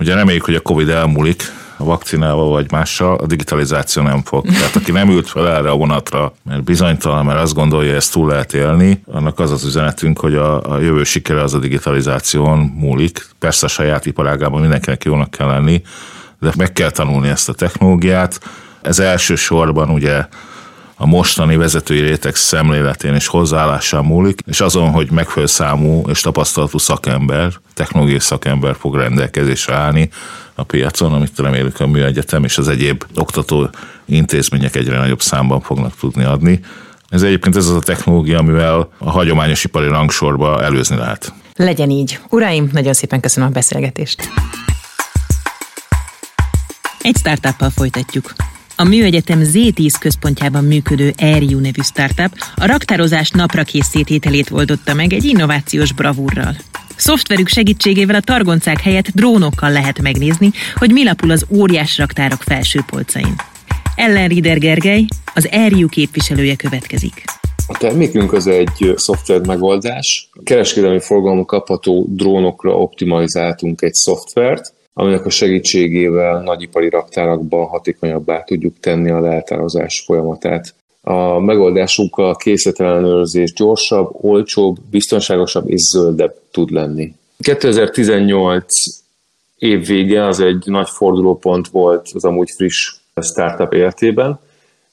ugye 0.00 0.14
reméljük, 0.14 0.44
hogy 0.44 0.54
a 0.54 0.60
Covid 0.60 0.88
elmúlik, 0.88 1.42
a 1.76 1.84
vakcinával 1.84 2.48
vagy 2.48 2.70
mással, 2.70 3.16
a 3.16 3.26
digitalizáció 3.26 4.02
nem 4.02 4.22
fog. 4.24 4.46
Tehát 4.46 4.76
aki 4.76 4.92
nem 4.92 5.10
ült 5.10 5.28
fel 5.28 5.48
erre 5.48 5.70
a 5.70 5.76
vonatra, 5.76 6.34
mert 6.42 6.64
bizonytalan, 6.64 7.24
mert 7.24 7.40
azt 7.40 7.54
gondolja, 7.54 7.88
hogy 7.88 7.96
ezt 7.96 8.12
túl 8.12 8.28
lehet 8.28 8.54
élni, 8.54 9.02
annak 9.06 9.38
az 9.38 9.50
az 9.50 9.64
üzenetünk, 9.64 10.18
hogy 10.18 10.34
a, 10.34 10.72
a 10.72 10.80
jövő 10.80 11.04
sikere 11.04 11.42
az 11.42 11.54
a 11.54 11.58
digitalizáción 11.58 12.58
múlik. 12.58 13.26
Persze 13.38 13.66
a 13.66 13.68
saját 13.68 14.06
iparágában 14.06 14.60
mindenkinek 14.60 15.04
jónak 15.04 15.30
kell 15.30 15.46
lenni, 15.46 15.82
de 16.40 16.52
meg 16.56 16.72
kell 16.72 16.90
tanulni 16.90 17.28
ezt 17.28 17.48
a 17.48 17.52
technológiát. 17.52 18.40
Ez 18.86 18.98
elsősorban 18.98 19.90
ugye 19.90 20.26
a 20.96 21.06
mostani 21.06 21.56
vezetői 21.56 22.00
réteg 22.00 22.34
szemléletén 22.34 23.14
és 23.14 23.26
hozzáállásán 23.26 24.04
múlik, 24.04 24.40
és 24.46 24.60
azon, 24.60 24.90
hogy 24.90 25.10
megfelelő 25.10 25.46
számú 25.46 26.02
és 26.08 26.20
tapasztalatú 26.20 26.78
szakember, 26.78 27.52
technológiai 27.74 28.20
szakember 28.20 28.76
fog 28.78 28.96
rendelkezésre 28.96 29.74
állni 29.74 30.08
a 30.54 30.62
piacon, 30.62 31.12
amit 31.12 31.38
remélünk 31.38 31.80
a 31.80 31.86
műegyetem 31.86 32.44
és 32.44 32.58
az 32.58 32.68
egyéb 32.68 33.04
oktató 33.14 33.70
intézmények 34.04 34.76
egyre 34.76 34.98
nagyobb 34.98 35.20
számban 35.20 35.60
fognak 35.60 35.96
tudni 35.98 36.24
adni. 36.24 36.60
Ez 37.08 37.22
egyébként 37.22 37.56
ez 37.56 37.66
az 37.66 37.76
a 37.76 37.80
technológia, 37.80 38.38
amivel 38.38 38.88
a 38.98 39.10
hagyományos 39.10 39.64
ipari 39.64 39.88
rangsorba 39.88 40.62
előzni 40.62 40.96
lehet. 40.96 41.32
Legyen 41.56 41.90
így. 41.90 42.18
Uraim, 42.28 42.68
nagyon 42.72 42.92
szépen 42.92 43.20
köszönöm 43.20 43.48
a 43.48 43.52
beszélgetést. 43.52 44.30
Egy 47.02 47.16
startuppal 47.16 47.70
folytatjuk. 47.70 48.32
A 48.78 48.84
Műegyetem 48.84 49.40
Z10 49.42 49.94
központjában 50.00 50.64
működő 50.64 51.12
Airiu 51.18 51.58
nevű 51.58 51.80
startup 51.82 52.30
a 52.56 52.66
raktározás 52.66 53.30
napra 53.30 53.62
kész 53.62 53.86
szétételét 53.86 54.50
oldotta 54.50 54.94
meg 54.94 55.12
egy 55.12 55.24
innovációs 55.24 55.92
bravúrral. 55.92 56.56
Szoftverük 56.96 57.48
segítségével 57.48 58.14
a 58.14 58.20
targoncák 58.20 58.80
helyett 58.80 59.08
drónokkal 59.08 59.72
lehet 59.72 60.00
megnézni, 60.00 60.50
hogy 60.74 60.92
mi 60.92 61.04
lapul 61.04 61.30
az 61.30 61.46
óriás 61.50 61.98
raktárok 61.98 62.42
felső 62.42 62.80
polcain. 62.90 63.34
Ellen 63.94 64.28
Rieder 64.28 64.58
Gergely, 64.58 65.04
az 65.34 65.48
Airiu 65.52 65.88
képviselője 65.88 66.56
következik. 66.56 67.24
A 67.66 67.78
termékünk 67.78 68.32
az 68.32 68.46
egy 68.46 68.92
szoftver 68.96 69.46
megoldás. 69.46 70.30
Kereskedelmi 70.44 71.00
forgalomú 71.00 71.44
kapható 71.44 72.06
drónokra 72.08 72.78
optimalizáltunk 72.78 73.82
egy 73.82 73.94
szoftvert, 73.94 74.74
aminek 74.98 75.26
a 75.26 75.30
segítségével 75.30 76.42
nagyipari 76.42 76.88
raktárakban 76.88 77.66
hatékonyabbá 77.66 78.42
tudjuk 78.42 78.80
tenni 78.80 79.10
a 79.10 79.20
leltározás 79.20 80.02
folyamatát. 80.06 80.74
A 81.02 81.38
megoldásunkkal 81.38 82.36
készletellenőrzés 82.36 83.52
gyorsabb, 83.52 84.08
olcsóbb, 84.20 84.76
biztonságosabb 84.90 85.70
és 85.70 85.80
zöldebb 85.80 86.34
tud 86.50 86.70
lenni. 86.70 87.14
2018 87.38 88.74
év 89.58 89.86
vége 89.86 90.26
az 90.26 90.40
egy 90.40 90.62
nagy 90.66 90.88
fordulópont 90.88 91.68
volt 91.68 92.08
az 92.14 92.24
amúgy 92.24 92.50
friss 92.50 92.94
startup 93.22 93.72
életében, 93.72 94.38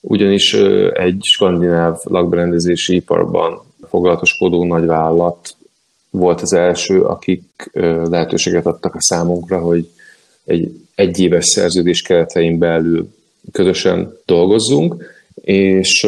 ugyanis 0.02 0.54
egy 0.94 1.20
skandináv 1.24 1.98
lakberendezési 2.04 2.96
iparban 2.96 3.62
foglalatoskodó 3.90 4.66
nagyvállalat 4.66 5.56
volt 6.14 6.42
az 6.42 6.54
első, 6.54 7.02
akik 7.02 7.70
lehetőséget 8.10 8.66
adtak 8.66 8.96
a 8.96 9.02
számunkra, 9.02 9.60
hogy 9.60 9.90
egy 10.46 10.72
egyéves 10.96 11.46
szerződés 11.46 12.02
keretein 12.02 12.58
belül 12.58 13.14
közösen 13.52 14.18
dolgozzunk, 14.26 15.04
és 15.42 16.08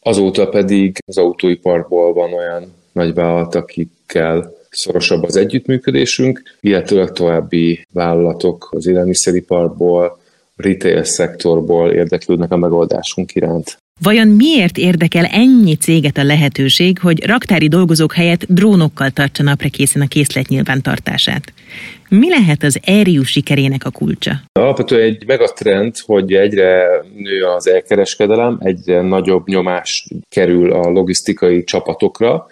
azóta 0.00 0.48
pedig 0.48 0.96
az 1.06 1.18
autóiparból 1.18 2.12
van 2.12 2.32
olyan 2.32 2.74
nagyvállalat, 2.92 3.54
akikkel 3.54 4.52
szorosabb 4.70 5.22
az 5.22 5.36
együttműködésünk, 5.36 6.42
illetőleg 6.60 7.12
további 7.12 7.86
vállalatok 7.92 8.68
az 8.70 8.86
élelmiszeriparból, 8.86 10.18
retail 10.56 11.04
szektorból 11.04 11.92
érdeklődnek 11.92 12.52
a 12.52 12.56
megoldásunk 12.56 13.34
iránt. 13.34 13.78
Vajon 14.02 14.28
miért 14.28 14.76
érdekel 14.76 15.24
ennyi 15.24 15.74
céget 15.74 16.16
a 16.16 16.24
lehetőség, 16.24 16.98
hogy 16.98 17.26
raktári 17.26 17.68
dolgozók 17.68 18.12
helyett 18.12 18.44
drónokkal 18.48 19.10
tartsa 19.10 19.42
napra 19.42 19.68
készen 19.68 20.02
a 20.02 20.06
készlet 20.08 20.48
nyilvántartását? 20.48 21.52
Mi 22.08 22.28
lehet 22.28 22.62
az 22.62 22.80
ERIU 22.84 23.22
sikerének 23.22 23.84
a 23.84 23.90
kulcsa? 23.90 24.32
Alapvetően 24.52 25.02
egy 25.02 25.26
megatrend, 25.26 25.94
hogy 25.98 26.32
egyre 26.32 26.86
nő 27.16 27.44
az 27.44 27.68
elkereskedelem, 27.68 28.58
egyre 28.60 29.00
nagyobb 29.00 29.46
nyomás 29.46 30.08
kerül 30.28 30.72
a 30.72 30.90
logisztikai 30.90 31.64
csapatokra, 31.64 32.46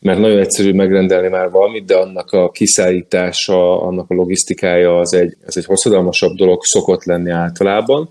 mert 0.00 0.18
nagyon 0.18 0.38
egyszerű 0.38 0.72
megrendelni 0.72 1.28
már 1.28 1.50
valamit, 1.50 1.84
de 1.84 1.96
annak 1.96 2.30
a 2.30 2.50
kiszállítása, 2.50 3.82
annak 3.82 4.10
a 4.10 4.14
logisztikája 4.14 4.98
az 4.98 5.14
egy, 5.14 5.36
az 5.46 5.56
egy 5.56 5.64
hosszadalmasabb 5.64 6.36
dolog 6.36 6.64
szokott 6.64 7.04
lenni 7.04 7.30
általában 7.30 8.08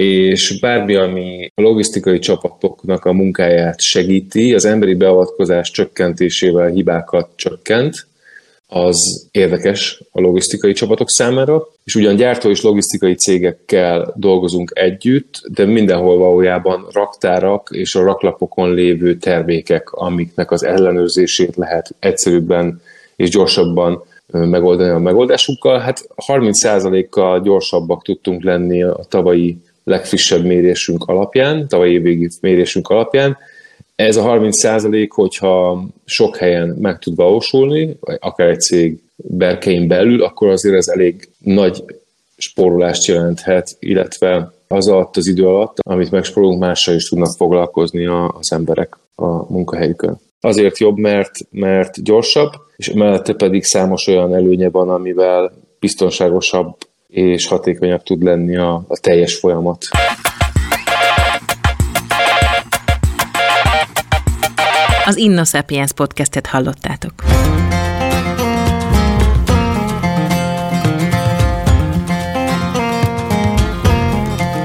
és 0.00 0.58
bármi, 0.60 0.94
ami 0.94 1.52
a 1.54 1.62
logisztikai 1.62 2.18
csapatoknak 2.18 3.04
a 3.04 3.12
munkáját 3.12 3.80
segíti, 3.80 4.54
az 4.54 4.64
emberi 4.64 4.94
beavatkozás 4.94 5.70
csökkentésével 5.70 6.68
hibákat 6.68 7.28
csökkent, 7.36 8.06
az 8.66 9.28
érdekes 9.30 10.02
a 10.12 10.20
logisztikai 10.20 10.72
csapatok 10.72 11.10
számára, 11.10 11.66
és 11.84 11.94
ugyan 11.94 12.16
gyártó 12.16 12.50
és 12.50 12.62
logisztikai 12.62 13.14
cégekkel 13.14 14.14
dolgozunk 14.16 14.70
együtt, 14.74 15.42
de 15.54 15.64
mindenhol 15.64 16.18
valójában 16.18 16.86
raktárak 16.92 17.68
és 17.72 17.94
a 17.94 18.02
raklapokon 18.02 18.74
lévő 18.74 19.16
termékek, 19.16 19.92
amiknek 19.92 20.50
az 20.50 20.64
ellenőrzését 20.64 21.56
lehet 21.56 21.94
egyszerűbben 21.98 22.82
és 23.16 23.30
gyorsabban 23.30 24.02
megoldani 24.26 24.90
a 24.90 24.98
megoldásukkal. 24.98 25.78
Hát 25.78 26.08
30%-kal 26.26 27.40
gyorsabbak 27.40 28.02
tudtunk 28.02 28.42
lenni 28.42 28.82
a 28.82 29.00
tavalyi 29.08 29.58
legfrissebb 29.90 30.44
mérésünk 30.44 31.04
alapján, 31.04 31.68
tavalyi 31.68 31.92
évvégi 31.92 32.28
mérésünk 32.40 32.88
alapján. 32.88 33.36
Ez 33.96 34.16
a 34.16 34.22
30 34.22 34.58
százalék, 34.58 35.12
hogyha 35.12 35.84
sok 36.04 36.36
helyen 36.36 36.68
meg 36.80 36.98
tud 36.98 37.16
valósulni, 37.16 37.96
akár 38.18 38.48
egy 38.48 38.60
cég 38.60 39.02
berkein 39.16 39.88
belül, 39.88 40.22
akkor 40.22 40.48
azért 40.48 40.76
ez 40.76 40.88
elég 40.88 41.28
nagy 41.38 41.84
spórolást 42.36 43.06
jelenthet, 43.06 43.76
illetve 43.78 44.52
az 44.68 44.88
alatt 44.88 45.16
az 45.16 45.26
idő 45.26 45.46
alatt, 45.46 45.76
amit 45.80 46.10
megspórolunk, 46.10 46.60
mással 46.60 46.94
is 46.94 47.08
tudnak 47.08 47.36
foglalkozni 47.36 48.06
az 48.06 48.52
emberek 48.52 48.96
a 49.14 49.52
munkahelyükön. 49.52 50.20
Azért 50.40 50.78
jobb, 50.78 50.96
mert, 50.96 51.32
mert 51.50 52.02
gyorsabb, 52.02 52.52
és 52.76 52.92
mellette 52.92 53.34
pedig 53.34 53.64
számos 53.64 54.06
olyan 54.06 54.34
előnye 54.34 54.70
van, 54.70 54.90
amivel 54.90 55.52
biztonságosabb 55.78 56.76
és 57.10 57.46
hatékonyabb 57.46 58.02
tud 58.02 58.22
lenni 58.22 58.56
a, 58.56 58.84
a 58.88 58.98
teljes 59.00 59.38
folyamat. 59.38 59.84
Az 65.04 65.16
Inno 65.16 65.44
Sapiens 65.44 65.92
podcastet 65.92 66.46
hallottátok. 66.46 67.12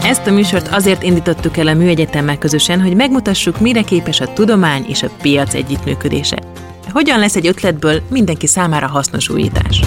Ezt 0.03 0.27
a 0.27 0.31
műsort 0.31 0.67
azért 0.67 1.03
indítottuk 1.03 1.57
el 1.57 1.67
a 1.67 1.73
Műegyetemmel 1.73 2.37
közösen, 2.37 2.81
hogy 2.81 2.95
megmutassuk, 2.95 3.59
mire 3.59 3.81
képes 3.81 4.21
a 4.21 4.33
tudomány 4.33 4.85
és 4.87 5.03
a 5.03 5.09
piac 5.21 5.53
együttműködése. 5.53 6.37
Hogyan 6.91 7.19
lesz 7.19 7.35
egy 7.35 7.47
ötletből 7.47 8.01
mindenki 8.09 8.47
számára 8.47 8.87
hasznos 8.87 9.29
újítás. 9.29 9.81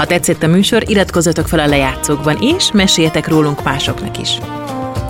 Ha 0.00 0.06
tetszett 0.06 0.42
a 0.42 0.46
műsor, 0.46 0.90
iratkozzatok 0.90 1.48
fel 1.48 1.58
a 1.58 1.66
lejátszókban, 1.66 2.36
és 2.40 2.72
meséljetek 2.72 3.28
rólunk 3.28 3.62
másoknak 3.62 4.18
is. 4.20 4.38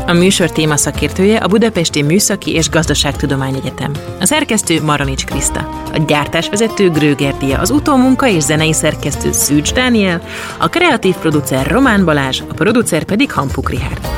A 0.07 0.13
műsor 0.13 0.53
téma 0.53 0.77
szakértője 0.77 1.39
a 1.39 1.47
Budapesti 1.47 2.03
Műszaki 2.03 2.55
és 2.55 2.69
Gazdaságtudományegyetem. 2.69 3.93
A 4.21 4.27
szerkesztő 4.27 4.83
Maronics 4.83 5.25
Kriszta. 5.25 5.59
A 5.93 5.99
gyártásvezető 6.07 6.91
Gröger 6.91 7.37
Dia, 7.37 7.59
az 7.59 7.71
utómunka 7.71 8.29
és 8.29 8.43
zenei 8.43 8.73
szerkesztő 8.73 9.33
Szűcs 9.33 9.73
Dániel, 9.73 10.23
a 10.59 10.69
kreatív 10.69 11.15
producer 11.15 11.67
Román 11.67 12.05
Balázs, 12.05 12.41
a 12.49 12.55
producer 12.55 13.05
pedig 13.05 13.33
Hampuk 13.33 13.71
Rihárd. 13.71 14.09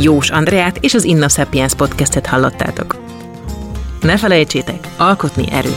Jós 0.00 0.30
Andreát 0.30 0.78
és 0.80 0.94
az 0.94 1.04
Inna 1.04 1.28
Sapiens 1.28 1.74
podcastet 1.74 2.26
hallottátok. 2.26 3.07
Ne 4.00 4.18
felejtsétek, 4.18 4.88
alkotni 4.96 5.50
erő. 5.50 5.76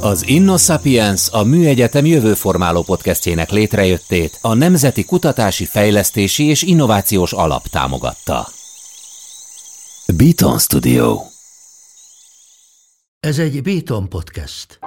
Az 0.00 0.28
Inno 0.28 0.56
Sapiens 0.56 1.28
a 1.30 1.42
Műegyetem 1.42 2.06
jövőformáló 2.06 2.82
podcastjének 2.82 3.50
létrejöttét 3.50 4.38
a 4.40 4.54
Nemzeti 4.54 5.04
Kutatási 5.04 5.64
Fejlesztési 5.64 6.44
és 6.44 6.62
Innovációs 6.62 7.32
Alap 7.32 7.66
támogatta. 7.66 8.48
Beaton 10.16 10.58
Studio 10.58 11.20
Ez 13.20 13.38
egy 13.38 13.62
Beaton 13.62 14.08
podcast. 14.08 14.78